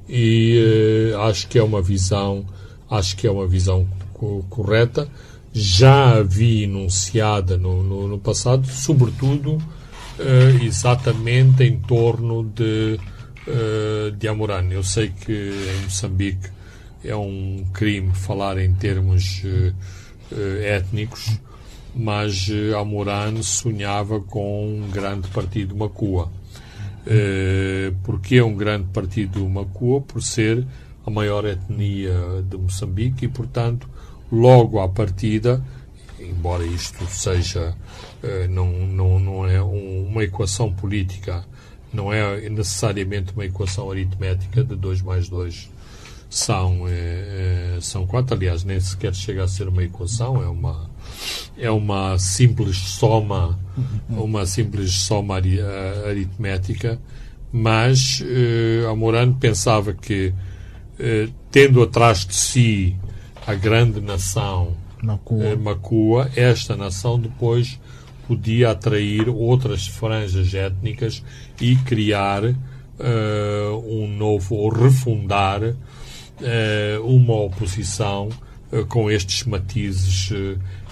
e 0.09 1.13
uh, 1.15 1.21
acho 1.23 1.49
que 1.49 1.59
é 1.59 1.63
uma 1.63 1.83
visão, 1.83 2.45
acho 2.91 3.17
que 3.17 3.27
é 3.27 3.31
uma 3.31 3.47
visão 3.47 3.87
co 4.13 4.45
correta. 4.49 5.09
Já 5.53 6.19
havia 6.19 6.65
enunciada 6.65 7.57
no, 7.57 7.83
no, 7.83 8.09
no 8.09 8.19
passado, 8.19 8.67
sobretudo 8.67 9.63
exatamente 10.63 11.63
em 11.65 11.79
torno 11.79 12.45
de 12.45 12.99
uh, 13.47 14.11
de 14.13 14.29
Amorano. 14.29 14.73
Eu 14.73 14.83
sei 14.83 15.11
que 15.11 15.33
em 15.33 15.85
Moçambique 15.85 16.49
é 17.05 17.15
um 17.15 17.65
crime 17.73 18.13
falar 18.15 18.59
em 18.59 18.73
termos 18.75 19.43
uh, 19.45 19.75
uh, 20.33 20.63
étnicos, 20.63 21.39
mas 21.95 22.49
uh, 22.49 22.79
Amorano 22.79 23.43
sonhava 23.43 24.21
com 24.21 24.67
um 24.67 24.91
grande 24.91 25.29
partido 25.29 25.77
Macua. 25.77 26.31
Uh, 27.07 27.95
porque 28.03 28.37
é 28.37 28.45
um 28.45 28.55
grande 28.55 28.87
partido 28.93 29.47
Macua? 29.49 30.01
Por 30.01 30.23
ser 30.23 30.67
a 31.07 31.11
maior 31.11 31.45
etnia 31.45 32.43
de 32.49 32.57
Moçambique 32.57 33.27
e, 33.27 33.29
portanto, 33.29 33.89
logo 34.33 34.81
à 34.81 34.89
partida, 34.89 35.63
embora 36.19 36.65
isto 36.65 37.05
seja, 37.07 37.77
não, 38.49 38.67
não, 38.87 39.19
não 39.19 39.47
é 39.47 39.63
um, 39.63 40.07
uma 40.09 40.25
equação 40.25 40.73
política 40.73 41.45
não 41.95 42.13
é 42.13 42.49
necessariamente 42.51 43.33
uma 43.33 43.45
equação 43.45 43.91
aritmética 43.91 44.65
de 44.65 44.75
2 44.75 45.01
mais 45.03 45.29
2 45.29 45.71
são, 46.29 46.87
é, 46.89 47.79
são 47.81 48.05
4. 48.07 48.35
Aliás, 48.35 48.65
nem 48.65 48.81
sequer 48.81 49.15
chega 49.15 49.45
a 49.45 49.49
ser 49.49 49.69
uma 49.69 49.85
equação, 49.85 50.43
é 50.43 50.49
uma, 50.49 50.91
é 51.57 51.71
uma 51.71 52.19
simples 52.19 52.77
soma, 52.77 53.59
uma 54.09 54.47
simples 54.47 54.93
soma 54.93 55.41
aritmética, 56.09 56.99
mas 57.53 58.22
eh, 58.27 58.85
Amorano 58.91 59.35
pensava 59.35 59.95
que, 59.95 60.33
eh, 60.99 61.29
tendo 61.51 61.83
atrás 61.83 62.27
de 62.27 62.35
si 62.35 62.97
a 63.47 63.55
grande 63.55 64.01
nação 64.01 64.77
Macua. 65.03 65.45
Eh, 65.45 65.57
Macua, 65.57 66.31
esta 66.35 66.77
nação 66.77 67.18
depois 67.18 67.79
podia 68.27 68.70
atrair 68.70 69.29
outras 69.29 69.87
franjas 69.87 70.55
étnicas 70.55 71.22
e 71.61 71.77
criar 71.77 72.43
uh, 72.45 72.55
um 73.87 74.09
novo, 74.09 74.55
ou 74.57 74.70
refundar 74.70 75.62
uh, 75.62 75.75
uma 77.05 77.35
oposição 77.35 78.31
uh, 78.72 78.87
com 78.87 79.11
estes 79.11 79.45
matizes 79.45 80.33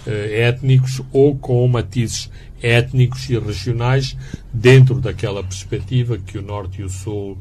étnicos 0.07 1.01
ou 1.13 1.37
com 1.37 1.67
matizes 1.69 2.29
étnicos 2.63 3.29
e 3.29 3.39
regionais 3.39 4.17
dentro 4.53 5.01
daquela 5.01 5.43
perspectiva 5.43 6.19
que 6.19 6.39
o 6.39 6.43
Norte 6.43 6.81
e 6.81 6.85
o 6.85 6.89
Sul 6.89 7.37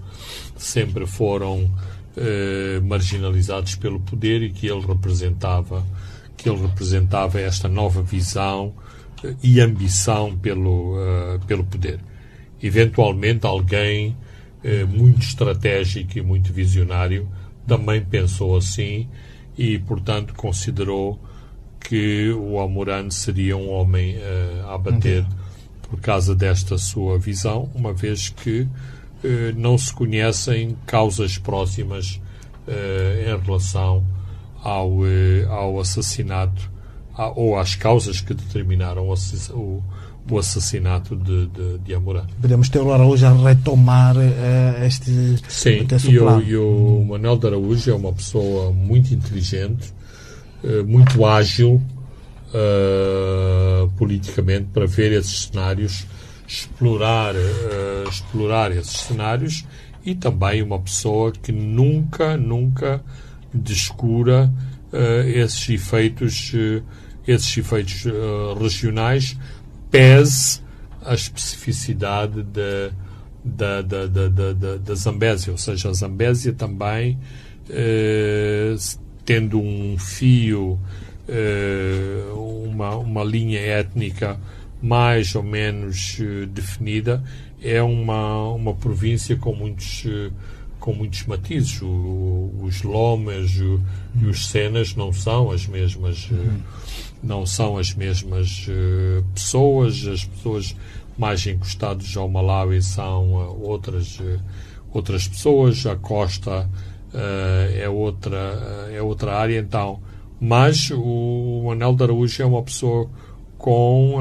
sempre 0.58 1.06
foram 1.06 1.70
marginalizados 2.84 3.76
pelo 3.76 4.02
poder 4.02 4.42
e 4.44 4.50
que 4.50 4.68
ele 4.68 4.86
representava 4.86 5.86
que 6.42 6.50
ele 6.50 6.62
representava 6.62 7.40
esta 7.40 7.70
nova 7.70 8.02
visão 8.02 8.74
e 9.44 9.60
ambição 9.60 10.36
pelo, 10.36 10.96
uh, 10.96 11.40
pelo 11.46 11.64
poder. 11.64 12.00
Eventualmente, 12.62 13.46
alguém 13.46 14.18
uh, 14.64 14.88
muito 14.88 15.22
estratégico 15.22 16.18
e 16.18 16.22
muito 16.22 16.52
visionário 16.52 17.30
também 17.68 18.04
pensou 18.04 18.58
assim 18.58 19.08
e, 19.56 19.78
portanto, 19.78 20.34
considerou 20.34 21.20
que 21.84 22.32
o 22.32 22.58
Almorano 22.60 23.12
seria 23.12 23.58
um 23.58 23.70
homem 23.70 24.18
uh, 24.18 24.70
a 24.70 24.78
bater 24.78 25.24
uhum. 25.24 25.30
por 25.84 26.00
causa 26.00 26.36
desta 26.36 26.78
sua 26.78 27.18
visão, 27.18 27.70
uma 27.76 27.94
vez 27.94 28.30
que 28.30 28.68
não 29.56 29.78
se 29.78 29.94
conhecem 29.94 30.76
causas 30.88 31.38
próximas 31.38 32.20
em 32.68 33.40
relação 33.40 34.04
ao, 34.64 34.92
ao 35.48 35.80
assassinato 35.80 36.72
ou 37.36 37.58
às 37.58 37.76
causas 37.76 38.22
que 38.22 38.34
determinaram 38.34 39.10
o, 39.10 39.84
o, 40.30 40.40
assassinato 40.40 41.16
de, 41.16 41.48
de, 41.48 41.78
de 41.80 41.94
Amorã. 41.94 42.26
Podemos 42.40 42.70
ter 42.70 42.80
o 42.80 42.92
Araújo 42.92 43.26
a 43.26 43.34
retomar 43.34 44.16
uh, 44.18 44.84
este, 44.86 45.12
Sim, 45.48 45.88
e, 46.10 46.20
o, 46.20 46.42
e 46.42 46.56
o 46.56 47.06
Manuel 47.08 47.38
de 47.38 47.48
Araújo 47.48 47.92
é 47.92 47.94
uma 47.94 48.14
pessoa 48.14 48.72
muito 48.72 49.14
inteligente, 49.14 49.90
uh, 49.90 50.01
muito 50.86 51.26
ágil 51.26 51.82
uh, 52.54 53.90
politicamente 53.98 54.68
para 54.74 54.86
ver 54.86 55.12
esses 55.14 55.44
cenários, 55.44 56.06
explorar, 56.48 57.34
explorar 58.10 58.72
esses 58.72 59.02
cenários 59.02 59.66
e 60.04 60.14
também 60.14 60.62
uma 60.62 60.80
pessoa 60.80 61.32
que 61.32 61.52
nunca, 61.52 62.36
nunca 62.36 63.02
descura 63.54 64.52
esses 65.34 65.70
efeitos, 65.70 66.52
esses 67.26 67.58
efeitos 67.58 68.04
regionais 68.60 69.38
pese 69.90 70.62
a 71.04 71.14
especificidade 71.14 72.44
da, 72.44 72.92
da, 73.44 73.82
da, 73.82 74.08
da, 74.08 74.30
da, 74.54 74.78
da 74.78 74.96
Zambésia, 74.96 75.52
ou 75.52 75.58
seja, 75.58 75.90
a 75.90 75.94
Zambésia 75.94 76.54
também 76.54 77.18
eh, 77.70 78.76
tendo 79.26 79.60
um 79.60 79.98
fio, 79.98 80.80
eh, 81.28 82.24
uma, 82.34 82.96
uma 82.96 83.24
linha 83.24 83.60
étnica 83.60 84.40
mais 84.82 85.36
ou 85.36 85.44
menos 85.44 86.18
eh, 86.20 86.46
definida, 86.48 87.24
é 87.62 87.82
uma, 87.82 88.50
uma 88.50 88.74
província 88.74 89.36
com 89.36 89.54
muitos 89.54 90.06
com 90.80 90.94
muitos 90.94 91.28
matizes. 91.28 91.80
O, 91.84 92.52
os 92.64 92.82
lomas 92.82 93.56
o, 93.60 93.80
e 94.20 94.26
os 94.26 94.48
cenas 94.48 94.96
não 94.96 95.14
são 95.14 95.52
as 95.52 95.68
mesmas. 95.68 96.30
Uhum 96.32 96.60
não 97.24 97.46
são 97.46 97.78
as 97.78 97.94
mesmas 97.94 98.66
pessoas, 99.34 100.08
as 100.08 100.26
pessoas 100.26 100.76
mais 101.18 101.46
encostadas 101.46 102.16
ao 102.18 102.28
Malawi 102.28 102.82
são 102.82 103.32
outras, 103.62 104.20
outras 104.92 105.28
pessoas, 105.28 105.86
a 105.86 105.96
costa 105.96 106.68
é, 107.14 107.90
outra, 107.90 108.90
é 108.92 109.02
outra 109.02 109.36
área, 109.36 109.60
então. 109.60 110.00
Mas 110.40 110.90
o 110.92 111.64
Manel 111.66 111.94
de 111.96 112.04
Araújo 112.04 112.42
é 112.42 112.46
uma 112.46 112.64
pessoa 112.64 113.08
com 113.58 114.20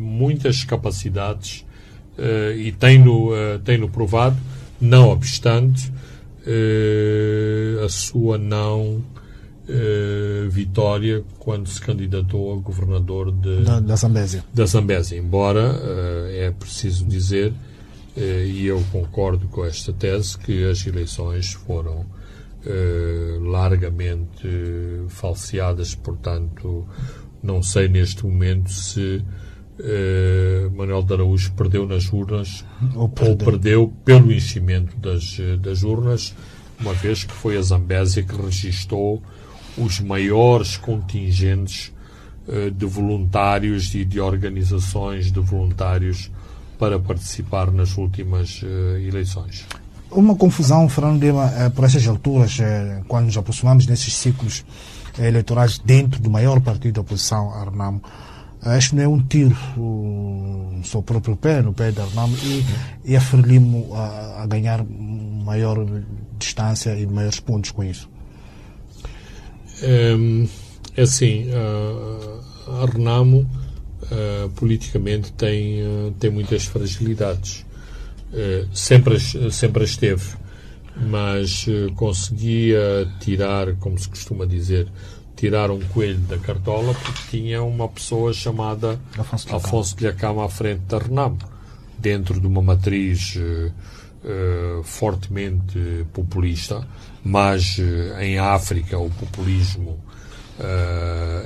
muitas 0.00 0.64
capacidades 0.64 1.66
e 2.56 2.72
tem-no 2.72 3.30
tem 3.62 3.76
-no 3.76 3.86
provado, 3.86 4.36
não 4.80 5.10
obstante 5.10 5.92
a 7.84 7.88
sua 7.90 8.38
não 8.38 9.02
uh, 9.68 10.48
vitória 10.48 11.22
quando 11.38 11.68
se 11.68 11.80
candidatou 11.80 12.52
a 12.52 12.56
governador 12.56 13.32
de, 13.32 13.62
da, 13.62 13.80
da 13.80 13.96
Zambésia. 13.96 14.44
Da 14.52 14.66
Zambésia. 14.66 15.16
Embora 15.18 15.72
uh, 15.72 16.26
é 16.30 16.50
preciso 16.50 17.04
dizer, 17.04 17.50
uh, 17.50 17.54
e 18.16 18.66
eu 18.66 18.82
concordo 18.92 19.48
com 19.48 19.64
esta 19.64 19.92
tese, 19.92 20.36
que 20.38 20.64
as 20.64 20.86
eleições 20.86 21.52
foram 21.52 22.04
largamente 23.40 24.48
falseadas, 25.08 25.94
portanto, 25.96 26.86
não 27.42 27.60
sei 27.62 27.88
neste 27.88 28.24
momento 28.24 28.70
se 28.70 29.24
Manuel 30.76 31.02
de 31.02 31.14
Araújo 31.14 31.52
perdeu 31.54 31.88
nas 31.88 32.12
urnas 32.12 32.64
ou 32.94 33.08
perdeu, 33.08 33.30
ou 33.30 33.36
perdeu. 33.36 33.92
pelo 34.04 34.30
enchimento 34.30 34.96
das, 34.98 35.38
das 35.60 35.82
urnas, 35.82 36.34
uma 36.82 36.92
vez 36.94 37.24
que 37.24 37.32
foi 37.32 37.56
a 37.56 37.62
Zambésia 37.62 38.22
que 38.22 38.34
registou 38.34 39.22
os 39.76 40.00
maiores 40.00 40.76
contingentes 40.76 41.92
uh, 42.46 42.70
de 42.70 42.86
voluntários 42.86 43.94
e 43.94 44.04
de 44.04 44.20
organizações 44.20 45.30
de 45.30 45.40
voluntários 45.40 46.30
para 46.82 46.98
participar 46.98 47.70
nas 47.70 47.96
últimas 47.96 48.60
uh, 48.60 48.98
eleições. 48.98 49.64
Uma 50.10 50.34
confusão, 50.34 50.88
Fernando 50.88 51.22
Lima, 51.22 51.46
uh, 51.46 51.70
por 51.70 51.84
essas 51.84 52.04
alturas, 52.08 52.58
quando 53.06 53.26
nos 53.26 53.38
aproximamos 53.38 53.86
desses 53.86 54.12
ciclos 54.16 54.64
eleitorais 55.16 55.78
dentro 55.78 56.20
do 56.20 56.28
maior 56.28 56.60
partido 56.60 56.94
da 56.94 57.00
oposição, 57.02 57.54
Arnamo, 57.54 58.02
este 58.76 58.96
não 58.96 59.02
é 59.04 59.06
um 59.06 59.22
tiro 59.22 59.56
no 59.76 60.84
seu 60.84 61.04
próprio 61.04 61.36
pé, 61.36 61.62
no 61.62 61.72
pé 61.72 61.92
de 61.92 62.00
Arnamo, 62.00 62.36
e, 62.42 62.64
e 63.04 63.16
a 63.16 63.20
Frelimo 63.20 63.94
a, 63.94 64.42
a 64.42 64.46
ganhar 64.48 64.84
maior 64.84 65.86
distância 66.36 66.98
e 66.98 67.06
maiores 67.06 67.38
pontos 67.38 67.70
com 67.70 67.84
isso. 67.84 68.10
Um, 69.84 70.48
é 70.96 71.02
assim, 71.02 71.46
a, 71.52 72.82
a 72.82 72.86
Renamo 72.86 73.48
uh, 74.02 74.48
politicamente 74.50 75.32
tem, 75.32 75.82
uh, 75.82 76.14
tem 76.18 76.30
muitas 76.30 76.64
fragilidades. 76.64 77.64
Uh, 78.32 78.68
sempre, 78.74 79.20
sempre 79.50 79.84
as 79.84 79.96
teve, 79.96 80.24
mas 80.96 81.66
conseguia 81.96 83.08
tirar, 83.20 83.74
como 83.76 83.98
se 83.98 84.08
costuma 84.08 84.46
dizer, 84.46 84.88
tirar 85.36 85.70
um 85.70 85.80
coelho 85.80 86.20
da 86.20 86.38
cartola 86.38 86.94
porque 86.94 87.38
tinha 87.38 87.62
uma 87.62 87.88
pessoa 87.88 88.32
chamada 88.32 88.98
Afonso 89.18 89.46
de, 89.46 89.54
Afonso 89.54 89.96
de 89.96 90.06
Acama 90.06 90.44
à 90.44 90.48
frente 90.48 90.80
da 90.80 90.98
Renamo, 90.98 91.38
dentro 91.98 92.38
de 92.40 92.46
uma 92.46 92.62
matriz 92.62 93.38
fortemente 94.84 96.06
populista, 96.12 96.86
mas 97.24 97.78
em 98.20 98.38
África 98.38 98.98
o 98.98 99.10
populismo 99.10 99.98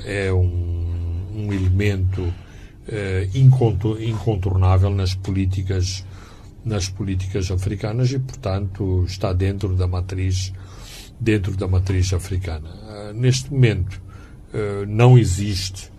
é 0.05 0.31
um, 0.31 1.25
um 1.33 1.53
elemento 1.53 2.33
incontornável 3.99 4.89
nas 4.89 5.13
políticas 5.13 6.05
nas 6.63 6.89
políticas 6.89 7.49
africanas 7.51 8.11
e 8.11 8.19
portanto 8.19 9.05
está 9.05 9.31
dentro 9.33 9.75
da 9.75 9.87
matriz 9.87 10.53
dentro 11.19 11.55
da 11.55 11.67
matriz 11.67 12.13
africana 12.13 12.69
neste 13.13 13.51
momento 13.51 14.01
não 14.87 15.17
existe 15.17 15.91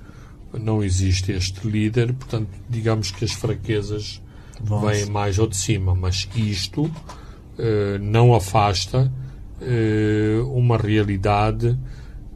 não 0.52 0.82
existe 0.82 1.32
este 1.32 1.66
líder 1.66 2.12
portanto 2.14 2.48
digamos 2.68 3.10
que 3.10 3.24
as 3.24 3.32
fraquezas 3.32 4.20
Nossa. 4.66 4.86
vem 4.86 5.06
mais 5.06 5.38
ao 5.38 5.46
de 5.46 5.56
cima, 5.56 5.94
mas 5.94 6.28
isto 6.34 6.90
não 8.00 8.34
afasta 8.34 9.12
uma 10.52 10.76
realidade 10.76 11.78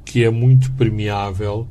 que 0.05 0.25
é 0.25 0.31
muito 0.31 0.73
permeável 0.73 1.69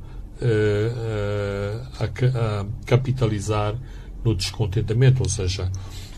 a, 1.99 2.05
a, 2.05 2.65
capitalizar 2.85 3.75
no 4.23 4.35
descontentamento, 4.35 5.23
ou 5.23 5.29
seja, 5.29 5.71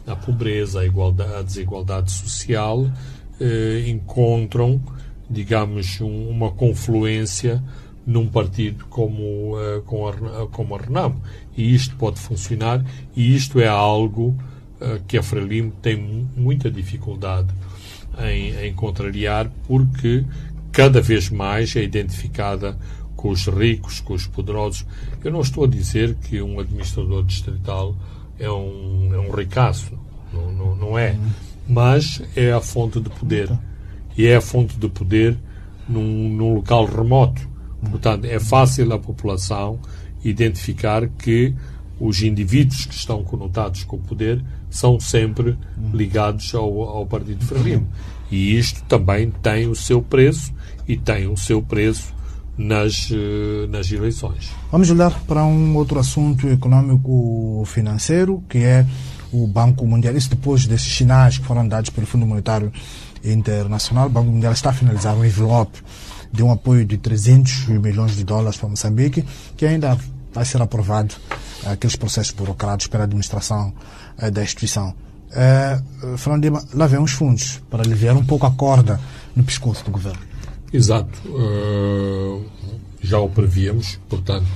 a 0.06 0.16
pobreza, 0.16 0.82
a, 0.82 0.86
igualdade, 0.86 1.34
a 1.34 1.42
desigualdade 1.42 2.12
social 2.12 2.86
encontram, 3.88 4.82
digamos, 5.30 6.00
um, 6.00 6.30
uma 6.30 6.52
confluência 6.52 7.62
num 8.06 8.28
partido 8.28 8.86
como, 8.90 9.56
uh, 9.58 9.82
como, 9.84 10.08
a, 10.08 10.48
como 10.50 10.76
a 10.76 10.78
Renamo. 10.78 11.22
E 11.56 11.74
isto 11.74 11.96
pode 11.96 12.20
funcionar, 12.20 12.84
e 13.16 13.36
isto 13.36 13.60
é 13.60 13.68
algo 13.68 14.36
uh, 14.82 15.02
que 15.08 15.18
a 15.18 15.24
Frelimo 15.24 15.72
tem 15.82 16.28
muita 16.36 16.70
dificuldade 16.70 17.54
em, 18.20 18.68
em 18.68 18.74
contrariar, 18.74 19.50
porque 19.68 20.24
cada 20.72 21.02
vez 21.02 21.30
mais 21.30 21.76
é 21.76 21.84
identificada 21.84 22.78
com 23.24 23.30
os 23.30 23.48
ricos, 23.48 24.02
com 24.02 24.14
os 24.14 24.28
poderosos. 24.28 24.86
Eu 25.24 25.32
não 25.32 25.40
estou 25.40 25.64
a 25.64 25.68
dizer 25.68 26.16
que 26.16 26.42
um 26.42 26.60
administrador 26.60 27.24
distrital 27.24 27.96
é 28.38 28.52
um, 28.52 29.14
é 29.14 29.18
um 29.18 29.32
ricaço, 29.32 29.94
não, 30.34 30.52
não, 30.52 30.76
não 30.76 31.00
é. 31.00 31.18
Mas 31.66 32.22
é 32.36 32.52
a 32.52 32.60
fonte 32.60 33.00
de 33.00 33.10
poder. 33.10 33.50
E 34.18 34.28
é 34.28 34.36
a 34.36 34.42
fonte 34.42 34.78
de 34.78 34.90
poder 34.90 35.38
num, 35.88 36.28
num 36.30 36.56
local 36.56 36.86
remoto 36.86 37.54
Portanto, 37.90 38.26
é 38.26 38.40
fácil 38.40 38.94
a 38.94 39.00
população 39.00 39.80
identificar 40.24 41.08
que 41.08 41.54
os 42.00 42.22
indivíduos 42.22 42.86
que 42.86 42.96
estão 42.96 43.24
conotados 43.24 43.84
com 43.84 43.98
o 43.98 44.00
poder 44.00 44.44
são 44.70 45.00
sempre 45.00 45.58
ligados 45.94 46.54
ao, 46.56 46.82
ao 46.82 47.06
Partido 47.06 47.46
Frelimo. 47.46 47.88
E 48.32 48.58
isto 48.58 48.84
também 48.86 49.30
tem 49.30 49.68
o 49.68 49.76
seu 49.76 50.02
preço 50.02 50.54
e 50.88 50.98
tem 50.98 51.28
o 51.28 51.38
seu 51.38 51.62
preço 51.62 52.13
nas, 52.58 53.10
eh, 53.12 53.68
nas 53.68 53.92
eleições. 53.92 54.52
Vamos 54.72 54.90
olhar 54.90 55.12
para 55.22 55.44
um 55.44 55.76
outro 55.76 56.00
assunto 56.00 56.48
econômico-financeiro, 56.48 58.44
que 58.48 58.60
é 58.60 58.86
o 59.32 59.48
Banco 59.48 59.86
Mundial. 59.86 60.16
Isso 60.16 60.30
depois 60.30 60.68
desses 60.68 60.96
sinais 60.96 61.38
que 61.38 61.46
foram 61.46 61.68
dados 61.68 61.90
pelo 61.90 62.06
Fundo 62.06 62.26
Monetário 62.26 62.72
Internacional, 63.24 64.08
o 64.08 64.10
Banco 64.10 64.30
Mundial 64.30 64.52
está 64.52 64.70
a 64.70 64.74
finalizar 64.74 65.16
um 65.16 65.24
envelope 65.24 65.82
de 66.32 66.44
um 66.44 66.52
apoio 66.52 66.84
de 66.86 66.98
300 66.98 67.68
milhões 67.68 68.16
de 68.16 68.24
dólares 68.24 68.58
para 68.58 68.68
Moçambique, 68.68 69.24
que 69.56 69.66
ainda 69.66 69.98
vai 70.34 70.44
ser 70.44 70.62
aprovado 70.62 71.16
eh, 71.64 71.72
aqueles 71.72 71.96
processos 71.96 72.34
burocráticos 72.34 72.88
pela 72.88 73.04
administração 73.04 73.72
uh, 74.22 74.32
da 74.32 74.44
instituição. 74.44 74.96
Uh, 75.30 76.18
Fernando 76.18 76.44
Lima, 76.44 76.64
lá 76.74 76.88
vem 76.88 77.00
os 77.00 77.12
fundos 77.12 77.62
para 77.70 77.84
aliviar 77.84 78.16
um 78.16 78.26
pouco 78.26 78.46
a 78.46 78.52
corda 78.52 79.00
no 79.36 79.44
pescoço 79.44 79.86
do 79.86 79.92
governo. 79.92 80.33
Exato. 80.74 81.20
Uh, 81.30 82.44
já 83.00 83.20
o 83.20 83.30
prevíamos, 83.30 84.00
portanto, 84.10 84.48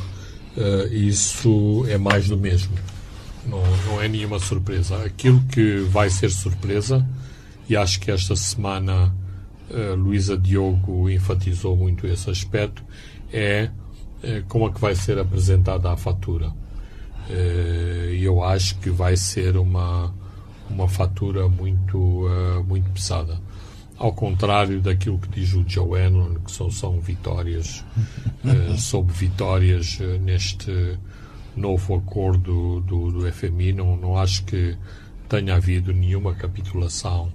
uh, 0.57 0.91
isso 0.91 1.86
é 1.88 1.97
mais 1.97 2.28
do 2.28 2.36
mesmo. 2.36 2.76
não, 3.45 3.61
não 3.86 4.01
é 4.01 4.07
nenhuma 4.07 4.39
surpresa. 4.39 4.97
Aquilo 5.05 5.39
que 5.43 5.82
vai 5.82 6.09
ser 6.09 6.32
surpresa, 6.32 7.07
e 7.70 7.78
acho 7.78 7.99
que 7.99 8.09
esta 8.09 8.36
semana 8.36 9.13
uh, 9.70 9.95
Luísa 9.95 10.36
Diogo 10.36 11.07
enfatizou 11.07 11.78
muito 11.78 12.07
esse 12.07 12.28
aspecto, 12.32 12.84
é 13.32 13.70
como 14.47 14.68
é 14.68 14.72
que 14.72 14.82
vai 14.82 14.95
ser 14.95 15.20
apresentada 15.20 15.91
a 15.91 15.95
fatura. 15.95 16.51
E 17.30 18.24
eu 18.24 18.43
acho 18.43 18.80
que 18.80 18.89
vai 18.89 19.15
ser 19.15 19.57
uma, 19.57 20.11
uma 20.68 20.88
fatura 20.88 21.47
muito, 21.47 22.26
muito 22.68 22.89
pesada 22.89 23.39
ao 23.98 24.14
contrário 24.14 24.80
daquilo 24.80 25.18
que 25.20 25.28
diz 25.30 25.54
o 25.54 25.64
Joe 25.68 26.00
Enron, 26.00 26.36
que 26.36 26.52
são, 26.52 26.70
são 26.70 27.00
vitórias 27.00 27.84
uh, 28.45 28.78
sobre 28.78 29.14
vitórias 29.14 30.00
uh, 30.00 30.20
neste 30.20 30.98
novo 31.56 31.95
acordo 31.95 32.80
do, 32.82 33.12
do 33.12 33.32
FMI, 33.32 33.74
não, 33.74 33.98
não 33.98 34.18
acho 34.18 34.43
que 34.45 34.78
tenha 35.28 35.56
havido 35.56 35.91
nenhuma 35.91 36.36
capitulação 36.36 37.32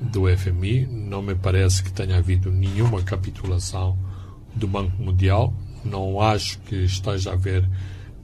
do 0.00 0.24
FMI, 0.36 0.86
não 0.86 1.22
me 1.22 1.34
parece 1.34 1.82
que 1.82 1.92
tenha 1.92 2.18
havido 2.18 2.50
nenhuma 2.50 3.02
capitulação 3.02 3.96
do 4.54 4.66
Banco 4.66 5.00
Mundial, 5.00 5.54
não 5.84 6.20
acho 6.20 6.58
que 6.60 6.76
esteja 6.84 7.30
a 7.30 7.34
haver 7.34 7.66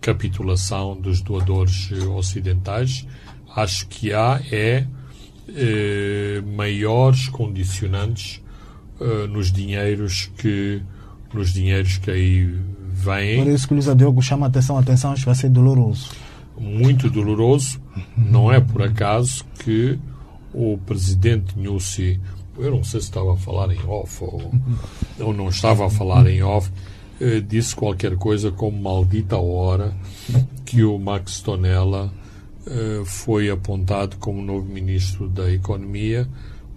capitulação 0.00 1.00
dos 1.00 1.22
doadores 1.22 1.90
eh, 1.92 2.04
ocidentais, 2.06 3.06
acho 3.54 3.86
que 3.86 4.12
há 4.12 4.40
é 4.50 4.86
eh, 5.48 6.42
maiores 6.56 7.28
condicionantes 7.28 8.40
eh, 9.00 9.26
nos 9.26 9.50
dinheiros 9.50 10.30
que 10.36 10.82
nos 11.34 11.52
dinheiros 11.52 11.98
que 11.98 12.10
aí 12.10 12.58
vêm. 12.92 13.42
Por 13.42 13.50
isso 13.50 13.66
que 13.66 13.74
o 13.74 13.76
Luís 13.76 13.96
Diogo 13.96 14.22
chama 14.22 14.46
a 14.46 14.48
atenção, 14.48 14.76
atenção, 14.76 15.14
isto 15.14 15.24
vai 15.24 15.34
ser 15.34 15.48
doloroso. 15.48 16.10
Muito 16.58 17.08
doloroso. 17.10 17.80
Não 18.16 18.52
é 18.52 18.60
por 18.60 18.82
acaso 18.82 19.44
que 19.58 19.98
o 20.52 20.78
presidente 20.78 21.58
Nussi, 21.58 22.20
eu 22.58 22.70
não 22.70 22.84
sei 22.84 23.00
se 23.00 23.06
estava 23.06 23.32
a 23.32 23.36
falar 23.36 23.72
em 23.72 23.82
off 23.86 24.22
ou, 24.22 24.52
ou 25.18 25.32
não 25.32 25.48
estava 25.48 25.86
a 25.86 25.90
falar 25.90 26.26
em 26.26 26.42
off, 26.42 26.70
eh, 27.20 27.40
disse 27.40 27.74
qualquer 27.74 28.16
coisa 28.16 28.52
como 28.52 28.80
maldita 28.80 29.38
hora 29.38 29.94
que 30.64 30.84
o 30.84 30.98
Max 30.98 31.40
Tonella 31.40 32.12
foi 33.04 33.50
apontado 33.50 34.16
como 34.18 34.42
novo 34.42 34.66
ministro 34.66 35.28
da 35.28 35.50
Economia, 35.50 36.28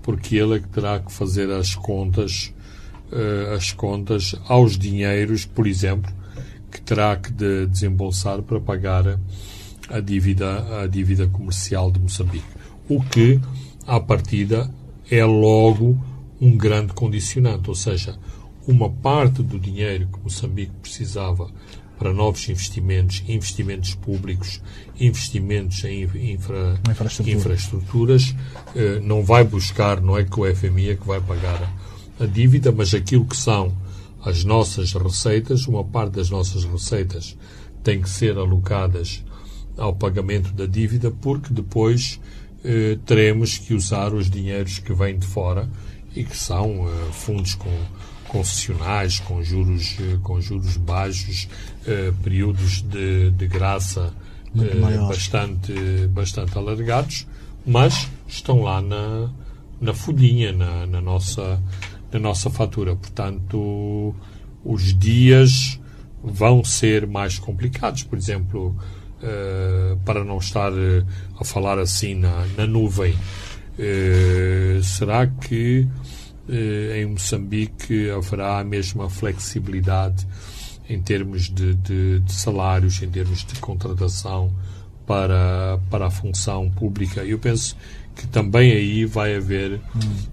porque 0.01 0.35
ele 0.35 0.55
é 0.55 0.59
que 0.59 0.67
terá 0.67 0.99
que 0.99 1.11
fazer 1.11 1.49
as 1.49 1.75
contas, 1.75 2.53
uh, 3.11 3.53
as 3.55 3.71
contas 3.71 4.35
aos 4.47 4.77
dinheiros, 4.77 5.45
por 5.45 5.67
exemplo, 5.67 6.11
que 6.71 6.81
terá 6.81 7.15
que 7.15 7.31
de 7.31 7.65
desembolsar 7.67 8.41
para 8.41 8.59
pagar 8.59 9.19
a 9.89 9.99
dívida, 9.99 10.81
a 10.81 10.87
dívida 10.87 11.27
comercial 11.27 11.91
de 11.91 11.99
Moçambique. 11.99 12.45
O 12.89 13.03
que, 13.03 13.39
à 13.87 13.99
partida, 13.99 14.69
é 15.09 15.23
logo 15.23 15.97
um 16.41 16.57
grande 16.57 16.93
condicionante, 16.93 17.69
ou 17.69 17.75
seja, 17.75 18.17
uma 18.67 18.89
parte 18.89 19.41
do 19.41 19.59
dinheiro 19.59 20.07
que 20.11 20.19
Moçambique 20.19 20.73
precisava 20.81 21.49
para 21.97 22.13
novos 22.13 22.47
investimentos, 22.49 23.23
investimentos 23.27 23.95
públicos, 23.95 24.61
investimentos 24.99 25.83
em 25.83 26.03
infra, 26.03 26.79
Infraestrutura. 26.89 27.37
infraestruturas, 27.37 28.35
eh, 28.75 28.99
não 29.01 29.23
vai 29.23 29.43
buscar, 29.43 30.01
não 30.01 30.17
é 30.17 30.23
que 30.23 30.39
o 30.39 30.45
FMI 30.55 30.89
é 30.89 30.95
que 30.95 31.07
vai 31.07 31.21
pagar 31.21 31.73
a 32.19 32.25
dívida, 32.25 32.71
mas 32.71 32.93
aquilo 32.93 33.25
que 33.25 33.37
são 33.37 33.73
as 34.23 34.43
nossas 34.43 34.93
receitas, 34.93 35.67
uma 35.67 35.83
parte 35.83 36.13
das 36.13 36.29
nossas 36.29 36.63
receitas 36.65 37.37
tem 37.83 38.01
que 38.01 38.09
ser 38.09 38.37
alocadas 38.37 39.23
ao 39.77 39.93
pagamento 39.93 40.51
da 40.53 40.65
dívida, 40.65 41.11
porque 41.11 41.53
depois 41.53 42.19
eh, 42.63 42.97
teremos 43.05 43.57
que 43.57 43.73
usar 43.73 44.13
os 44.13 44.29
dinheiros 44.29 44.79
que 44.79 44.93
vêm 44.93 45.17
de 45.19 45.25
fora 45.27 45.69
e 46.15 46.23
que 46.23 46.35
são 46.35 46.87
eh, 46.87 47.11
fundos 47.11 47.53
com 47.55 47.69
concessionais 48.35 49.19
com 49.19 49.41
juros, 49.41 49.95
eh, 49.97 50.17
com 50.21 50.41
juros 50.41 50.75
baixos, 50.75 51.47
eh, 51.87 52.11
períodos 52.21 52.81
de, 52.81 53.31
de 53.31 53.47
graça 53.47 54.13
eh, 54.59 54.97
bastante, 55.07 55.73
bastante 56.09 56.57
alargados, 56.57 57.25
mas 57.65 58.09
estão 58.27 58.61
lá 58.61 58.81
na, 58.81 59.29
na 59.79 59.93
folhinha, 59.93 60.51
na, 60.51 60.85
na, 60.85 60.99
nossa, 60.99 61.61
na 62.11 62.19
nossa 62.19 62.49
fatura. 62.49 62.93
Portanto, 62.93 64.13
os 64.65 64.93
dias 64.93 65.79
vão 66.21 66.61
ser 66.61 67.07
mais 67.07 67.39
complicados. 67.39 68.03
Por 68.03 68.17
exemplo, 68.17 68.75
para 70.03 70.23
não 70.23 70.37
estar 70.37 70.71
a 71.39 71.43
falar 71.43 71.79
assim 71.79 72.13
na, 72.13 72.45
na 72.57 72.67
nuvem, 72.67 73.15
será 74.83 75.25
que 75.25 75.87
em 76.47 77.05
Moçambique 77.07 78.09
haverá 78.09 78.59
a 78.59 78.63
mesma 78.63 79.09
flexibilidade 79.09 80.27
em 80.89 81.01
termos 81.01 81.49
de, 81.49 81.73
de, 81.75 82.19
de, 82.19 82.33
salários, 82.33 83.01
em 83.01 83.09
termos 83.09 83.43
de 83.43 83.59
contratação 83.59 84.53
para, 85.05 85.79
para 85.89 86.07
a 86.07 86.11
função 86.11 86.69
pública. 86.69 87.23
Eu 87.23 87.39
penso 87.39 87.75
que 88.15 88.27
também 88.27 88.71
aí 88.71 89.05
vai 89.05 89.35
haver 89.35 89.79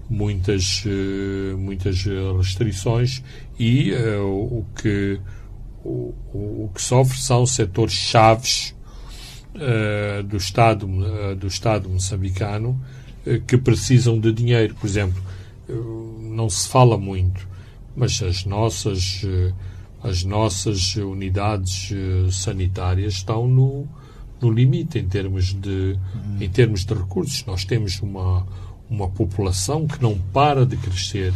muitas, 0.09 0.83
uh, 0.85 1.57
muitas 1.57 2.03
restrições 2.37 3.21
e 3.59 3.91
uh, 3.91 4.25
o, 4.25 4.65
que, 4.75 5.19
o, 5.83 6.13
o, 6.33 6.71
que 6.73 6.81
sofre 6.81 7.17
são 7.17 7.45
setores 7.45 7.93
chaves 7.93 8.73
uh, 9.55 10.23
do, 10.23 10.37
Estado, 10.37 10.87
do 11.35 11.47
Estado 11.47 11.89
moçambicano 11.89 12.79
que 13.47 13.57
precisam 13.57 14.19
de 14.19 14.33
dinheiro. 14.33 14.75
Por 14.75 14.85
exemplo, 14.85 15.21
não 15.75 16.49
se 16.49 16.67
fala 16.67 16.97
muito, 16.97 17.47
mas 17.95 18.21
as 18.21 18.45
nossas, 18.45 19.21
eh, 19.23 19.53
as 20.03 20.23
nossas 20.23 20.95
unidades 20.95 21.91
eh, 21.91 22.31
sanitárias 22.31 23.13
estão 23.13 23.47
no, 23.47 23.87
no 24.41 24.51
limite 24.51 24.99
em 24.99 25.07
termos, 25.07 25.53
de, 25.53 25.97
em 26.39 26.49
termos 26.49 26.83
de 26.85 26.93
recursos. 26.93 27.45
Nós 27.45 27.63
temos 27.63 28.01
uma, 28.01 28.45
uma 28.89 29.09
população 29.09 29.87
que 29.87 30.01
não 30.01 30.17
para 30.17 30.65
de 30.65 30.77
crescer, 30.77 31.33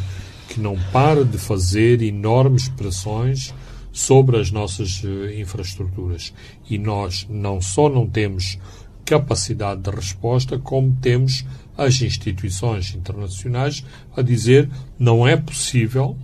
que 0.50 0.60
não 0.60 0.78
para 0.92 1.24
de 1.24 1.38
fazer 1.38 2.02
enormes 2.02 2.68
pressões 2.70 3.54
sobre 3.92 4.40
as 4.40 4.52
nossas 4.52 5.02
eh, 5.04 5.40
infraestruturas. 5.40 6.34
E 6.70 6.78
nós 6.78 7.26
não 7.30 7.62
só 7.62 7.90
não 7.90 8.08
temos 8.08 8.60
capacidade 9.06 9.82
de 9.82 9.90
resposta, 9.90 10.60
como 10.60 10.96
temos 11.02 11.46
as 11.78 12.02
instituições 12.02 12.96
internacionais 12.96 13.84
a 14.16 14.22
dizer 14.22 14.70
não 14.98 15.28
é 15.28 15.38
possível 15.38 16.18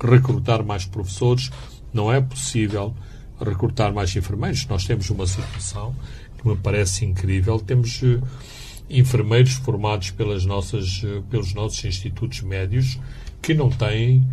recrutar 0.00 0.64
mais 0.64 0.84
professores, 0.84 1.50
não 1.92 2.12
é 2.12 2.20
possível 2.20 2.94
recrutar 3.40 3.92
mais 3.92 4.14
enfermeiros. 4.14 4.66
Nós 4.66 4.84
temos 4.84 5.10
uma 5.10 5.26
situação 5.26 5.94
que 6.38 6.48
me 6.48 6.56
parece 6.56 7.04
incrível. 7.04 7.58
Temos 7.58 8.00
uh, 8.02 8.22
enfermeiros 8.88 9.54
formados 9.54 10.10
pelas 10.10 10.44
nossas, 10.44 11.02
uh, 11.02 11.22
pelos 11.30 11.52
nossos 11.54 11.84
institutos 11.84 12.40
médios 12.42 12.98
que 13.40 13.54
não 13.54 13.70
têm, 13.70 14.26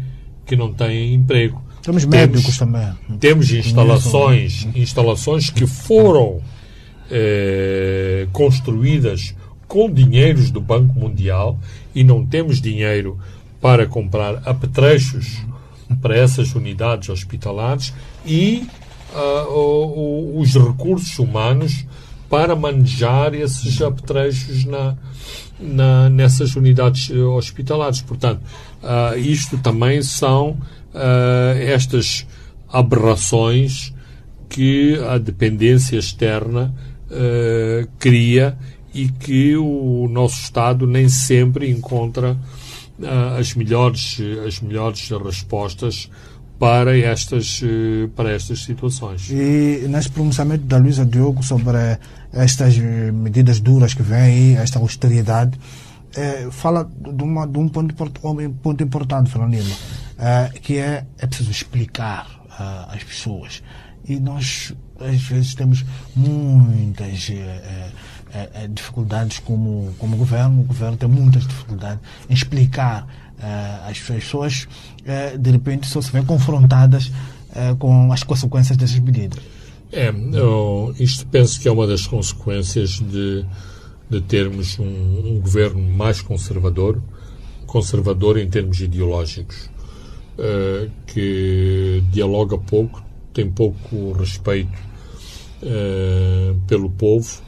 que 0.45 0.55
não 0.55 0.73
têm 0.73 1.15
emprego. 1.15 1.63
Temos 1.81 2.05
médicos 2.05 2.57
também. 2.57 2.93
Temos 3.19 3.51
instalações, 3.51 4.67
instalações 4.75 5.49
que 5.49 5.65
foram 5.65 6.41
eh, 7.09 8.27
construídas 8.31 9.33
com 9.69 9.89
dinheiros 9.89 10.49
do 10.49 10.59
Banco 10.59 10.99
Mundial 10.99 11.57
e 11.93 12.03
não 12.03 12.25
temos 12.25 12.59
dinheiro 12.59 13.19
para 13.61 13.85
comprar 13.85 14.41
apetrechos 14.43 15.43
para 16.01 16.17
essas 16.17 16.55
unidades 16.55 17.07
hospitalares 17.09 17.93
e 18.25 18.67
uh, 19.13 20.39
os 20.39 20.55
recursos 20.55 21.17
humanos 21.19 21.85
para 22.27 22.55
manejar 22.55 23.33
esses 23.35 23.79
apetrechos 23.81 24.65
na, 24.65 24.95
na, 25.59 26.09
nessas 26.09 26.55
unidades 26.55 27.09
eh, 27.09 27.17
hospitalares. 27.17 28.03
Portanto, 28.03 28.41
uh, 28.83 29.17
isto 29.17 29.57
também 29.57 30.03
são 30.03 30.51
uh, 30.93 31.57
estas 31.57 32.27
aberrações 32.71 33.91
que 34.47 34.99
a 35.09 35.17
dependência 35.17 35.97
externa 35.97 36.73
cria 37.97 38.55
e 38.99 39.09
que 39.09 39.55
o 39.55 40.07
nosso 40.09 40.41
Estado 40.41 40.85
nem 40.85 41.07
sempre 41.07 41.69
encontra 41.69 42.33
uh, 42.33 43.39
as, 43.39 43.53
melhores, 43.53 44.17
as 44.45 44.59
melhores 44.59 45.09
respostas 45.09 46.09
para 46.59 46.97
estas, 46.97 47.61
uh, 47.61 48.09
para 48.15 48.31
estas 48.31 48.63
situações. 48.63 49.29
E 49.29 49.85
neste 49.87 50.11
pronunciamento 50.11 50.65
da 50.65 50.77
Luísa 50.77 51.05
Diogo 51.05 51.41
sobre 51.43 51.77
estas 52.33 52.77
medidas 52.77 53.59
duras 53.61 53.93
que 53.93 54.03
vêm, 54.03 54.57
esta 54.57 54.79
austeridade, 54.79 55.57
eh, 56.15 56.47
fala 56.51 56.83
de, 56.83 57.23
uma, 57.23 57.47
de 57.47 57.57
um 57.57 57.69
ponto, 57.69 57.95
um 58.23 58.53
ponto 58.53 58.83
importante, 58.83 59.29
Fernando 59.29 59.53
Lima, 59.53 59.75
eh, 60.17 60.51
que 60.61 60.77
é, 60.77 61.05
é 61.17 61.27
preciso 61.27 61.51
explicar 61.51 62.27
às 62.89 63.03
pessoas. 63.03 63.63
e 64.07 64.19
nós 64.19 64.73
às 64.99 65.21
vezes 65.21 65.55
temos 65.55 65.85
muitas 66.13 67.31
eh, 68.33 68.49
eh, 68.53 68.67
dificuldades 68.67 69.39
como, 69.39 69.93
como 69.97 70.17
governo. 70.17 70.61
O 70.61 70.63
governo 70.63 70.97
tem 70.97 71.09
muitas 71.09 71.47
dificuldades 71.47 71.99
em 72.29 72.33
explicar 72.33 73.07
eh, 73.41 73.89
às 73.89 73.99
pessoas, 73.99 74.67
de 75.39 75.51
repente 75.51 75.87
só 75.87 76.01
se 76.01 76.11
vêem 76.11 76.25
confrontadas 76.25 77.11
com 77.79 78.13
as 78.13 78.21
consequências 78.21 78.77
dessas 78.77 78.99
medidas. 78.99 79.39
É, 79.91 80.13
eu, 80.33 80.93
isto 80.99 81.25
penso 81.27 81.59
que 81.59 81.67
é 81.67 81.71
uma 81.71 81.87
das 81.87 82.05
consequências 82.05 82.99
de, 82.99 83.43
de 84.07 84.21
termos 84.21 84.77
um, 84.77 84.83
um 84.85 85.39
governo 85.41 85.81
mais 85.81 86.21
conservador, 86.21 87.01
conservador 87.65 88.37
em 88.37 88.47
termos 88.47 88.79
ideológicos, 88.81 89.69
uh, 90.37 90.91
que 91.07 92.03
dialoga 92.11 92.57
pouco, 92.57 93.03
tem 93.33 93.49
pouco 93.49 94.11
respeito 94.11 94.77
uh, 95.63 96.55
pelo 96.67 96.89
povo, 96.91 97.41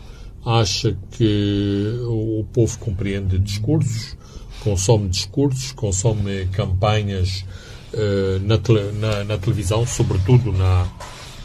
acha 0.46 0.98
que 1.12 2.00
o 2.08 2.46
povo 2.52 2.78
compreende 2.80 3.38
discursos, 3.38 4.18
consome 4.64 5.10
discursos, 5.10 5.72
consome 5.72 6.48
campanhas 6.48 7.46
uh, 7.94 8.40
na, 8.42 8.58
tele, 8.58 8.92
na, 8.94 9.24
na, 9.24 9.38
televisão, 9.38 9.86
sobretudo 9.86 10.52
na, 10.52 10.88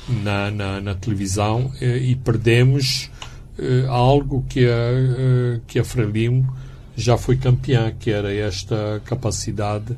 na, 0.09 0.51
na, 0.51 0.80
na 0.80 0.94
televisão, 0.94 1.70
e 1.80 2.14
perdemos 2.16 3.11
algo 3.88 4.44
que 4.51 4.66
a, 4.66 5.61
que 5.66 5.78
a 5.78 5.84
Frelimo 5.84 6.47
já 6.94 7.16
foi 7.16 7.36
campeã, 7.36 7.92
que 7.99 8.11
era 8.11 8.32
esta 8.34 9.01
capacidade 9.05 9.97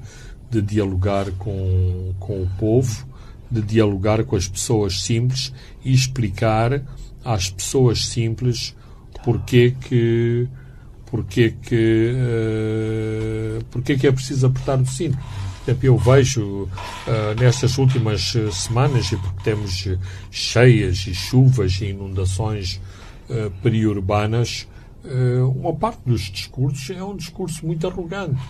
de 0.50 0.60
dialogar 0.60 1.30
com, 1.32 2.14
com 2.18 2.42
o 2.42 2.50
povo, 2.58 3.06
de 3.50 3.62
dialogar 3.62 4.24
com 4.24 4.36
as 4.36 4.48
pessoas 4.48 5.02
simples 5.02 5.52
e 5.84 5.92
explicar 5.92 6.82
às 7.24 7.50
pessoas 7.50 8.06
simples 8.06 8.74
porque 9.24 9.74
que 9.80 10.48
porque 11.10 11.54
que 11.62 12.12
uh, 12.14 13.64
porque 13.70 13.96
que 13.96 14.06
é 14.06 14.12
preciso 14.12 14.46
apertar 14.46 14.80
o 14.80 14.86
cinto. 14.86 15.18
Eu 15.82 15.98
vejo 15.98 16.62
uh, 16.62 16.68
nestas 17.38 17.76
últimas 17.76 18.32
semanas, 18.52 19.12
e 19.12 19.16
porque 19.16 19.42
temos 19.44 19.86
cheias 20.30 21.06
e 21.06 21.14
chuvas 21.14 21.80
e 21.82 21.88
inundações 21.90 22.80
uh, 23.28 23.50
periurbanas, 23.62 24.66
uh, 25.04 25.50
uma 25.50 25.74
parte 25.74 26.00
dos 26.06 26.22
discursos 26.22 26.88
é 26.96 27.04
um 27.04 27.14
discurso 27.14 27.66
muito 27.66 27.86
arrogante. 27.86 28.40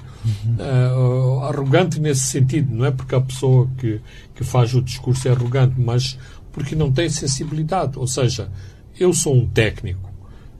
Uh, 0.58 1.40
arrogante 1.40 1.98
nesse 2.00 2.20
sentido, 2.20 2.72
não 2.72 2.84
é 2.84 2.90
porque 2.92 3.14
a 3.14 3.20
pessoa 3.20 3.68
que, 3.78 4.00
que 4.34 4.44
faz 4.44 4.74
o 4.74 4.82
discurso 4.82 5.26
é 5.26 5.32
arrogante, 5.32 5.74
mas 5.76 6.16
porque 6.52 6.76
não 6.76 6.92
tem 6.92 7.08
sensibilidade. 7.08 7.98
Ou 7.98 8.06
seja, 8.06 8.48
eu 8.98 9.12
sou 9.12 9.34
um 9.34 9.46
técnico. 9.46 10.07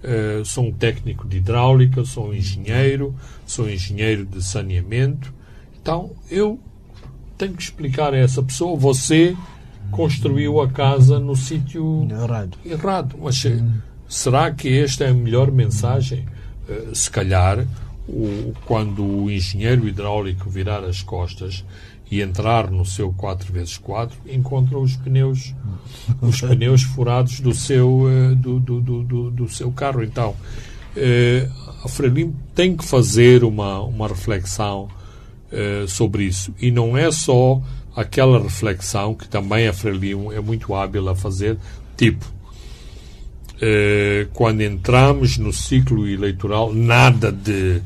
Uh, 0.02 0.44
sou 0.44 0.66
um 0.66 0.72
técnico 0.72 1.26
de 1.26 1.38
hidráulica, 1.38 2.04
sou 2.04 2.28
um 2.28 2.34
engenheiro, 2.34 3.14
sou 3.44 3.66
um 3.66 3.68
engenheiro 3.68 4.24
de 4.24 4.42
saneamento. 4.42 5.34
Então, 5.80 6.12
eu 6.30 6.60
tenho 7.36 7.54
que 7.54 7.62
explicar 7.62 8.14
a 8.14 8.16
essa 8.16 8.42
pessoa, 8.42 8.76
você 8.76 9.36
construiu 9.90 10.60
a 10.60 10.68
casa 10.68 11.18
no 11.18 11.34
sítio 11.34 12.06
errado. 12.10 12.58
errado. 12.64 13.16
Mas 13.20 13.44
Será 14.08 14.50
que 14.50 14.78
esta 14.78 15.04
é 15.04 15.08
a 15.08 15.14
melhor 15.14 15.50
mensagem? 15.50 16.26
Uh, 16.68 16.94
se 16.94 17.10
calhar, 17.10 17.66
o, 18.08 18.54
quando 18.64 19.04
o 19.04 19.30
engenheiro 19.30 19.86
hidráulico 19.86 20.48
virar 20.48 20.82
as 20.82 21.02
costas 21.02 21.64
e 22.10 22.22
entrar 22.22 22.70
no 22.70 22.84
seu 22.84 23.12
4x4, 23.12 24.12
encontra 24.28 24.78
os 24.78 24.96
pneus, 24.96 25.54
os 26.20 26.40
pneus 26.40 26.82
furados 26.82 27.40
do 27.40 27.54
seu, 27.54 28.02
uh, 28.02 28.34
do, 28.34 28.58
do, 28.58 28.80
do, 28.80 29.30
do, 29.30 29.48
seu 29.48 29.70
carro. 29.70 30.02
Então, 30.02 30.30
uh, 30.30 31.84
a 31.84 31.88
Frelimo 31.88 32.34
tem 32.54 32.76
que 32.76 32.84
fazer 32.84 33.44
uma, 33.44 33.80
uma 33.80 34.08
reflexão 34.08 34.88
sobre 35.86 36.24
isso. 36.24 36.54
E 36.60 36.70
não 36.70 36.94
é 36.94 37.10
só 37.10 37.62
aquela 37.96 38.38
reflexão 38.38 39.14
que 39.14 39.26
também 39.26 39.66
a 39.66 39.72
Frelimo 39.72 40.30
é 40.30 40.40
muito 40.40 40.74
hábil 40.74 41.08
a 41.08 41.16
fazer, 41.16 41.56
tipo, 41.96 42.26
eh, 43.60 44.28
quando 44.32 44.60
entramos 44.60 45.36
no 45.36 45.52
ciclo 45.52 46.06
eleitoral, 46.06 46.72
nada 46.72 47.32
de, 47.32 47.82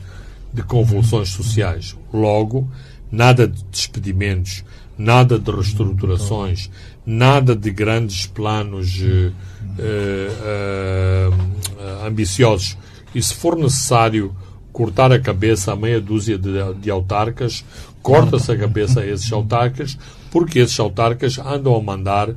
de 0.53 0.63
convulsões 0.63 1.31
sociais. 1.31 1.97
Logo, 2.13 2.69
nada 3.13 3.47
de 3.47 3.63
despedimentos, 3.65 4.65
nada 4.97 5.39
de 5.39 5.51
reestruturações, 5.51 6.71
nada 7.05 7.55
de 7.55 7.71
grandes 7.71 8.25
planos 8.27 8.99
uh, 8.99 9.31
uh, 9.79 12.07
ambiciosos. 12.07 12.79
E 13.15 13.23
se 13.23 13.35
for 13.35 13.57
necessário 13.57 14.35
cortar 14.73 15.13
a 15.13 15.21
cabeça 15.21 15.73
a 15.73 15.77
meia 15.77 16.01
dúzia 16.01 16.39
de, 16.39 16.51
de 16.81 16.91
autarcas, 16.91 17.63
corta-se 18.01 18.51
a 18.51 18.57
cabeça 18.57 19.01
a 19.01 19.07
esses 19.07 19.31
autarcas, 19.31 19.99
porque 20.31 20.61
esses 20.61 20.81
autarcas 20.81 21.39
andam 21.39 21.77
a 21.77 21.83
mandar 21.83 22.35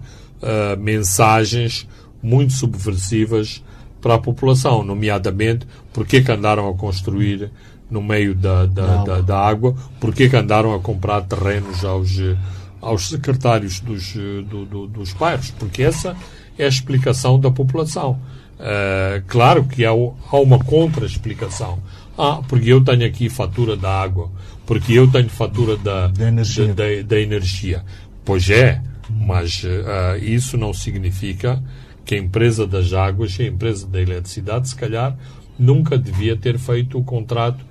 mensagens 0.78 1.88
muito 2.22 2.54
subversivas 2.54 3.64
para 4.02 4.16
a 4.16 4.20
população, 4.20 4.84
nomeadamente 4.84 5.66
porque 5.92 6.22
que 6.22 6.32
andaram 6.32 6.70
a 6.70 6.76
construir 6.76 7.50
no 7.90 8.02
meio 8.02 8.34
da, 8.34 8.66
da, 8.66 9.04
da, 9.04 9.22
da 9.22 9.40
água, 9.40 9.76
porque 10.00 10.30
que 10.30 10.36
andaram 10.36 10.74
a 10.74 10.80
comprar 10.80 11.22
terrenos 11.22 11.86
aos, 11.86 12.12
aos 12.82 13.10
secretários 13.10 13.80
dos, 13.80 14.14
do, 14.14 14.66
do, 14.66 14.88
dos 14.88 15.14
bairros, 15.14 15.52
porque 15.52 15.84
essa 15.84 16.16
é 16.58 16.66
a 16.66 16.70
explicação 16.70 17.40
da 17.40 17.52
população. 17.52 18.20
Uh, 18.56 19.22
claro 19.28 19.66
que 19.66 19.86
há, 19.86 19.90
há 19.90 20.38
uma 20.38 20.60
contra-explicação. 20.60 21.80
Ah, 22.18 22.42
porque 22.48 22.72
eu 22.72 22.82
tenho 22.82 23.06
aqui 23.06 23.30
fatura 23.30 23.76
da 23.76 23.92
água, 24.02 24.32
porque 24.66 24.94
eu 24.94 25.10
tenho 25.12 25.30
fatura 25.30 25.76
da, 25.76 26.08
da, 26.08 26.28
energia. 26.28 26.74
da, 26.74 26.84
da 27.06 27.20
energia. 27.20 27.84
Pois 28.24 28.50
é, 28.50 28.82
mas 29.10 29.64
uh, 29.64 30.18
isso 30.24 30.58
não 30.58 30.74
significa 30.74 31.62
que 32.06 32.16
a 32.16 32.18
empresa 32.18 32.66
das 32.66 32.94
águas 32.94 33.38
e 33.38 33.44
a 33.44 33.48
empresa 33.48 33.86
da 33.86 34.02
eletricidade, 34.02 34.70
se 34.70 34.76
calhar, 34.76 35.18
nunca 35.60 35.98
devia 35.98 36.38
ter 36.38 36.58
feito 36.58 36.98
o 36.98 37.04
contrato 37.04 37.64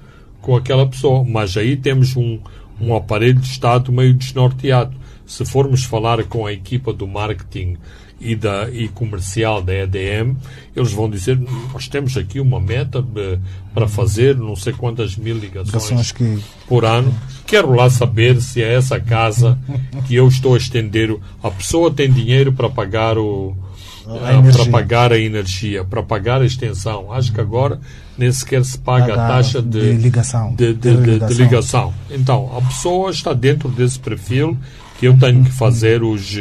com 0.45 0.55
aquela 0.55 0.86
pessoa. 0.86 1.24
Mas 1.24 1.57
aí 1.57 1.76
temos 1.76 2.14
um, 2.14 2.38
um 2.80 2.95
aparelho 2.95 3.40
de 3.40 3.47
Estado 3.47 3.90
meio 3.90 4.14
desnorteado. 4.14 4.95
Se 5.26 5.45
formos 5.45 5.84
falar 5.84 6.22
com 6.24 6.47
a 6.47 6.53
equipa 6.53 6.92
do 6.92 7.09
marketing 7.09 7.78
e, 8.20 8.36
da, 8.36 8.68
e 8.70 8.88
comercial 8.88 9.62
da 9.62 9.72
EDM, 9.72 10.36
eles 10.76 10.92
vão 10.92 11.09
dizer: 11.09 11.40
Nós 11.72 11.88
temos 11.88 12.16
aqui 12.16 12.38
uma 12.40 12.61
meta 12.61 13.01
de, 13.01 13.38
para 13.72 13.88
fazer 13.88 14.36
não 14.36 14.55
sei 14.55 14.74
quantas 14.74 15.16
mil 15.16 15.36
ligações 15.36 16.12
que... 16.12 16.38
por 16.68 16.84
ano. 16.84 17.12
Quero 17.47 17.74
lá 17.74 17.88
saber 17.88 18.40
se 18.40 18.62
é 18.62 18.74
essa 18.74 19.01
casa 19.01 19.59
que 20.07 20.14
eu 20.14 20.28
estou 20.28 20.55
a 20.55 20.59
estender. 20.59 21.16
A 21.42 21.51
pessoa 21.51 21.90
tem 21.90 22.11
dinheiro 22.11 22.53
para 22.53 22.68
pagar 22.68 23.16
o, 23.16 23.57
para 24.05 24.70
pagar 24.70 25.12
a 25.12 25.18
energia, 25.18 25.84
para 25.84 26.02
pagar 26.02 26.42
a 26.42 26.44
extensão. 26.44 27.12
Acho 27.12 27.32
que 27.32 27.40
agora 27.40 27.80
nem 28.16 28.30
sequer 28.30 28.64
se 28.64 28.78
paga 28.78 29.14
a 29.14 29.28
taxa 29.28 29.62
de, 29.62 29.96
de 29.96 30.02
ligação. 30.02 30.55
De, 30.55 30.74
de, 30.74 31.18
de, 31.18 31.34
ligação. 31.34 31.92
Então, 32.11 32.57
a 32.57 32.61
pessoa 32.62 33.11
está 33.11 33.32
dentro 33.32 33.68
desse 33.68 33.98
perfil 33.98 34.57
que 34.98 35.07
eu 35.07 35.18
tenho 35.18 35.44
que 35.44 35.50
fazer 35.50 36.02
os, 36.02 36.36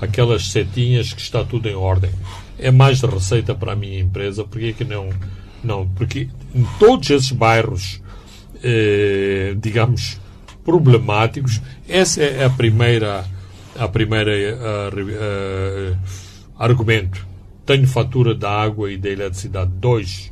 aquelas 0.00 0.50
setinhas 0.50 1.12
que 1.12 1.20
está 1.20 1.44
tudo 1.44 1.68
em 1.68 1.74
ordem. 1.74 2.10
É 2.58 2.70
mais 2.70 3.00
receita 3.00 3.54
para 3.54 3.72
a 3.72 3.76
minha 3.76 4.00
empresa, 4.00 4.44
porque 4.44 4.72
que 4.72 4.84
não, 4.84 5.10
não? 5.62 5.86
Porque 5.88 6.28
em 6.54 6.66
todos 6.78 7.10
esses 7.10 7.32
bairros, 7.32 8.00
eh, 8.62 9.54
digamos, 9.60 10.18
problemáticos, 10.64 11.60
essa 11.88 12.22
é 12.22 12.44
a 12.44 12.50
primeira, 12.50 13.24
a 13.78 13.88
primeira 13.88 14.30
uh, 14.30 15.92
uh, 15.92 15.96
Argumento. 16.60 17.26
Tenho 17.64 17.86
fatura 17.88 18.34
da 18.34 18.50
água 18.50 18.92
e 18.92 18.98
da 18.98 19.08
eletricidade. 19.08 19.70
Dois. 19.80 20.30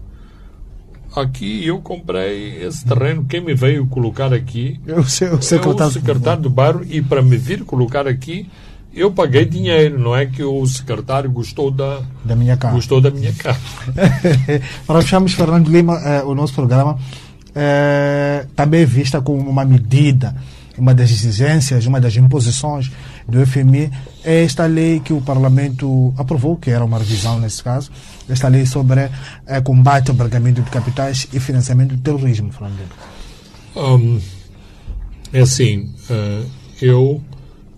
Aqui 1.16 1.66
eu 1.66 1.80
comprei 1.80 2.62
esse 2.62 2.84
terreno. 2.84 3.24
Quem 3.24 3.40
me 3.40 3.54
veio 3.54 3.86
colocar 3.86 4.32
aqui 4.34 4.78
eu 4.86 5.02
sei, 5.04 5.28
eu 5.28 5.40
sei 5.40 5.58
é 5.58 5.66
o 5.66 5.90
secretário 5.90 6.42
do 6.42 6.50
bairro 6.50 6.84
e 6.86 7.00
para 7.00 7.22
me 7.22 7.38
vir 7.38 7.64
colocar 7.64 8.06
aqui 8.06 8.46
eu 8.94 9.10
paguei 9.10 9.44
dinheiro, 9.44 9.98
não 9.98 10.14
é 10.14 10.26
que 10.26 10.42
o 10.42 10.66
secretário 10.66 11.30
gostou 11.30 11.70
da, 11.70 12.02
da 12.24 12.34
minha 12.34 12.56
casa. 12.56 12.74
Gostou 12.74 13.00
da 13.00 13.10
minha 13.10 13.32
casa. 13.32 13.60
para 14.86 15.00
fecharmos, 15.02 15.32
Fernando 15.34 15.68
Lima, 15.68 15.98
eh, 16.04 16.22
o 16.24 16.34
nosso 16.34 16.52
programa 16.52 16.98
eh, 17.54 18.46
também 18.56 18.82
é 18.82 18.84
vista 18.84 19.20
como 19.20 19.38
uma 19.48 19.64
medida 19.64 20.34
uma 20.78 20.94
das 20.94 21.10
exigências, 21.10 21.86
uma 21.86 22.00
das 22.00 22.16
imposições 22.16 22.90
do 23.28 23.44
FMI 23.46 23.90
é 24.24 24.44
esta 24.44 24.64
lei 24.64 25.00
que 25.00 25.12
o 25.12 25.20
Parlamento 25.20 26.14
aprovou, 26.16 26.56
que 26.56 26.70
era 26.70 26.84
uma 26.84 26.98
revisão 26.98 27.38
nesse 27.38 27.62
caso, 27.62 27.90
esta 28.28 28.48
lei 28.48 28.64
sobre 28.64 29.10
é, 29.46 29.60
combate 29.60 30.10
ao 30.10 30.16
branqueamento 30.16 30.62
de 30.62 30.70
capitais 30.70 31.28
e 31.32 31.38
financiamento 31.38 31.94
do 31.94 32.02
terrorismo, 32.02 32.50
Fernando. 32.50 32.88
Um, 33.76 34.18
é 35.32 35.40
assim, 35.40 35.92
uh, 36.10 36.50
eu 36.80 37.22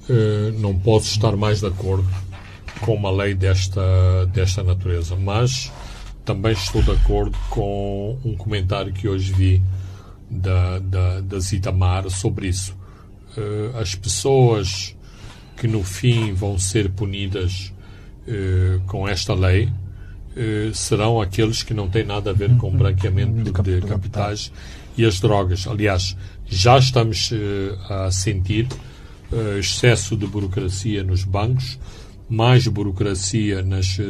uh, 0.09 0.61
não 0.61 0.78
posso 0.78 1.09
estar 1.09 1.36
mais 1.36 1.61
de 1.61 1.66
acordo 1.66 2.09
com 2.80 2.94
uma 2.94 3.11
lei 3.11 3.34
desta, 3.34 4.26
desta 4.32 4.62
natureza. 4.62 5.16
Mas 5.16 5.70
também 6.24 6.53
estou 6.53 6.80
de 6.82 6.92
acordo 6.92 7.36
com 7.51 8.16
um 8.24 8.36
comentário 8.36 8.92
que 8.92 9.09
hoje 9.09 9.32
vi 9.32 9.62
da, 10.30 10.78
da, 10.78 11.20
da 11.20 11.40
Zita 11.40 11.72
Mar 11.72 12.09
sobre 12.09 12.48
isso. 12.48 12.74
Uh, 13.36 13.76
as 13.78 13.94
pessoas 13.94 14.96
que 15.61 15.69
no 15.69 15.85
fim 15.85 16.33
vão 16.33 16.59
ser 16.59 16.89
punidas 16.89 17.71
uh, 18.27 18.81
com 18.87 19.07
esta 19.07 19.35
lei 19.35 19.67
uh, 19.67 20.75
serão 20.75 21.21
aqueles 21.21 21.63
que 21.63 21.75
não 21.75 21.87
têm 21.87 22.03
nada 22.03 22.31
a 22.31 22.33
ver 22.33 22.57
com 22.57 22.69
o 22.69 22.71
branqueamento 22.71 23.35
de, 23.35 23.81
de 23.81 23.87
capitais 23.87 24.51
e 24.97 25.05
as 25.05 25.21
drogas. 25.21 25.67
Aliás, 25.67 26.17
já 26.47 26.79
estamos 26.79 27.31
a 27.89 28.11
sentir 28.11 28.67
excesso 29.57 30.17
de 30.17 30.27
burocracia 30.27 31.05
nos 31.05 31.23
bancos, 31.23 31.79
mais 32.29 32.67
burocracia 32.67 33.63
nas 33.63 34.01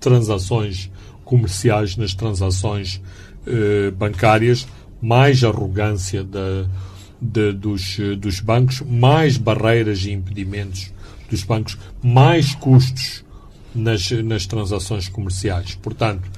transações 0.00 0.90
comerciais, 1.22 1.96
nas 1.96 2.14
transações 2.14 3.02
eh, 3.46 3.90
bancárias, 3.90 4.66
mais 5.00 5.44
arrogância 5.44 6.24
da, 6.24 6.66
de, 7.20 7.52
dos, 7.52 7.98
dos 8.18 8.40
bancos, 8.40 8.80
mais 8.80 9.36
barreiras 9.36 10.04
e 10.04 10.12
impedimentos 10.12 10.92
dos 11.30 11.42
bancos, 11.42 11.76
mais 12.02 12.54
custos 12.54 13.24
nas, 13.74 14.10
nas 14.10 14.46
transações 14.46 15.08
comerciais. 15.08 15.74
Portanto, 15.74 16.28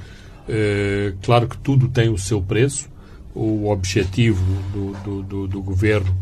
eh, 0.49 1.15
claro 1.23 1.49
que 1.49 1.57
tudo 1.59 1.89
tem 1.89 2.09
o 2.09 2.19
seu 2.19 2.43
preço. 2.43 2.89
O 3.33 3.71
objetivo 3.71 4.45
do, 4.73 4.93
do, 5.05 5.23
do, 5.23 5.47
do 5.47 5.63
governo 5.63 6.13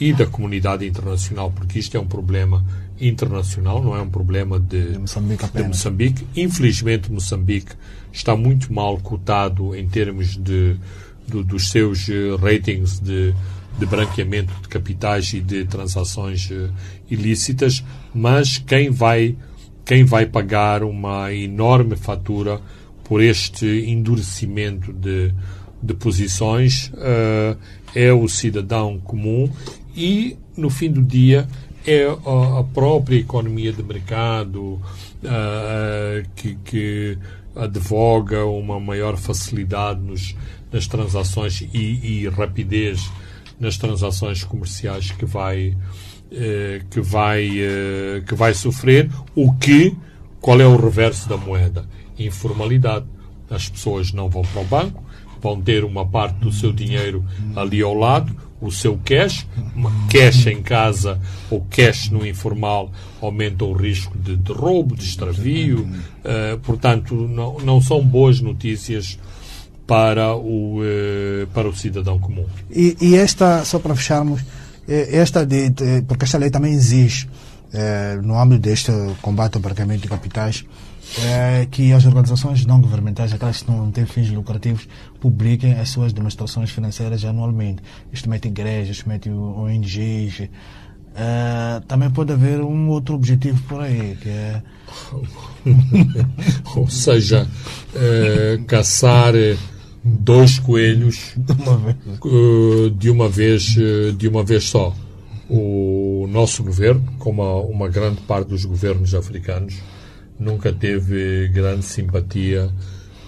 e 0.00 0.14
da 0.14 0.26
comunidade 0.26 0.86
internacional, 0.86 1.52
porque 1.54 1.78
isto 1.78 1.94
é 1.94 2.00
um 2.00 2.06
problema 2.06 2.64
internacional, 2.98 3.82
não 3.82 3.94
é 3.94 4.00
um 4.00 4.08
problema 4.08 4.58
de, 4.58 4.92
de, 4.92 4.98
Moçambique, 4.98 5.46
de 5.52 5.62
Moçambique. 5.62 6.26
Infelizmente, 6.34 7.12
Moçambique 7.12 7.72
está 8.10 8.34
muito 8.34 8.72
mal 8.72 8.98
cotado 8.98 9.74
em 9.74 9.86
termos 9.86 10.36
de, 10.38 10.76
de 11.28 11.42
dos 11.44 11.70
seus 11.70 12.08
eh, 12.08 12.34
ratings 12.40 12.98
de, 12.98 13.34
de 13.78 13.86
branqueamento 13.86 14.52
de 14.62 14.68
capitais 14.68 15.32
e 15.32 15.40
de 15.40 15.64
transações 15.64 16.50
uh, 16.50 16.70
ilícitas, 17.10 17.84
mas 18.14 18.58
quem 18.58 18.90
vai, 18.90 19.36
quem 19.84 20.04
vai 20.04 20.26
pagar 20.26 20.82
uma 20.82 21.32
enorme 21.32 21.96
fatura 21.96 22.60
por 23.04 23.22
este 23.22 23.66
endurecimento 23.86 24.92
de, 24.92 25.32
de 25.82 25.94
posições 25.94 26.90
uh, 26.94 27.58
é 27.94 28.12
o 28.12 28.28
cidadão 28.28 28.98
comum 28.98 29.50
e, 29.96 30.36
no 30.56 30.70
fim 30.70 30.90
do 30.90 31.02
dia, 31.02 31.46
é 31.86 32.06
a 32.06 32.64
própria 32.72 33.18
economia 33.18 33.72
de 33.72 33.82
mercado 33.82 34.80
uh, 35.22 36.28
que, 36.34 36.56
que, 36.64 37.18
advoga 37.54 38.44
uma 38.46 38.80
maior 38.80 39.16
facilidade 39.16 40.00
nos, 40.00 40.34
nas 40.72 40.88
transações 40.88 41.60
e, 41.72 42.24
e, 42.24 42.28
rapidez 42.28 43.08
nas 43.64 43.76
transações 43.76 44.44
comerciais 44.44 45.10
que 45.10 45.24
vai 45.24 45.70
uh, 45.70 46.84
que 46.90 47.00
vai 47.00 47.48
uh, 47.48 48.22
que 48.26 48.34
vai 48.34 48.54
sofrer. 48.54 49.10
O 49.34 49.52
que 49.54 49.96
qual 50.40 50.60
é 50.60 50.66
o 50.66 50.76
reverso 50.76 51.28
da 51.28 51.36
moeda? 51.36 51.86
Informalidade. 52.18 53.06
As 53.50 53.68
pessoas 53.68 54.12
não 54.12 54.28
vão 54.28 54.42
para 54.42 54.60
o 54.60 54.64
banco 54.64 55.04
vão 55.40 55.60
ter 55.60 55.84
uma 55.84 56.06
parte 56.06 56.36
do 56.36 56.50
seu 56.50 56.72
dinheiro 56.72 57.22
ali 57.54 57.82
ao 57.82 57.92
lado 57.92 58.34
o 58.64 58.72
seu 58.72 58.98
cash, 59.04 59.46
cash 60.08 60.46
em 60.46 60.62
casa 60.62 61.20
ou 61.50 61.60
cash 61.68 62.08
no 62.08 62.26
informal 62.26 62.90
aumenta 63.20 63.62
o 63.62 63.74
risco 63.74 64.16
de, 64.16 64.36
de 64.36 64.52
roubo, 64.52 64.96
de 64.96 65.04
extravio, 65.04 65.80
uh, 65.80 66.58
portanto 66.60 67.14
não, 67.14 67.58
não 67.58 67.80
são 67.80 68.02
boas 68.02 68.40
notícias 68.40 69.18
para 69.86 70.34
o, 70.34 70.80
uh, 70.80 71.46
para 71.52 71.68
o 71.68 71.74
cidadão 71.74 72.18
comum. 72.18 72.46
E, 72.70 72.96
e, 73.00 73.16
esta, 73.16 73.64
só 73.64 73.78
para 73.78 73.94
fecharmos, 73.94 74.42
eh, 74.88 75.18
esta 75.18 75.44
de, 75.44 75.70
porque 76.06 76.24
esta 76.24 76.38
lei 76.38 76.50
também 76.50 76.72
exige, 76.72 77.28
no 78.22 78.38
âmbito 78.38 78.60
deste 78.60 78.92
combate 79.20 79.56
ao 79.56 79.60
branqueamento 79.60 80.02
de 80.02 80.08
capitais, 80.08 80.64
que 81.72 81.92
as 81.92 82.06
organizações 82.06 82.64
não 82.64 82.80
governamentais, 82.80 83.32
aquelas 83.32 83.62
que 83.62 83.70
não 83.70 83.90
têm 83.90 84.06
fins 84.06 84.30
lucrativos, 84.30 84.86
publiquem 85.20 85.72
as 85.72 85.88
suas 85.88 86.12
demonstrações 86.12 86.70
financeiras 86.70 87.24
anualmente. 87.24 87.82
Isto 88.12 88.30
mete 88.30 88.46
igrejas, 88.46 89.02
mete 89.02 89.28
ONGs. 89.28 90.48
É, 91.16 91.80
também 91.86 92.10
pode 92.10 92.32
haver 92.32 92.60
um 92.60 92.88
outro 92.88 93.14
objetivo 93.14 93.62
por 93.68 93.80
aí, 93.80 94.16
que 94.20 94.28
é. 94.28 94.62
Ou 96.74 96.88
seja, 96.90 97.46
é, 97.94 98.58
caçar 98.66 99.34
dois 100.04 100.58
coelhos 100.58 101.32
de 101.38 101.50
uma 101.50 101.78
vez, 101.78 101.96
eh, 102.26 102.90
de 102.96 103.10
uma 103.10 103.28
vez, 103.28 103.76
eh, 103.78 104.12
de 104.12 104.28
uma 104.28 104.44
vez 104.44 104.64
só. 104.64 104.94
O 105.48 106.26
nosso 106.30 106.62
governo, 106.62 107.02
como 107.18 107.42
uma 107.62 107.88
grande 107.88 108.20
parte 108.22 108.48
dos 108.48 108.64
governos 108.64 109.14
africanos, 109.14 109.74
nunca 110.38 110.72
teve 110.72 111.48
grande 111.48 111.84
simpatia 111.84 112.70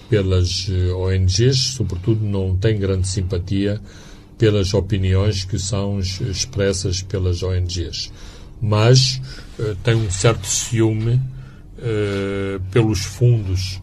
pelas 0.09 0.67
eh, 0.69 0.91
ONGs, 0.93 1.57
sobretudo 1.75 2.23
não 2.23 2.55
tem 2.55 2.77
grande 2.77 3.07
simpatia 3.07 3.81
pelas 4.37 4.73
opiniões 4.73 5.45
que 5.45 5.57
são 5.57 5.99
expressas 5.99 7.01
pelas 7.01 7.41
ONGs. 7.41 8.11
Mas 8.61 9.19
uh, 9.59 9.75
tem 9.83 9.95
um 9.95 10.09
certo 10.09 10.45
ciúme 10.45 11.19
pelos 12.71 13.01
fundos 13.01 13.79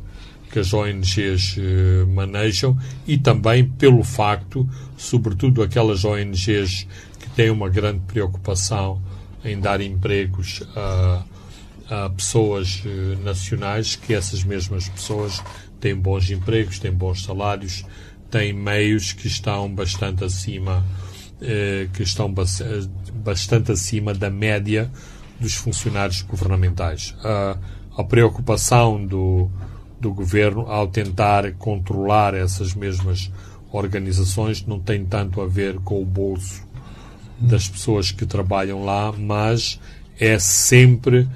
que 0.55 0.61
as 0.61 0.73
ONGs 0.73 1.57
uh, 1.57 2.07
manejam 2.07 2.79
e 3.09 3.19
também 3.19 3.69
pelo 3.69 4.05
facto, 4.05 4.69
sobretudo 4.97 5.65
aquelas 5.65 6.05
ONGs 6.05 6.87
que 7.19 7.29
têm 7.31 7.51
uma 7.51 7.69
grande 7.69 8.03
preocupação 8.07 9.03
em 9.45 9.59
dar 9.59 9.81
empregos 9.81 10.63
a 10.77 11.25
a 11.91 12.09
pessoas 12.09 12.83
eh, 12.87 13.17
nacionais 13.23 13.95
que 13.95 14.15
essas 14.15 14.43
mesmas 14.43 14.89
pessoas 14.89 15.43
têm 15.79 15.95
bons 15.95 16.31
empregos, 16.31 16.79
têm 16.79 16.91
bons 16.91 17.25
salários, 17.25 17.85
têm 18.31 18.55
meios 18.55 19.13
que 19.13 19.27
estão 19.27 19.73
bastante 19.73 20.25
acima 20.25 20.83
eh, 21.43 21.89
que 21.93 22.03
estão 22.03 22.33
bastante 23.23 23.71
acima 23.71 24.15
da 24.15 24.31
média 24.31 24.91
dos 25.39 25.57
funcionários 25.57 26.23
governamentais. 26.23 27.15
A, 27.23 27.59
a 27.99 28.03
preocupação 28.03 29.05
do, 29.05 29.51
do 30.05 30.13
governo 30.13 30.67
ao 30.69 30.87
tentar 30.87 31.51
controlar 31.55 32.35
essas 32.35 32.75
mesmas 32.75 33.33
organizações 33.73 34.63
não 34.67 34.79
tem 34.79 35.03
tanto 35.03 35.41
a 35.41 35.47
ver 35.47 35.79
com 35.79 36.03
o 36.03 36.05
bolso 36.05 36.63
das 37.41 37.67
pessoas 37.67 38.11
que 38.11 38.27
trabalham 38.27 38.85
lá, 38.85 39.11
mas 39.13 39.81
é 40.21 40.39
sempre 40.39 41.27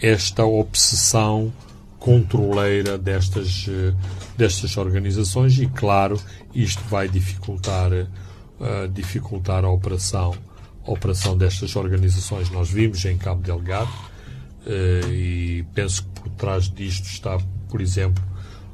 esta 0.00 0.44
obsessão 0.44 1.50
controleira 1.98 2.98
destas, 2.98 3.66
eh, 3.66 3.94
destas 4.36 4.76
organizações 4.76 5.58
e, 5.58 5.66
claro, 5.66 6.20
isto 6.54 6.84
vai 6.84 7.08
dificultar, 7.08 7.90
uh, 7.92 8.88
dificultar 8.92 9.64
a 9.64 9.70
operação, 9.70 10.34
a 10.86 10.90
operação 10.90 11.36
destas 11.36 11.74
organizações. 11.76 12.50
Nós 12.50 12.70
vimos 12.70 13.04
em 13.06 13.16
Cabo 13.16 13.42
Delgado 13.42 13.90
uh, 14.66 15.12
e 15.12 15.64
penso 15.74 16.04
que 16.04 16.20
por 16.20 16.30
trás 16.30 16.70
disto 16.70 17.06
está, 17.06 17.38
por 17.68 17.80
exemplo, 17.80 18.22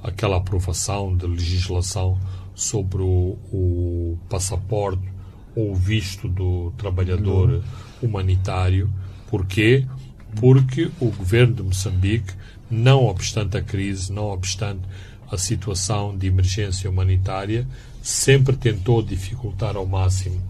aquela 0.03 0.36
aprovação 0.36 1.16
de 1.16 1.26
legislação 1.26 2.18
sobre 2.55 3.03
o, 3.03 3.38
o 3.53 4.18
passaporte 4.28 5.03
ou 5.57 5.74
visto 5.74 6.28
do 6.28 6.72
trabalhador 6.76 7.62
humanitário. 8.03 8.90
Porquê? 9.28 9.86
porque 10.34 10.90
o 11.01 11.11
governo 11.11 11.55
de 11.55 11.62
Moçambique, 11.62 12.32
não 12.70 13.05
obstante 13.05 13.57
a 13.57 13.62
crise, 13.62 14.12
não 14.12 14.26
obstante 14.26 14.82
a 15.30 15.38
situação 15.38 16.16
de 16.16 16.26
emergência 16.26 16.90
humanitária, 16.90 17.66
sempre 18.03 18.57
tentou 18.57 19.03
dificultar 19.03 19.76
ao 19.76 19.86
máximo 19.86 20.40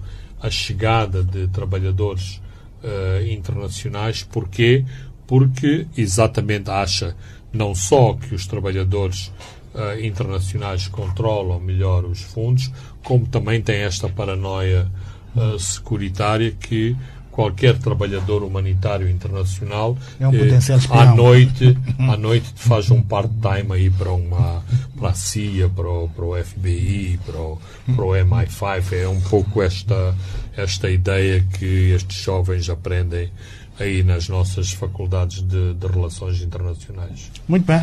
a 0.40 0.51
chegada 0.51 1.22
de 1.22 1.49
trabalhadores 1.49 2.40
uh, 2.82 3.26
internacionais. 3.26 4.22
Porquê? 4.22 4.84
Porque 5.26 5.86
exatamente 5.97 6.70
acha 6.70 7.16
não 7.55 7.74
só 7.74 8.14
que 8.14 8.34
os 8.34 8.46
trabalhadores 8.46 9.32
uh, 9.74 10.05
internacionais 10.05 10.88
controlam 10.88 11.61
melhor 11.61 12.05
os 12.05 12.20
fundos, 12.20 12.70
como 13.02 13.26
também 13.26 13.62
tem 13.62 13.82
esta 13.82 14.09
paranoia 14.09 14.90
uh, 15.36 15.59
securitária 15.59 16.50
que 16.50 16.96
qualquer 17.34 17.76
trabalhador 17.78 18.44
humanitário 18.44 19.09
internacional 19.11 19.98
É 20.20 20.28
um 20.28 20.34
eh, 20.34 20.59
à 20.90 21.05
noite 21.16 21.76
à 21.98 22.16
noite 22.16 22.46
faz 22.55 22.92
um 22.92 23.02
part-time 23.02 23.72
aí 23.72 23.90
para 23.90 24.12
uma 24.12 24.62
para 24.96 25.09
a 25.09 25.14
CIA 25.14 25.68
para 25.68 25.88
o, 25.88 26.09
para 26.09 26.24
o 26.24 26.44
FBI 26.44 27.18
para 27.26 27.36
o, 27.36 27.59
para 27.96 28.05
o 28.05 28.11
MI5 28.11 28.92
é 28.92 29.09
um 29.09 29.20
pouco 29.20 29.61
esta 29.61 30.14
esta 30.57 30.88
ideia 30.88 31.44
que 31.59 31.90
estes 31.90 32.22
jovens 32.22 32.70
aprendem 32.70 33.32
aí 33.79 34.03
nas 34.03 34.29
nossas 34.29 34.72
faculdades 34.72 35.43
de, 35.43 35.75
de 35.75 35.87
relações 35.87 36.41
internacionais. 36.41 37.31
Muito 37.49 37.66
bem, 37.66 37.81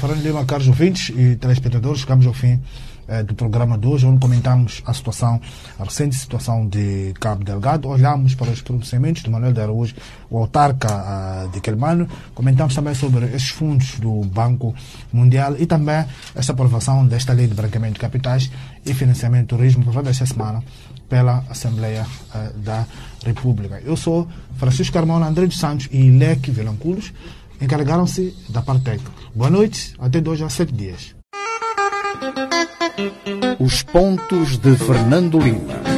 Fernando 0.00 0.22
Lima, 0.22 0.44
caros 0.44 0.68
ouvintes 0.68 1.10
e 1.10 1.36
telespectadores, 1.36 2.00
chegamos 2.00 2.26
ao 2.26 2.32
fim 2.32 2.60
eh, 3.06 3.22
do 3.22 3.34
programa 3.34 3.76
de 3.76 3.86
hoje, 3.86 4.06
onde 4.06 4.18
comentamos 4.18 4.82
a 4.86 4.94
situação, 4.94 5.38
a 5.78 5.84
recente 5.84 6.16
situação 6.16 6.66
de 6.66 7.12
Cabo 7.20 7.44
Delgado, 7.44 7.86
olhamos 7.88 8.34
para 8.34 8.50
os 8.50 8.62
pronunciamentos 8.62 9.22
de 9.22 9.28
Manuel 9.28 9.52
de 9.52 9.60
Araújo, 9.60 9.94
o 10.30 10.38
autarca 10.38 10.88
ah, 10.88 11.48
de 11.52 11.60
Quelimane, 11.60 12.08
comentamos 12.34 12.74
também 12.74 12.94
sobre 12.94 13.26
esses 13.26 13.50
fundos 13.50 13.98
do 13.98 14.22
Banco 14.22 14.74
Mundial 15.12 15.54
e 15.58 15.66
também 15.66 16.06
esta 16.34 16.52
aprovação 16.52 17.06
desta 17.06 17.34
lei 17.34 17.46
de 17.46 17.52
branqueamento 17.52 17.94
de 17.94 18.00
capitais 18.00 18.50
e 18.86 18.94
financiamento 18.94 19.48
do 19.48 19.58
turismo, 19.58 19.82
aprovada 19.82 20.08
esta 20.08 20.24
semana 20.24 20.62
pela 21.14 21.44
Assembleia 21.48 22.04
eh, 22.34 22.50
da 22.56 22.84
República. 23.24 23.80
Eu 23.84 23.96
sou 23.96 24.26
Francisco 24.56 24.92
Carmona 24.92 25.28
André 25.28 25.46
dos 25.46 25.60
Santos 25.60 25.88
e 25.92 26.10
Leque 26.10 26.50
Vilanculos, 26.50 27.12
encarregaram-se 27.60 28.34
da 28.48 28.60
parte 28.60 28.82
técnica. 28.82 29.12
Boa 29.32 29.48
noite, 29.48 29.94
até 30.00 30.20
dois 30.20 30.42
a 30.42 30.48
sete 30.48 30.72
dias. 30.72 31.14
Os 33.60 33.84
pontos 33.84 34.58
de 34.58 34.74
Fernando 34.74 35.38
Lima. 35.38 35.93